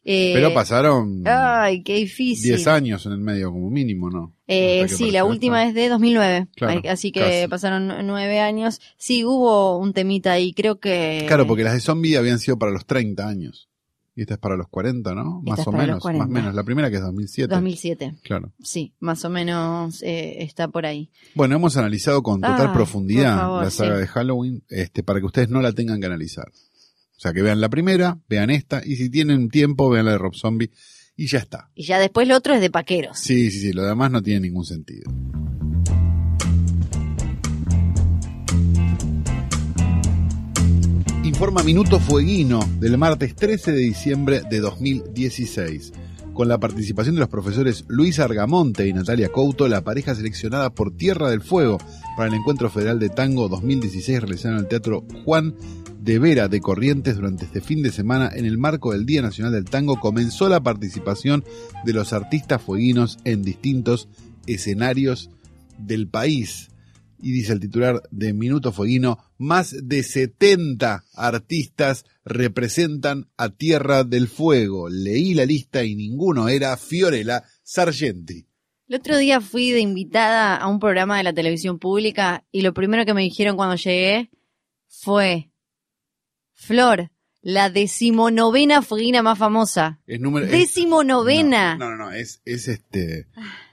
Eh, 0.07 0.33
Pero 0.35 0.53
pasaron 0.53 1.23
Ay, 1.25 1.81
qué 1.81 1.95
difícil. 1.95 2.55
10 2.55 2.67
años 2.67 3.05
en 3.07 3.13
el 3.13 3.17
medio 3.17 3.51
como 3.51 3.71
mínimo, 3.71 4.11
¿no? 4.11 4.35
Eh, 4.47 4.87
sí, 4.87 5.09
la 5.09 5.25
última 5.25 5.63
esta. 5.63 5.69
es 5.69 5.75
de 5.85 5.89
2009. 5.89 6.47
Claro, 6.55 6.81
Así 6.89 7.11
que 7.11 7.19
casi. 7.21 7.47
pasaron 7.47 7.87
nu- 7.87 8.03
nueve 8.03 8.39
años. 8.39 8.79
Sí, 8.97 9.25
hubo 9.25 9.79
un 9.79 9.93
temita 9.93 10.33
ahí, 10.33 10.53
creo 10.53 10.79
que... 10.79 11.23
Claro, 11.27 11.47
porque 11.47 11.63
las 11.63 11.73
de 11.73 11.79
zombie 11.79 12.17
habían 12.17 12.37
sido 12.37 12.59
para 12.59 12.71
los 12.71 12.85
30 12.85 13.27
años. 13.27 13.67
Y 14.17 14.21
esta 14.21 14.35
es 14.35 14.39
para 14.39 14.55
los 14.55 14.67
40, 14.69 15.13
¿no? 15.15 15.39
Esta 15.43 15.49
Más 15.57 15.67
o 15.67 15.71
menos, 15.73 15.99
40. 16.03 16.25
más 16.25 16.29
o 16.29 16.31
menos. 16.31 16.55
La 16.55 16.63
primera 16.63 16.89
que 16.91 16.97
es 16.97 17.01
2007. 17.01 17.53
2007. 17.53 18.15
Claro. 18.23 18.53
Sí, 18.63 18.93
más 18.99 19.25
o 19.25 19.29
menos 19.31 20.01
eh, 20.03 20.43
está 20.43 20.67
por 20.67 20.85
ahí. 20.85 21.09
Bueno, 21.33 21.55
hemos 21.55 21.75
analizado 21.77 22.21
con 22.23 22.39
total 22.39 22.67
Ay, 22.67 22.73
profundidad 22.75 23.39
favor, 23.39 23.63
la 23.63 23.71
saga 23.71 23.95
sí. 23.95 24.01
de 24.01 24.07
Halloween, 24.07 24.63
este, 24.69 25.01
para 25.03 25.19
que 25.19 25.25
ustedes 25.25 25.49
no 25.49 25.61
la 25.61 25.73
tengan 25.73 25.99
que 25.99 26.05
analizar. 26.05 26.49
O 27.17 27.19
sea, 27.19 27.33
que 27.33 27.41
vean 27.41 27.61
la 27.61 27.69
primera, 27.69 28.19
vean 28.27 28.49
esta, 28.49 28.81
y 28.85 28.97
si 28.97 29.09
tienen 29.09 29.49
tiempo, 29.49 29.89
vean 29.89 30.05
la 30.05 30.11
de 30.11 30.17
Rob 30.17 30.35
Zombie, 30.35 30.71
y 31.15 31.27
ya 31.27 31.39
está. 31.39 31.69
Y 31.73 31.83
ya 31.85 31.97
después 31.97 32.27
lo 32.27 32.35
otro 32.35 32.53
es 32.53 32.61
de 32.61 32.69
paqueros. 32.69 33.17
Sí, 33.17 33.49
sí, 33.51 33.59
sí, 33.61 33.73
lo 33.73 33.83
demás 33.83 34.11
no 34.11 34.21
tiene 34.21 34.41
ningún 34.41 34.65
sentido. 34.65 35.09
Informa 41.23 41.63
Minuto 41.63 41.99
Fueguino 41.99 42.59
del 42.79 42.97
martes 42.97 43.35
13 43.35 43.71
de 43.71 43.79
diciembre 43.79 44.41
de 44.49 44.59
2016. 44.59 45.93
Con 46.33 46.49
la 46.49 46.59
participación 46.59 47.15
de 47.15 47.21
los 47.21 47.29
profesores 47.29 47.85
Luis 47.87 48.19
Argamonte 48.19 48.85
y 48.87 48.93
Natalia 48.93 49.29
Couto, 49.29 49.69
la 49.69 49.83
pareja 49.83 50.15
seleccionada 50.15 50.69
por 50.73 50.95
Tierra 50.95 51.29
del 51.29 51.41
Fuego 51.41 51.77
para 52.17 52.27
el 52.27 52.35
Encuentro 52.35 52.69
Federal 52.69 52.99
de 52.99 53.09
Tango 53.09 53.47
2016 53.47 54.19
realizado 54.19 54.55
en 54.55 54.59
el 54.59 54.67
Teatro 54.67 55.05
Juan 55.23 55.55
de 56.05 56.19
Vera 56.19 56.47
de 56.47 56.61
Corrientes 56.61 57.15
durante 57.15 57.45
este 57.45 57.61
fin 57.61 57.81
de 57.81 57.91
semana 57.91 58.29
en 58.31 58.45
el 58.45 58.59
marco 58.59 58.91
del 58.91 59.07
Día 59.07 59.23
Nacional 59.23 59.51
del 59.51 59.65
Tango 59.65 59.99
comenzó 59.99 60.47
la 60.47 60.61
participación 60.61 61.43
de 61.83 61.93
los 61.93 62.13
artistas 62.13 62.61
fueguinos 62.61 63.17
en 63.23 63.41
distintos 63.41 64.07
escenarios 64.45 65.31
del 65.79 66.07
país. 66.07 66.69
Y 67.19 67.31
dice 67.31 67.53
el 67.53 67.59
titular 67.59 68.03
de 68.11 68.33
Minuto 68.33 68.71
Fueguino, 68.71 69.17
más 69.39 69.75
de 69.81 70.03
70 70.03 71.05
artistas 71.15 72.05
representan 72.23 73.27
a 73.35 73.49
Tierra 73.49 74.03
del 74.03 74.27
Fuego. 74.27 74.89
Leí 74.89 75.33
la 75.33 75.47
lista 75.47 75.83
y 75.83 75.95
ninguno 75.95 76.49
era 76.49 76.77
Fiorella 76.77 77.43
Sargenti. 77.63 78.45
El 78.87 78.97
otro 78.97 79.17
día 79.17 79.41
fui 79.41 79.71
de 79.71 79.79
invitada 79.79 80.55
a 80.55 80.67
un 80.67 80.79
programa 80.79 81.17
de 81.17 81.23
la 81.23 81.33
televisión 81.33 81.79
pública 81.79 82.45
y 82.51 82.61
lo 82.61 82.75
primero 82.75 83.05
que 83.05 83.15
me 83.15 83.23
dijeron 83.23 83.55
cuando 83.55 83.75
llegué 83.75 84.29
fue, 84.87 85.49
Flor, 86.55 87.11
la 87.41 87.69
decimonovena 87.69 88.81
fueguina 88.81 89.21
más 89.21 89.37
famosa. 89.37 89.99
Es 90.07 90.19
número, 90.19 90.47
Decimonovena. 90.47 91.75
No, 91.77 91.91
no, 91.91 91.97
no, 91.97 92.11
es, 92.11 92.41
es 92.45 92.67
este, 92.67 93.27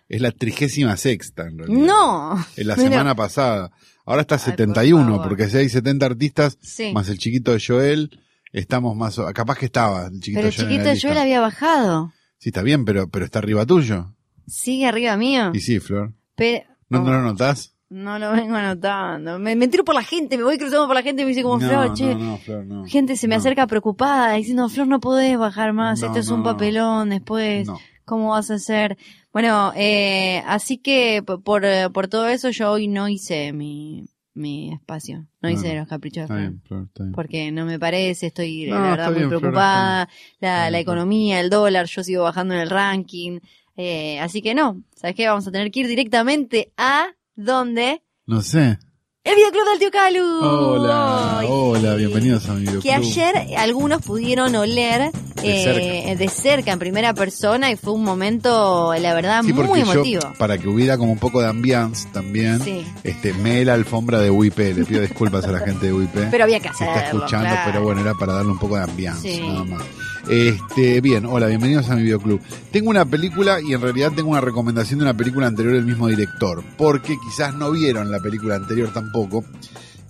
es 0.09 0.21
la 0.21 0.31
trigésima 0.33 0.97
sexta 0.97 1.45
en 1.47 1.59
realidad. 1.59 1.81
No. 1.87 2.47
Es 2.57 2.67
la 2.67 2.77
Pero- 2.77 2.89
semana 2.91 3.15
pasada. 3.15 3.71
Ahora 4.05 4.23
está 4.23 4.35
Ay, 4.35 4.41
por 4.41 4.51
71, 4.51 5.07
favor. 5.13 5.29
porque 5.29 5.49
si 5.49 5.57
hay 5.59 5.69
70 5.69 6.05
artistas, 6.07 6.59
Sí. 6.61 6.93
más 6.93 7.09
el 7.09 7.19
chiquito 7.19 7.53
de 7.53 7.63
Joel, 7.65 8.21
estamos 8.53 8.97
más, 8.97 9.19
capaz 9.33 9.57
que 9.57 9.67
estaba 9.67 10.07
el 10.09 10.21
chiquito 10.21 10.41
Pero 10.41 10.49
el 10.49 10.55
de 10.55 10.57
Joel. 10.57 10.67
en 10.67 10.73
chiquito 10.73 10.85
la 10.89 10.95
de. 10.95 11.01
Joel 11.01 11.19
había 11.19 11.41
bajado. 11.41 12.13
Sí, 12.39 12.49
está 12.49 12.63
bien, 12.63 12.85
pero, 12.85 13.09
pero 13.09 13.25
está 13.25 13.39
arriba 13.39 13.65
tuyo. 13.65 14.15
Sigue 14.49 14.87
arriba 14.87 15.17
mío. 15.17 15.53
Y 15.55 15.61
sí, 15.61 15.79
Flor. 15.79 16.13
Pero, 16.35 16.65
¿No, 16.89 17.01
oh, 17.01 17.05
no 17.05 17.13
lo 17.13 17.23
notás? 17.23 17.72
No 17.93 18.19
lo 18.19 18.33
vengo 18.33 18.55
anotando. 18.57 19.39
Me, 19.39 19.55
me 19.55 19.67
entero 19.67 19.85
por 19.85 19.95
la 19.95 20.03
gente, 20.03 20.37
me 20.37 20.45
voy 20.45 20.59
cruzando 20.59 20.87
por 20.87 20.97
la 20.97 21.03
gente 21.03 21.23
y 21.23 21.25
me 21.25 21.31
dice 21.31 21.43
como, 21.43 21.59
no, 21.59 21.69
Flor, 21.69 21.95
che. 21.95 22.15
no, 22.15 22.21
no, 22.21 22.39
Flor, 22.39 22.65
no. 22.65 22.87
Gente 22.87 23.17
se 23.17 23.29
me 23.29 23.35
acerca 23.35 23.67
preocupada 23.67 24.33
diciendo, 24.33 24.69
Flor, 24.69 24.89
no 24.89 25.01
podés 25.01 25.39
bajar 25.39 25.73
más, 25.73 26.03
esto 26.03 26.19
es 26.19 26.29
un 26.29 26.43
papelón 26.43 27.11
después. 27.11 27.69
¿Cómo 28.05 28.31
vas 28.31 28.51
a 28.51 28.55
hacer? 28.55 28.99
Bueno, 29.33 29.73
eh, 29.77 30.43
así 30.47 30.77
que 30.79 31.23
por, 31.23 31.65
eh, 31.65 31.89
por 31.91 32.09
todo 32.09 32.27
eso 32.27 32.51
yo 32.51 32.73
hoy 32.73 32.89
no 32.89 33.09
hice 33.09 33.53
mi, 33.53 34.07
mi 34.35 34.73
espacio. 34.73 35.27
No 35.41 35.49
hice 35.49 35.69
Bueno, 35.69 35.81
los 35.81 35.89
caprichos 35.89 36.29
de 36.29 36.35
Está 36.35 36.35
bien, 36.37 36.61
Flor, 36.63 36.85
está 36.89 37.05
bien. 37.05 37.13
Porque 37.13 37.53
no 37.53 37.65
me 37.65 37.79
parece, 37.79 38.27
estoy 38.27 38.67
No, 38.67 38.81
la 38.81 38.91
verdad 38.91 39.07
muy 39.07 39.17
bien, 39.19 39.29
preocupada. 39.29 40.09
La, 40.41 40.71
la 40.71 40.79
economía, 40.81 41.39
el 41.39 41.49
dólar, 41.49 41.87
yo 41.87 42.03
sigo 42.03 42.25
bajando 42.25 42.55
en 42.55 42.61
el 42.61 42.71
ranking. 42.71 43.39
Eh, 43.77 44.19
así 44.21 44.43
que 44.43 44.55
no, 44.55 44.83
¿sabes 44.97 45.15
qué? 45.15 45.29
Vamos 45.29 45.47
a 45.47 45.53
tener 45.53 45.71
que 45.71 45.81
ir 45.81 45.89
directamente 45.89 46.73
a 46.77 47.07
¿dónde? 47.37 48.03
No 48.27 48.43
sé. 48.43 48.79
El 49.25 49.37
videoclub 49.37 49.65
del 49.71 49.79
tío 49.79 49.91
Calu. 49.93 50.25
Hola, 50.45 51.43
hola, 51.49 51.95
bienvenidos 51.95 52.49
a 52.49 52.55
mi 52.55 52.63
videoclub. 52.63 52.83
Que 52.83 52.93
ayer 52.93 53.35
algunos 53.57 54.03
pudieron 54.03 54.53
oler 54.57 55.13
De 55.41 56.11
eh, 56.11 56.17
de 56.17 56.29
cerca, 56.29 56.73
en 56.73 56.81
primera 56.81 57.15
persona, 57.15 57.71
y 57.71 57.77
fue 57.77 57.93
un 57.93 58.03
momento, 58.03 58.93
la 58.99 59.15
verdad, 59.15 59.43
Sí, 59.45 59.53
muy 59.53 59.81
yo, 59.85 59.93
emotivo. 59.93 60.23
para 60.39 60.59
que 60.59 60.67
hubiera 60.69 60.99
como 60.99 61.13
un 61.13 61.19
poco 61.21 61.41
de 61.41 61.47
ambiance 61.49 62.09
también, 62.13 62.61
Sí. 62.65 62.85
este, 63.05 63.33
me 63.33 63.65
la 63.65 63.75
alfombra 63.75 64.19
de 64.21 64.29
UIP. 64.31 64.59
Le 64.59 64.85
pido 64.85 65.01
disculpas 65.01 65.45
a 65.45 65.53
la 65.53 65.61
gente 65.61 65.87
de 65.87 65.93
UIP. 65.93 66.15
Pero 66.33 66.43
había 66.45 66.59
que 66.59 66.69
hacerlo. 66.71 66.93
está 66.95 67.07
escuchando, 67.07 67.49
claro. 67.49 67.63
pero 67.73 67.83
bueno, 67.85 68.01
era 68.01 68.15
para 68.15 68.33
darle 68.35 68.51
un 68.51 68.59
poco 68.59 68.77
de 68.77 68.83
ambiance, 68.83 69.37
Sí. 69.37 69.41
nada 69.41 69.65
más. 69.65 69.83
Este, 70.29 71.01
bien, 71.01 71.27
hola, 71.27 71.47
bienvenidos 71.49 71.91
a 71.91 71.97
mi 71.97 72.03
videoclub. 72.03 72.41
Tengo 72.71 72.91
una 72.91 73.05
película 73.05 73.61
y 73.61 73.73
en 73.73 73.81
realidad 73.81 74.13
tengo 74.15 74.31
una 74.31 74.41
recomendación 74.41 75.01
de 75.01 75.05
una 75.05 75.17
película 75.17 75.47
anterior 75.49 75.75
del 75.75 75.85
mismo 75.85 76.09
director, 76.09 76.65
porque 76.79 77.17
quizás 77.23 77.55
no 77.55 77.71
vieron 77.73 78.11
la 78.11 78.21
película 78.21 78.55
anterior 78.57 78.93
tampoco 78.93 79.45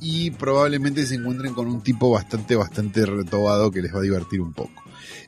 y 0.01 0.31
probablemente 0.33 1.07
se 1.07 1.15
encuentren 1.15 1.55
con 1.55 1.67
un 1.67 1.83
tipo 1.83 2.11
bastante, 2.11 2.57
bastante 2.57 3.07
retobado 3.07 3.71
que 3.71 3.81
les 3.83 3.95
va 3.95 3.99
a 4.01 4.03
divertir 4.03 4.41
un 4.41 4.53
poco. 4.53 4.73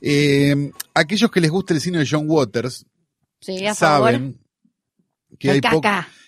Eh, 0.01 0.70
aquellos 0.95 1.30
que 1.30 1.41
les 1.41 1.51
gusta 1.51 1.72
el 1.74 1.80
cine 1.80 1.99
de 1.99 2.07
John 2.09 2.24
Waters 2.28 2.85
Sí, 3.41 3.64
a 3.66 3.74
favor. 3.74 4.11
saben 4.12 4.39
que 5.39 5.51
hay, 5.51 5.61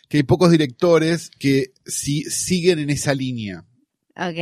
que 0.09 0.25
pocos 0.25 0.51
directores 0.51 1.31
que 1.39 1.73
si, 1.85 2.23
siguen 2.25 2.79
en 2.79 2.91
esa 2.91 3.15
línea, 3.15 3.65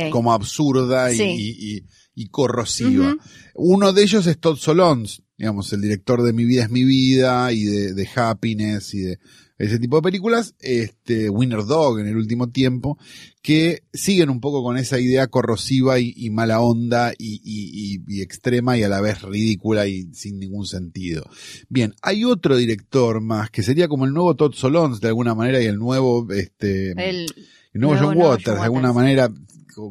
como 0.09 0.31
absurda 0.31 1.11
y, 1.11 1.17
Sí. 1.17 1.23
y- 1.23 1.75
y- 1.77 1.83
y 2.15 2.27
corrosiva. 2.27 3.11
Uno 3.55 3.93
de 3.93 4.03
ellos 4.03 4.25
es 4.27 4.37
Todd 4.39 4.57
Solondz, 4.57 5.19
digamos, 5.37 5.71
el 5.73 5.81
director 5.81 6.23
de 6.23 6.33
Mi 6.33 6.45
vida 6.45 6.63
es 6.63 6.69
mi 6.71 6.83
vida 6.85 7.51
y 7.51 7.63
de, 7.65 7.93
de 7.93 8.09
Happiness 8.15 8.93
y 8.93 8.99
de 9.01 9.19
ese 9.57 9.79
tipo 9.79 9.95
de 9.95 10.01
películas, 10.01 10.53
este, 10.59 11.29
Winner 11.29 11.63
Dog 11.65 11.99
en 11.99 12.07
el 12.07 12.17
último 12.17 12.49
tiempo, 12.49 12.97
que 13.41 13.83
siguen 13.93 14.29
un 14.29 14.41
poco 14.41 14.61
con 14.61 14.77
esa 14.77 14.99
idea 14.99 15.27
corrosiva 15.27 15.97
y, 15.97 16.13
y 16.17 16.29
mala 16.29 16.59
onda 16.59 17.13
y, 17.17 17.39
y- 17.41 18.01
y- 18.05 18.21
extrema 18.21 18.77
y 18.77 18.83
a 18.83 18.89
la 18.89 18.99
vez 18.99 19.21
ridícula 19.21 19.87
y 19.87 20.13
sin 20.13 20.39
ningún 20.39 20.65
sentido. 20.65 21.23
Bien, 21.69 21.93
hay 22.01 22.25
otro 22.25 22.57
director 22.57 23.21
más 23.21 23.49
que 23.49 23.63
sería 23.63 23.87
como 23.87 24.03
el 24.03 24.11
nuevo 24.11 24.35
Todd 24.35 24.53
Solondz 24.53 24.99
de 24.99 25.07
alguna 25.07 25.35
manera 25.35 25.61
y 25.61 25.67
el 25.67 25.77
nuevo, 25.77 26.27
este, 26.33 26.91
el 26.91 27.25
nuevo 27.79 27.93
nuevo 27.95 28.07
John 28.09 28.17
nuevo 28.17 28.29
Waters, 28.31 28.45
John 28.47 28.55
de 28.55 28.61
alguna 28.63 28.91
Waters. 28.91 28.95
manera 28.95 29.41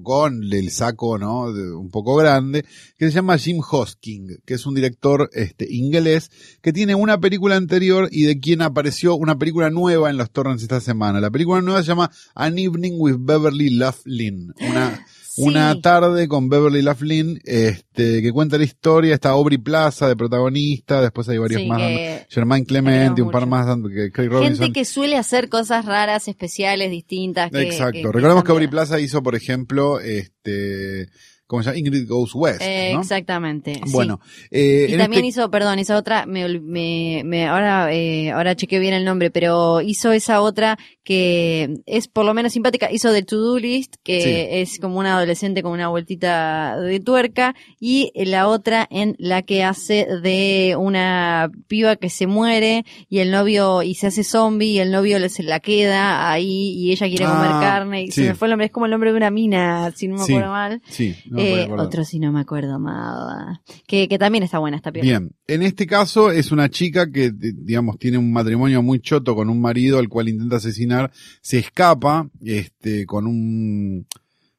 con 0.03 0.43
el 0.51 0.71
saco, 0.71 1.19
¿no? 1.19 1.53
De- 1.53 1.71
un 1.75 1.91
poco 1.91 2.17
grande, 2.17 2.65
que 2.99 3.07
se 3.07 3.13
llama 3.13 3.37
Jim 3.37 3.61
Hosking, 3.61 4.39
que 4.47 4.55
es 4.55 4.65
un 4.65 4.75
director 4.75 5.29
este, 5.35 5.67
inglés 5.71 6.31
que 6.63 6.73
tiene 6.73 6.95
una 6.95 7.21
película 7.21 7.57
anterior 7.57 8.09
y 8.11 8.23
de 8.23 8.41
quien 8.41 8.63
apareció 8.63 9.15
una 9.15 9.37
película 9.39 9.69
nueva 9.69 10.09
en 10.09 10.17
los 10.17 10.31
torrents 10.31 10.63
esta 10.63 10.81
semana. 10.81 11.21
La 11.21 11.31
película 11.31 11.61
nueva 11.61 11.83
se 11.83 11.89
llama 11.89 12.11
An 12.35 12.59
Evening 12.59 12.95
with 12.97 13.17
Beverly 13.19 13.69
Loughlin. 13.71 14.55
Una, 14.71 15.05
Sí. 15.37 15.43
una 15.43 15.81
tarde 15.81 16.29
con 16.29 16.49
Beverly 16.49 16.81
Loughlin, 16.83 17.41
este, 17.45 18.23
que 18.23 18.31
cuenta 18.31 18.57
la 18.57 18.63
historia. 18.65 19.15
Está 19.15 19.31
Aubrey 19.31 19.59
Plaza 19.59 20.07
de 20.07 20.15
protagonista, 20.15 21.01
después 21.03 21.29
hay 21.29 21.39
varios 21.39 21.61
Sí, 21.63 21.67
más. 21.69 21.79
que- 21.81 22.27
Germain 22.31 22.65
Clemente, 22.65 23.21
un 23.21 23.31
par 23.33 23.47
más, 23.47 23.67
que 23.93 24.13
Craig 24.13 24.29
Robinson. 24.29 24.59
gente 24.59 24.73
que 24.73 24.85
suele 24.85 25.17
hacer 25.17 25.49
cosas 25.49 25.85
raras, 25.87 26.29
especiales, 26.29 26.91
distintas. 26.91 27.51
que- 27.51 27.63
Exacto. 27.63 27.93
que- 27.95 28.01
que 28.03 28.07
Recordemos 28.13 28.45
que 28.45 28.53
Aubrey 28.53 28.67
cambian. 28.69 28.87
Plaza 28.87 29.01
hizo, 29.01 29.23
por 29.25 29.35
ejemplo, 29.35 29.99
este, 30.01 31.09
¿cómo 31.55 31.63
se 31.63 31.71
llama? 31.71 31.79
Ingrid 31.79 32.09
Goes 32.09 32.35
West, 32.35 32.61
Eh, 32.63 32.91
¿no? 32.95 33.01
Exactamente. 33.01 33.75
sí. 33.75 33.93
Bueno, 33.93 34.21
eh, 34.51 34.87
Y 34.89 34.97
también 34.97 35.25
este- 35.25 35.41
hizo, 35.41 35.51
perdón, 35.51 35.79
esa 35.79 35.97
otra, 35.97 36.27
me, 36.27 36.49
me, 36.61 37.23
me- 37.25 37.47
ahora, 37.47 37.93
eh, 37.93 38.31
ahora 38.31 38.55
chequeé 38.57 38.79
bien 38.81 38.95
el 38.95 39.05
nombre, 39.05 39.31
pero 39.31 39.81
hizo 39.81 40.13
esa 40.13 40.41
otra 40.41 40.79
que 41.03 41.81
es 41.87 42.09
por 42.09 42.25
lo 42.25 42.33
menos 42.35 42.53
simpática, 42.53 42.91
hizo 42.91 43.13
The 43.13 43.23
To-Do 43.23 43.59
List, 43.59 43.97
que 44.03 44.21
Sí. 44.21 44.31
es 44.51 44.79
como 44.79 44.99
una 44.99 45.17
adolescente 45.17 45.63
con 45.63 45.73
una 45.73 45.89
vueltita 45.89 46.79
de 46.81 46.99
tuerca, 47.01 47.55
y 47.79 48.11
la 48.15 48.49
otra 48.49 48.87
en 48.91 49.15
la 49.19 49.43
que 49.43 49.63
hace 49.65 50.07
de 50.23 50.77
una 50.79 51.51
piba 51.69 51.97
que 51.97 52.09
se 52.09 52.27
muere 52.27 52.85
y 53.11 53.19
el 53.19 53.31
novio, 53.31 53.83
y 53.83 53.95
se 53.97 54.07
hace 54.07 54.25
zombie, 54.25 54.73
y 54.73 54.79
el 54.79 54.91
novio 54.91 55.19
le- 55.19 55.29
se 55.29 55.43
la 55.43 55.61
queda 55.61 56.31
ahí, 56.33 56.73
y 56.75 56.93
ella 56.93 57.07
quiere 57.07 57.27
comer 57.27 57.51
Ah, 57.53 57.61
carne, 57.61 58.03
y 58.05 58.07
sí. 58.11 58.23
se 58.23 58.29
me 58.29 58.35
fue 58.35 58.49
el 58.49 58.53
nombre, 58.53 58.67
es 58.67 58.73
como 58.73 58.87
el 58.87 58.93
nombre 58.93 59.11
de 59.11 59.17
una 59.17 59.31
mina, 59.31 59.91
si 59.95 60.09
no 60.09 60.17
me 60.17 60.25
Sí. 60.25 60.33
acuerdo 60.33 60.53
mal. 60.53 60.81
Sí, 60.89 61.15
no 61.27 61.39
Eh, 61.45 61.71
otro 61.71 62.05
si 62.05 62.19
no 62.19 62.33
me 62.33 62.41
acuerdo 62.41 62.79
mal. 62.79 63.61
Que, 63.87 64.09
que 64.09 64.19
también 64.19 64.45
está 64.45 64.59
buena 64.59 64.77
esta 64.77 64.93
pieza. 64.93 65.07
Bien, 65.07 65.31
en 65.47 65.63
este 65.63 65.87
caso 65.87 66.31
es 66.31 66.53
una 66.53 66.69
chica 66.69 67.11
que, 67.11 67.33
digamos, 67.33 67.99
tiene 67.99 68.19
un 68.19 68.33
matrimonio 68.33 68.83
muy 68.83 69.01
choto 69.01 69.35
con 69.35 69.49
un 69.51 69.61
marido 69.61 69.99
al 69.99 70.09
cual 70.09 70.29
intenta 70.29 70.57
asesinar, 70.57 71.11
se 71.41 71.59
escapa, 71.59 72.29
este, 72.43 73.07
con 73.07 73.27
un, 73.27 74.07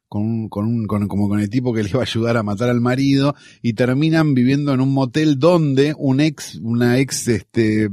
con 0.07 0.23
un, 0.23 0.49
con 0.49 0.65
un, 0.65 0.85
con, 0.85 1.07
como 1.07 1.27
con 1.27 1.39
el 1.39 1.49
tipo 1.49 1.73
que 1.73 1.83
le 1.83 1.89
iba 1.89 1.99
a 1.99 2.03
ayudar 2.03 2.37
a 2.37 2.43
matar 2.43 2.69
al 2.69 2.81
marido 2.81 3.35
y 3.61 3.73
terminan 3.73 4.33
viviendo 4.33 4.73
en 4.73 4.81
un 4.81 4.93
motel 4.93 5.39
donde 5.39 5.93
un 5.97 6.19
ex, 6.19 6.55
una 6.55 6.99
ex, 6.99 7.27
este, 7.27 7.89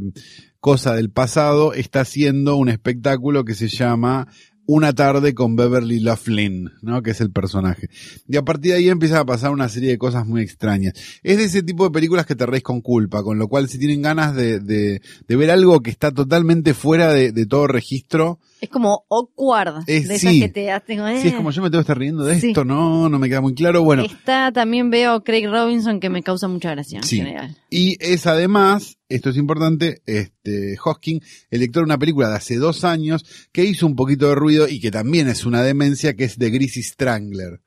cosa 0.62 0.95
del 0.95 1.11
pasado 1.11 1.72
está 1.72 2.03
haciendo 2.03 2.55
un 2.55 2.68
espectáculo 2.68 3.45
que 3.45 3.55
se 3.55 3.66
llama 3.66 4.28
Una 4.66 4.92
tarde 4.92 5.34
con 5.34 5.56
Beverly 5.56 6.00
Loughlin, 6.00 6.70
¿no? 6.82 7.02
Que 7.02 7.10
es 7.10 7.20
el 7.20 7.30
personaje. 7.30 7.88
Y 8.28 8.36
a 8.36 8.42
partir 8.42 8.72
de 8.72 8.78
ahí 8.78 8.88
empieza 8.88 9.18
a 9.20 9.24
pasar 9.24 9.50
una 9.50 9.68
serie 9.68 9.90
de 9.90 9.98
cosas 9.98 10.26
muy 10.26 10.42
extrañas. 10.42 10.94
Es 11.22 11.38
de 11.38 11.44
ese 11.44 11.62
tipo 11.62 11.84
de 11.84 11.90
películas 11.90 12.26
que 12.26 12.36
te 12.36 12.46
reís 12.46 12.62
con 12.62 12.80
culpa, 12.80 13.22
con 13.22 13.38
lo 13.38 13.48
cual 13.48 13.68
si 13.68 13.78
tienen 13.78 14.02
ganas 14.02 14.36
de, 14.36 14.60
de, 14.60 15.02
de 15.26 15.36
ver 15.36 15.50
algo 15.50 15.80
que 15.80 15.90
está 15.90 16.12
totalmente 16.12 16.74
fuera 16.74 17.12
de, 17.12 17.32
de 17.32 17.46
todo 17.46 17.66
registro, 17.66 18.38
Es 18.62 18.68
como 18.68 19.04
awkward. 19.10 19.82
Es- 19.88 20.06
de 20.06 20.14
esas 20.14 20.30
sí. 20.32 20.40
que 20.40 20.48
te 20.48 20.70
hacen. 20.70 21.00
eh. 21.00 21.20
si 21.20 21.28
es 21.28 21.34
como 21.34 21.50
yo 21.50 21.62
me 21.62 21.68
tengo 21.68 21.80
que 21.80 21.82
estar 21.82 21.98
riendo 21.98 22.22
de 22.24 22.38
Sí. 22.40 22.48
esto, 22.48 22.64
no, 22.64 23.08
no 23.08 23.18
me 23.18 23.28
queda 23.28 23.40
muy 23.40 23.54
claro. 23.54 23.82
Bueno, 23.82 24.04
Está 24.04 24.52
también 24.52 24.88
veo 24.88 25.24
Craig 25.24 25.48
Robinson 25.48 25.98
que 25.98 26.08
me 26.08 26.22
causa 26.22 26.46
mucha 26.46 26.70
gracia 26.70 26.98
en 26.98 27.02
Sí. 27.04 27.16
general. 27.16 27.56
Y 27.70 27.96
es 27.98 28.24
además, 28.28 28.98
esto 29.08 29.30
es 29.30 29.36
importante, 29.36 30.00
este, 30.06 30.76
Hosking, 30.82 31.20
el 31.50 31.58
lector 31.60 31.82
de 31.82 31.86
una 31.86 31.98
película 31.98 32.28
de 32.30 32.36
hace 32.36 32.56
dos 32.56 32.84
años 32.84 33.24
que 33.50 33.64
hizo 33.64 33.84
un 33.84 33.96
poquito 33.96 34.28
de 34.28 34.36
ruido 34.36 34.68
y 34.68 34.78
que 34.80 34.92
también 34.92 35.26
es 35.28 35.44
una 35.44 35.62
demencia, 35.64 36.14
que 36.14 36.22
es 36.22 36.36
The 36.38 36.50
Greasy 36.50 36.84
Strangler, 36.84 37.60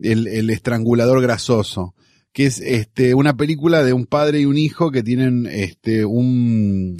el, 0.00 0.26
el 0.26 0.50
estrangulador 0.50 1.22
grasoso, 1.22 1.94
que 2.32 2.46
es 2.46 2.58
este, 2.58 3.14
una 3.14 3.36
película 3.36 3.84
de 3.84 3.92
un 3.92 4.06
padre 4.06 4.40
y 4.40 4.46
un 4.46 4.58
hijo 4.58 4.90
que 4.90 5.04
tienen 5.04 5.46
este, 5.46 6.04
un, 6.04 6.96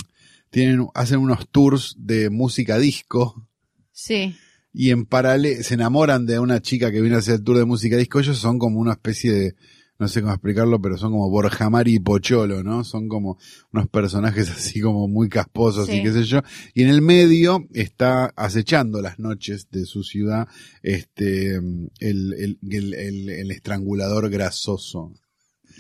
tienen, 0.55 0.86
hacen 0.94 1.18
unos 1.18 1.48
tours 1.50 1.96
de 1.98 2.30
música 2.30 2.78
disco 2.78 3.46
Sí. 3.92 4.34
y 4.72 4.90
en 4.90 5.05
paralelo 5.05 5.62
se 5.62 5.74
enamoran 5.74 6.26
de 6.26 6.38
una 6.38 6.61
chica 6.62 6.90
que 6.90 7.00
viene 7.00 7.16
a 7.16 7.18
hacer 7.18 7.34
el 7.34 7.44
tour 7.44 7.59
de 7.59 7.64
música 7.64 7.96
disco. 7.96 8.20
Ellos 8.20 8.38
son 8.38 8.59
como 8.59 8.78
una 8.80 8.92
especie 8.92 9.32
de, 9.32 9.55
no 9.98 10.09
sé 10.09 10.20
cómo 10.20 10.32
explicarlo, 10.32 10.80
pero 10.82 10.96
son 10.98 11.12
como 11.12 11.30
Borjamari 11.30 11.94
y 11.94 11.98
Pocholo, 12.00 12.62
¿no? 12.64 12.82
Son 12.82 13.09
como 13.09 13.38
unos 13.72 13.88
personajes 13.88 14.50
así 14.57 14.80
como 14.80 15.07
muy 15.09 15.28
casposos 15.28 15.86
Sí. 15.86 15.98
y 15.98 16.02
qué 16.02 16.12
sé 16.12 16.24
yo. 16.24 16.40
Y 16.74 16.82
en 16.82 16.88
el 16.88 17.02
medio 17.02 17.66
está 17.72 18.32
acechando 18.36 19.00
las 19.02 19.18
noches 19.20 19.68
de 19.70 19.84
su 19.86 20.02
ciudad, 20.02 20.48
este, 20.82 21.55
el, 21.57 21.90
el, 22.00 22.59
el, 22.68 22.94
el- 22.94 23.28
el 23.28 23.50
estrangulador 23.52 24.28
grasoso. 24.30 25.12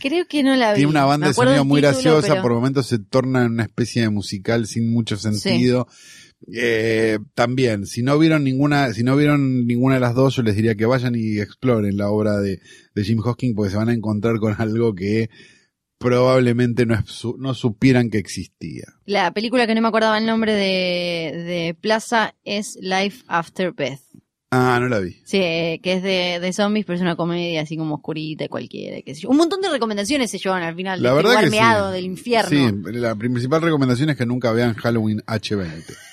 Creo 0.00 0.26
que 0.26 0.42
no 0.42 0.54
la 0.56 0.72
vi. 0.72 0.78
Tiene 0.78 0.90
una 0.90 1.04
banda 1.04 1.28
de 1.28 1.34
sonido 1.34 1.64
muy 1.64 1.80
título, 1.80 1.92
graciosa, 1.92 2.28
pero- 2.28 2.42
por 2.42 2.52
momentos 2.54 2.86
se 2.86 2.98
torna 2.98 3.44
en 3.44 3.52
una 3.52 3.62
especie 3.64 4.02
de 4.02 4.10
musical 4.10 4.66
sin 4.66 4.92
mucho 4.92 5.16
sentido. 5.16 5.86
Eh, 6.54 7.18
también, 7.34 7.86
si 7.86 8.02
no 8.02 8.18
vieron 8.18 8.44
ninguna, 8.44 8.92
si 8.92 9.02
no 9.02 9.16
vieron 9.16 9.66
ninguna 9.66 9.94
de 9.94 10.00
las 10.02 10.14
dos, 10.14 10.36
yo 10.36 10.42
les 10.42 10.54
diría 10.56 10.74
que 10.74 10.84
vayan 10.84 11.14
y 11.16 11.38
exploren 11.40 11.96
la 11.96 12.10
obra 12.10 12.36
de, 12.38 12.60
de 12.94 13.04
Jim 13.04 13.18
Hosking 13.24 13.54
porque 13.54 13.70
se 13.70 13.76
van 13.78 13.88
a 13.88 13.94
encontrar 13.94 14.36
con 14.38 14.54
algo 14.58 14.94
que 14.94 15.30
probablemente 15.98 16.84
no, 16.84 17.02
no 17.38 17.54
supieran 17.54 18.10
que 18.10 18.18
existía. 18.18 18.84
La 19.06 19.32
película 19.32 19.66
que 19.66 19.74
no 19.74 19.80
me 19.80 19.88
acordaba 19.88 20.18
el 20.18 20.26
nombre 20.26 20.52
de, 20.52 21.32
de 21.44 21.76
Plaza 21.80 22.34
es 22.44 22.76
Life 22.80 23.24
After 23.26 23.72
Beth. 23.72 24.00
Ah, 24.50 24.78
no 24.80 24.88
la 24.88 25.00
vi. 25.00 25.16
Sí, 25.24 25.38
eh, 25.38 25.80
que 25.82 25.94
es 25.94 26.02
de, 26.02 26.38
de 26.40 26.52
zombies, 26.52 26.86
pero 26.86 26.96
es 26.96 27.02
una 27.02 27.16
comedia 27.16 27.62
así 27.62 27.76
como 27.76 27.96
oscurita 27.96 28.44
y 28.44 28.48
cualquiera, 28.48 29.02
qué 29.02 29.14
sé 29.14 29.22
yo. 29.22 29.30
Un 29.30 29.36
montón 29.36 29.60
de 29.60 29.68
recomendaciones 29.68 30.30
se 30.30 30.38
llevan 30.38 30.62
al 30.62 30.76
final. 30.76 31.02
La 31.02 31.10
de 31.10 31.16
verdad 31.16 31.40
que 31.40 31.50
sí. 31.50 31.92
del 31.92 32.04
infierno. 32.04 32.50
Sí, 32.50 32.92
la 32.92 33.14
principal 33.16 33.62
recomendación 33.62 34.10
es 34.10 34.16
que 34.16 34.26
nunca 34.26 34.52
vean 34.52 34.74
Halloween 34.74 35.22
H20. 35.26 35.82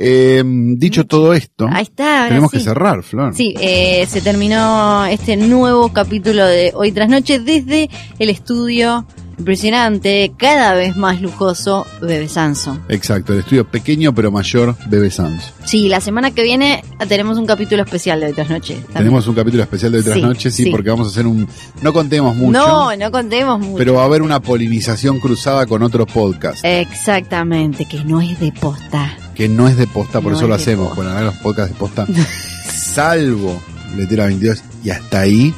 Eh, 0.00 0.42
dicho 0.44 1.06
todo 1.06 1.34
esto, 1.34 1.68
Ahí 1.70 1.84
está, 1.84 2.16
ahora 2.16 2.28
tenemos 2.30 2.50
sí. 2.50 2.56
que 2.56 2.64
cerrar, 2.64 3.02
Flor. 3.04 3.32
Sí, 3.32 3.54
eh, 3.60 4.04
se 4.08 4.20
terminó 4.20 5.04
este 5.06 5.36
nuevo 5.36 5.92
capítulo 5.92 6.44
de 6.44 6.72
Hoy 6.74 6.90
tras 6.90 7.08
Noche 7.08 7.38
desde 7.38 7.88
el 8.18 8.30
estudio 8.30 9.06
impresionante, 9.42 10.32
cada 10.36 10.74
vez 10.74 10.96
más 10.96 11.20
lujoso, 11.20 11.84
Bebe 12.00 12.28
Sanso. 12.28 12.78
Exacto, 12.88 13.32
el 13.32 13.40
estudio 13.40 13.66
pequeño 13.66 14.14
pero 14.14 14.30
mayor 14.30 14.76
Bebe 14.86 15.10
Sans. 15.10 15.52
Sí, 15.64 15.88
la 15.88 16.00
semana 16.00 16.30
que 16.30 16.42
viene 16.44 16.84
tenemos 17.08 17.38
un 17.38 17.46
capítulo 17.46 17.82
especial 17.82 18.20
de 18.20 18.26
Hoy 18.26 18.32
tras 18.34 18.48
Noche. 18.50 18.74
también. 18.74 18.94
Tenemos 18.94 19.26
un 19.26 19.34
capítulo 19.34 19.62
especial 19.64 19.92
de 19.92 19.98
otras 19.98 20.14
Sí, 20.38 20.50
sí, 20.50 20.64
sí. 20.64 20.70
porque 20.70 20.90
vamos 20.90 21.08
a 21.08 21.10
hacer 21.10 21.26
un... 21.26 21.46
No 21.82 21.92
contemos 21.92 22.36
mucho, 22.36 22.52
No, 22.52 22.96
no 22.96 23.10
contemos 23.10 23.58
mucho. 23.58 23.76
pero 23.78 23.94
va 23.94 24.02
a 24.02 24.04
haber 24.06 24.22
una 24.22 24.40
polinización 24.40 25.18
cruzada 25.18 25.66
con 25.66 25.82
otro 25.82 26.06
podcast, 26.06 26.64
Exactamente, 26.64 27.84
que 27.86 28.04
no 28.04 28.20
es 28.20 28.38
de 28.38 28.52
posta. 28.52 29.16
que 29.34 29.48
no 29.48 29.66
es 29.68 29.76
de 29.76 29.86
posta, 29.88 30.20
por 30.20 30.32
No 30.32 30.38
eso 30.38 30.46
lo 30.46 30.54
es 30.54 30.62
hacemos, 30.62 30.88
posta. 30.94 31.14
con 31.14 31.24
los 31.24 31.34
podcasts 31.36 31.72
de 31.72 31.78
posta, 31.78 32.06
salvo 32.72 33.60
Letera 33.96 34.26
22, 34.26 34.62
y 34.84 34.90
hasta 34.90 35.20
ahí 35.20 35.52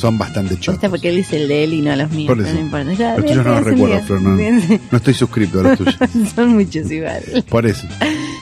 son 0.00 0.18
bastante 0.18 0.54
chotos. 0.54 0.74
Posta 0.74 0.88
porque 0.90 1.08
él 1.10 1.16
dice 1.16 1.36
el 1.36 1.48
de 1.48 1.64
él 1.64 1.74
y 1.74 1.80
no 1.82 1.94
los 1.94 2.10
míos, 2.10 2.28
Por 2.34 2.44
eso. 2.44 2.54
no 2.54 2.60
importa. 2.60 2.92
Ya, 2.94 3.14
Los 3.14 3.22
bien, 3.24 3.34
tuyos 3.34 3.44
no 3.46 3.54
los 3.54 3.64
recuerdo, 3.64 3.94
bien. 3.94 4.06
Flor, 4.06 4.22
no. 4.22 4.36
Bien, 4.36 4.80
No 4.90 4.96
estoy 4.98 5.14
suscrito 5.14 5.60
a 5.60 5.62
los 5.62 5.78
tuyos, 5.78 5.96
Son 6.34 6.48
muchos 6.54 6.90
igual. 6.90 7.22
por 7.48 7.66
eso. 7.66 7.86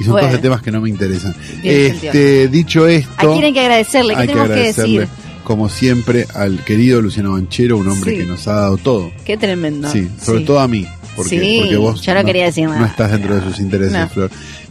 Y 0.01 0.05
son 0.05 0.13
Bueno. 0.13 0.29
todos 0.29 0.33
de 0.33 0.39
temas 0.39 0.63
que 0.63 0.71
no 0.71 0.81
me 0.81 0.89
interesan. 0.89 1.35
Este, 1.63 2.49
dicho 2.49 2.85
¿A 2.85 2.93
esto... 2.93 3.33
quién 3.33 3.45
hay 3.45 3.53
que 3.53 3.61
agradecerle? 3.61 4.15
¿Qué 4.15 4.21
hay 4.21 4.27
que 4.27 4.33
tenemos 4.33 4.49
que 4.49 4.55
agradecerle, 4.55 5.01
decir? 5.01 5.15
como 5.45 5.69
siempre, 5.69 6.27
al 6.35 6.63
querido 6.65 7.01
Luciano 7.03 7.33
Banchero, 7.33 7.77
un 7.79 7.89
hombre 7.89 8.13
Sí. 8.13 8.19
que 8.19 8.27
nos 8.27 8.47
ha 8.49 8.55
dado 8.55 8.77
todo. 8.77 9.11
Qué 9.25 9.37
tremendo. 9.37 9.91
Sí, 9.91 10.09
sobre 10.23 10.43
todo 10.45 10.61
a 10.61 10.69
mí. 10.69 10.87
Porque, 11.17 11.31
Sí, 11.41 11.57
porque 11.63 11.77
vos 11.79 12.01
yo 12.03 12.15
no 12.15 12.25
quería 12.25 12.45
decir 12.45 12.67
nada. 12.69 12.79
no 12.81 12.87
estás 12.87 13.11
dentro 13.11 13.35
de 13.35 13.43
sus 13.43 13.59
intereses, 13.59 13.93
No. 13.93 14.09
Flor. 14.09 14.31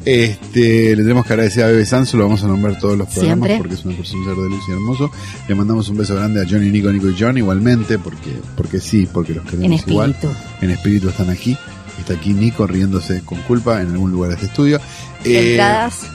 Este, 0.10 0.96
le 0.96 1.02
tenemos 1.04 1.26
que 1.26 1.34
agradecer 1.34 1.66
a 1.66 1.68
Bebe 1.68 1.86
Sanso, 1.86 2.16
lo 2.16 2.24
vamos 2.24 2.42
a 2.42 2.48
nombrar 2.48 2.80
todos 2.80 2.98
los 2.98 3.10
programas 3.10 3.48
Siempre. 3.50 3.58
porque 3.58 3.74
es 3.74 3.84
una 3.84 3.98
persona 3.98 4.20
un 4.22 4.26
ser 4.26 4.36
de 4.36 4.50
luz 4.50 4.64
y 4.66 4.72
hermoso. 4.72 5.12
Le 5.50 5.54
mandamos 5.56 5.90
un 5.90 5.98
beso 5.98 6.16
grande 6.16 6.42
a 6.42 6.46
Johnny, 6.50 6.70
Nico, 6.72 6.90
Nico 6.94 7.10
y 7.10 7.16
John 7.20 7.38
igualmente, 7.38 8.00
porque, 8.00 8.40
porque 8.56 8.80
sí, 8.80 9.06
porque 9.12 9.34
los 9.34 9.44
En 9.46 9.50
queremos 9.60 9.84
igual. 9.86 10.16
En 10.62 10.70
espíritu 10.70 11.10
están 11.10 11.30
aquí. 11.30 11.58
Está 12.00 12.14
aquí 12.14 12.34
Nico 12.34 12.66
riéndose 12.66 13.22
con 13.26 13.42
culpa 13.42 13.82
en 13.82 13.92
algún 13.92 14.12
lugar 14.12 14.30
de 14.30 14.36
este 14.36 14.48
estudio. 14.48 14.80
Eh, 15.26 15.50
¿Entradas? 15.52 16.06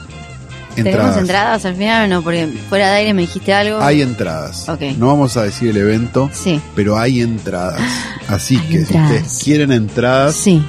¿Tenemos 0.73 0.95
entradas. 0.95 1.17
entradas 1.19 1.65
al 1.65 1.75
final 1.75 2.05
o 2.05 2.15
no? 2.15 2.21
Porque 2.23 2.47
fuera 2.69 2.89
de 2.89 2.95
aire 2.95 3.13
me 3.13 3.21
dijiste 3.21 3.53
algo. 3.53 3.79
Hay 3.79 4.01
entradas. 4.01 4.67
Ok. 4.69 4.81
No 4.97 5.05
vamos 5.05 5.37
a 5.37 5.43
decir 5.43 5.69
el 5.69 5.77
evento, 5.77 6.31
Sí, 6.33 6.59
pero 6.75 6.97
hay 6.97 7.21
entradas. 7.21 7.79
Así 8.27 8.57
Hay 8.57 8.67
que 8.69 8.77
entradas. 8.79 9.09
si 9.11 9.17
ustedes 9.17 9.43
quieren 9.43 9.71
entradas, 9.71 10.35
sí. 10.35 10.63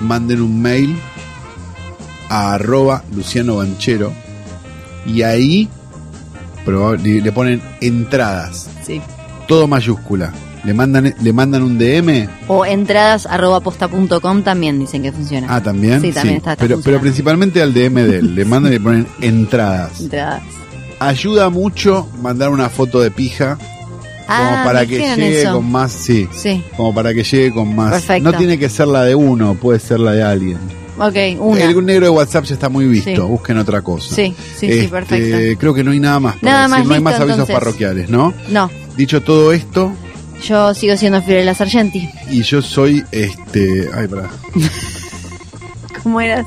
manden 0.00 0.42
un 0.42 0.60
mail 0.60 0.96
a 2.28 2.54
arroba 2.54 3.04
Luciano 3.14 3.56
Banchero 3.56 4.12
y 5.06 5.22
ahí 5.22 5.68
le 7.02 7.32
ponen 7.32 7.60
entradas, 7.80 8.68
Sí. 8.86 9.00
todo 9.46 9.66
mayúscula. 9.66 10.32
Le 10.64 10.72
mandan, 10.72 11.14
le 11.20 11.32
mandan 11.34 11.62
un 11.62 11.76
DM. 11.76 12.26
O 12.48 12.64
entradas 12.64 13.26
arroba 13.26 13.60
posta.com 13.60 14.42
también 14.42 14.78
dicen 14.78 15.02
que 15.02 15.12
funciona. 15.12 15.46
Ah, 15.50 15.62
también. 15.62 16.00
Sí, 16.00 16.10
también 16.10 16.36
está- 16.38 16.52
está 16.52 16.64
pero, 16.64 16.80
pero 16.82 17.00
principalmente 17.00 17.60
al 17.60 17.74
DM 17.74 18.02
de 18.02 18.16
él. 18.20 18.34
Le 18.34 18.46
mandan 18.46 18.72
y 18.72 18.76
le 18.76 18.80
ponen 18.80 19.06
entradas. 19.20 20.00
Entradas. 20.00 20.42
Ayuda 21.00 21.50
mucho 21.50 22.08
mandar 22.22 22.48
una 22.48 22.70
foto 22.70 23.00
de 23.02 23.10
pija 23.10 23.58
como 23.58 23.68
Ah, 24.26 24.62
para 24.64 24.80
me 24.80 24.86
que 24.86 24.98
llegue 25.16 25.42
eso. 25.42 25.52
con 25.52 25.70
más, 25.70 25.92
sí, 25.92 26.26
Sí, 26.32 26.64
como 26.78 26.94
para 26.94 27.12
que 27.12 27.24
llegue 27.24 27.52
con 27.52 27.76
más. 27.76 27.90
Perfecto. 27.92 28.30
No 28.32 28.38
tiene 28.38 28.58
que 28.58 28.70
ser 28.70 28.88
la 28.88 29.02
de 29.02 29.14
uno, 29.14 29.54
puede 29.56 29.78
ser 29.80 30.00
la 30.00 30.12
de 30.12 30.22
alguien. 30.22 30.56
Ok, 30.98 31.40
una. 31.40 31.62
El 31.64 31.86
negro 31.86 32.06
de 32.06 32.10
WhatsApp 32.10 32.44
ya 32.44 32.54
está 32.54 32.68
muy 32.68 32.86
visto, 32.86 33.10
Sí. 33.10 33.20
busquen 33.20 33.58
otra 33.58 33.82
cosa. 33.82 34.14
Sí, 34.14 34.34
sí, 34.36 34.66
sí, 34.66 34.66
Este, 34.72 34.88
perfecto. 34.88 35.58
Creo 35.60 35.74
que 35.74 35.84
no 35.84 35.90
hay 35.92 36.00
nada 36.00 36.20
más. 36.20 36.36
para 36.36 36.52
Nada 36.52 36.62
decir, 36.68 36.78
más 36.78 36.86
no 36.88 36.94
hay 36.94 37.00
más 37.00 37.14
avisos 37.14 37.30
entonces. 37.40 37.54
parroquiales, 37.54 38.08
¿no? 38.10 38.32
No, 38.50 38.70
Dicho 38.96 39.20
todo 39.22 39.52
esto, 39.52 39.92
yo 40.46 40.72
sigo 40.74 40.96
siendo 40.96 41.20
Fiorella 41.22 41.54
Sargenti. 41.54 42.08
y 42.30 42.42
yo 42.42 42.62
soy 42.62 43.04
este. 43.10 43.88
Ay, 43.94 44.06
pará. 44.08 44.30
¿Cómo 46.02 46.20
eras? 46.20 46.46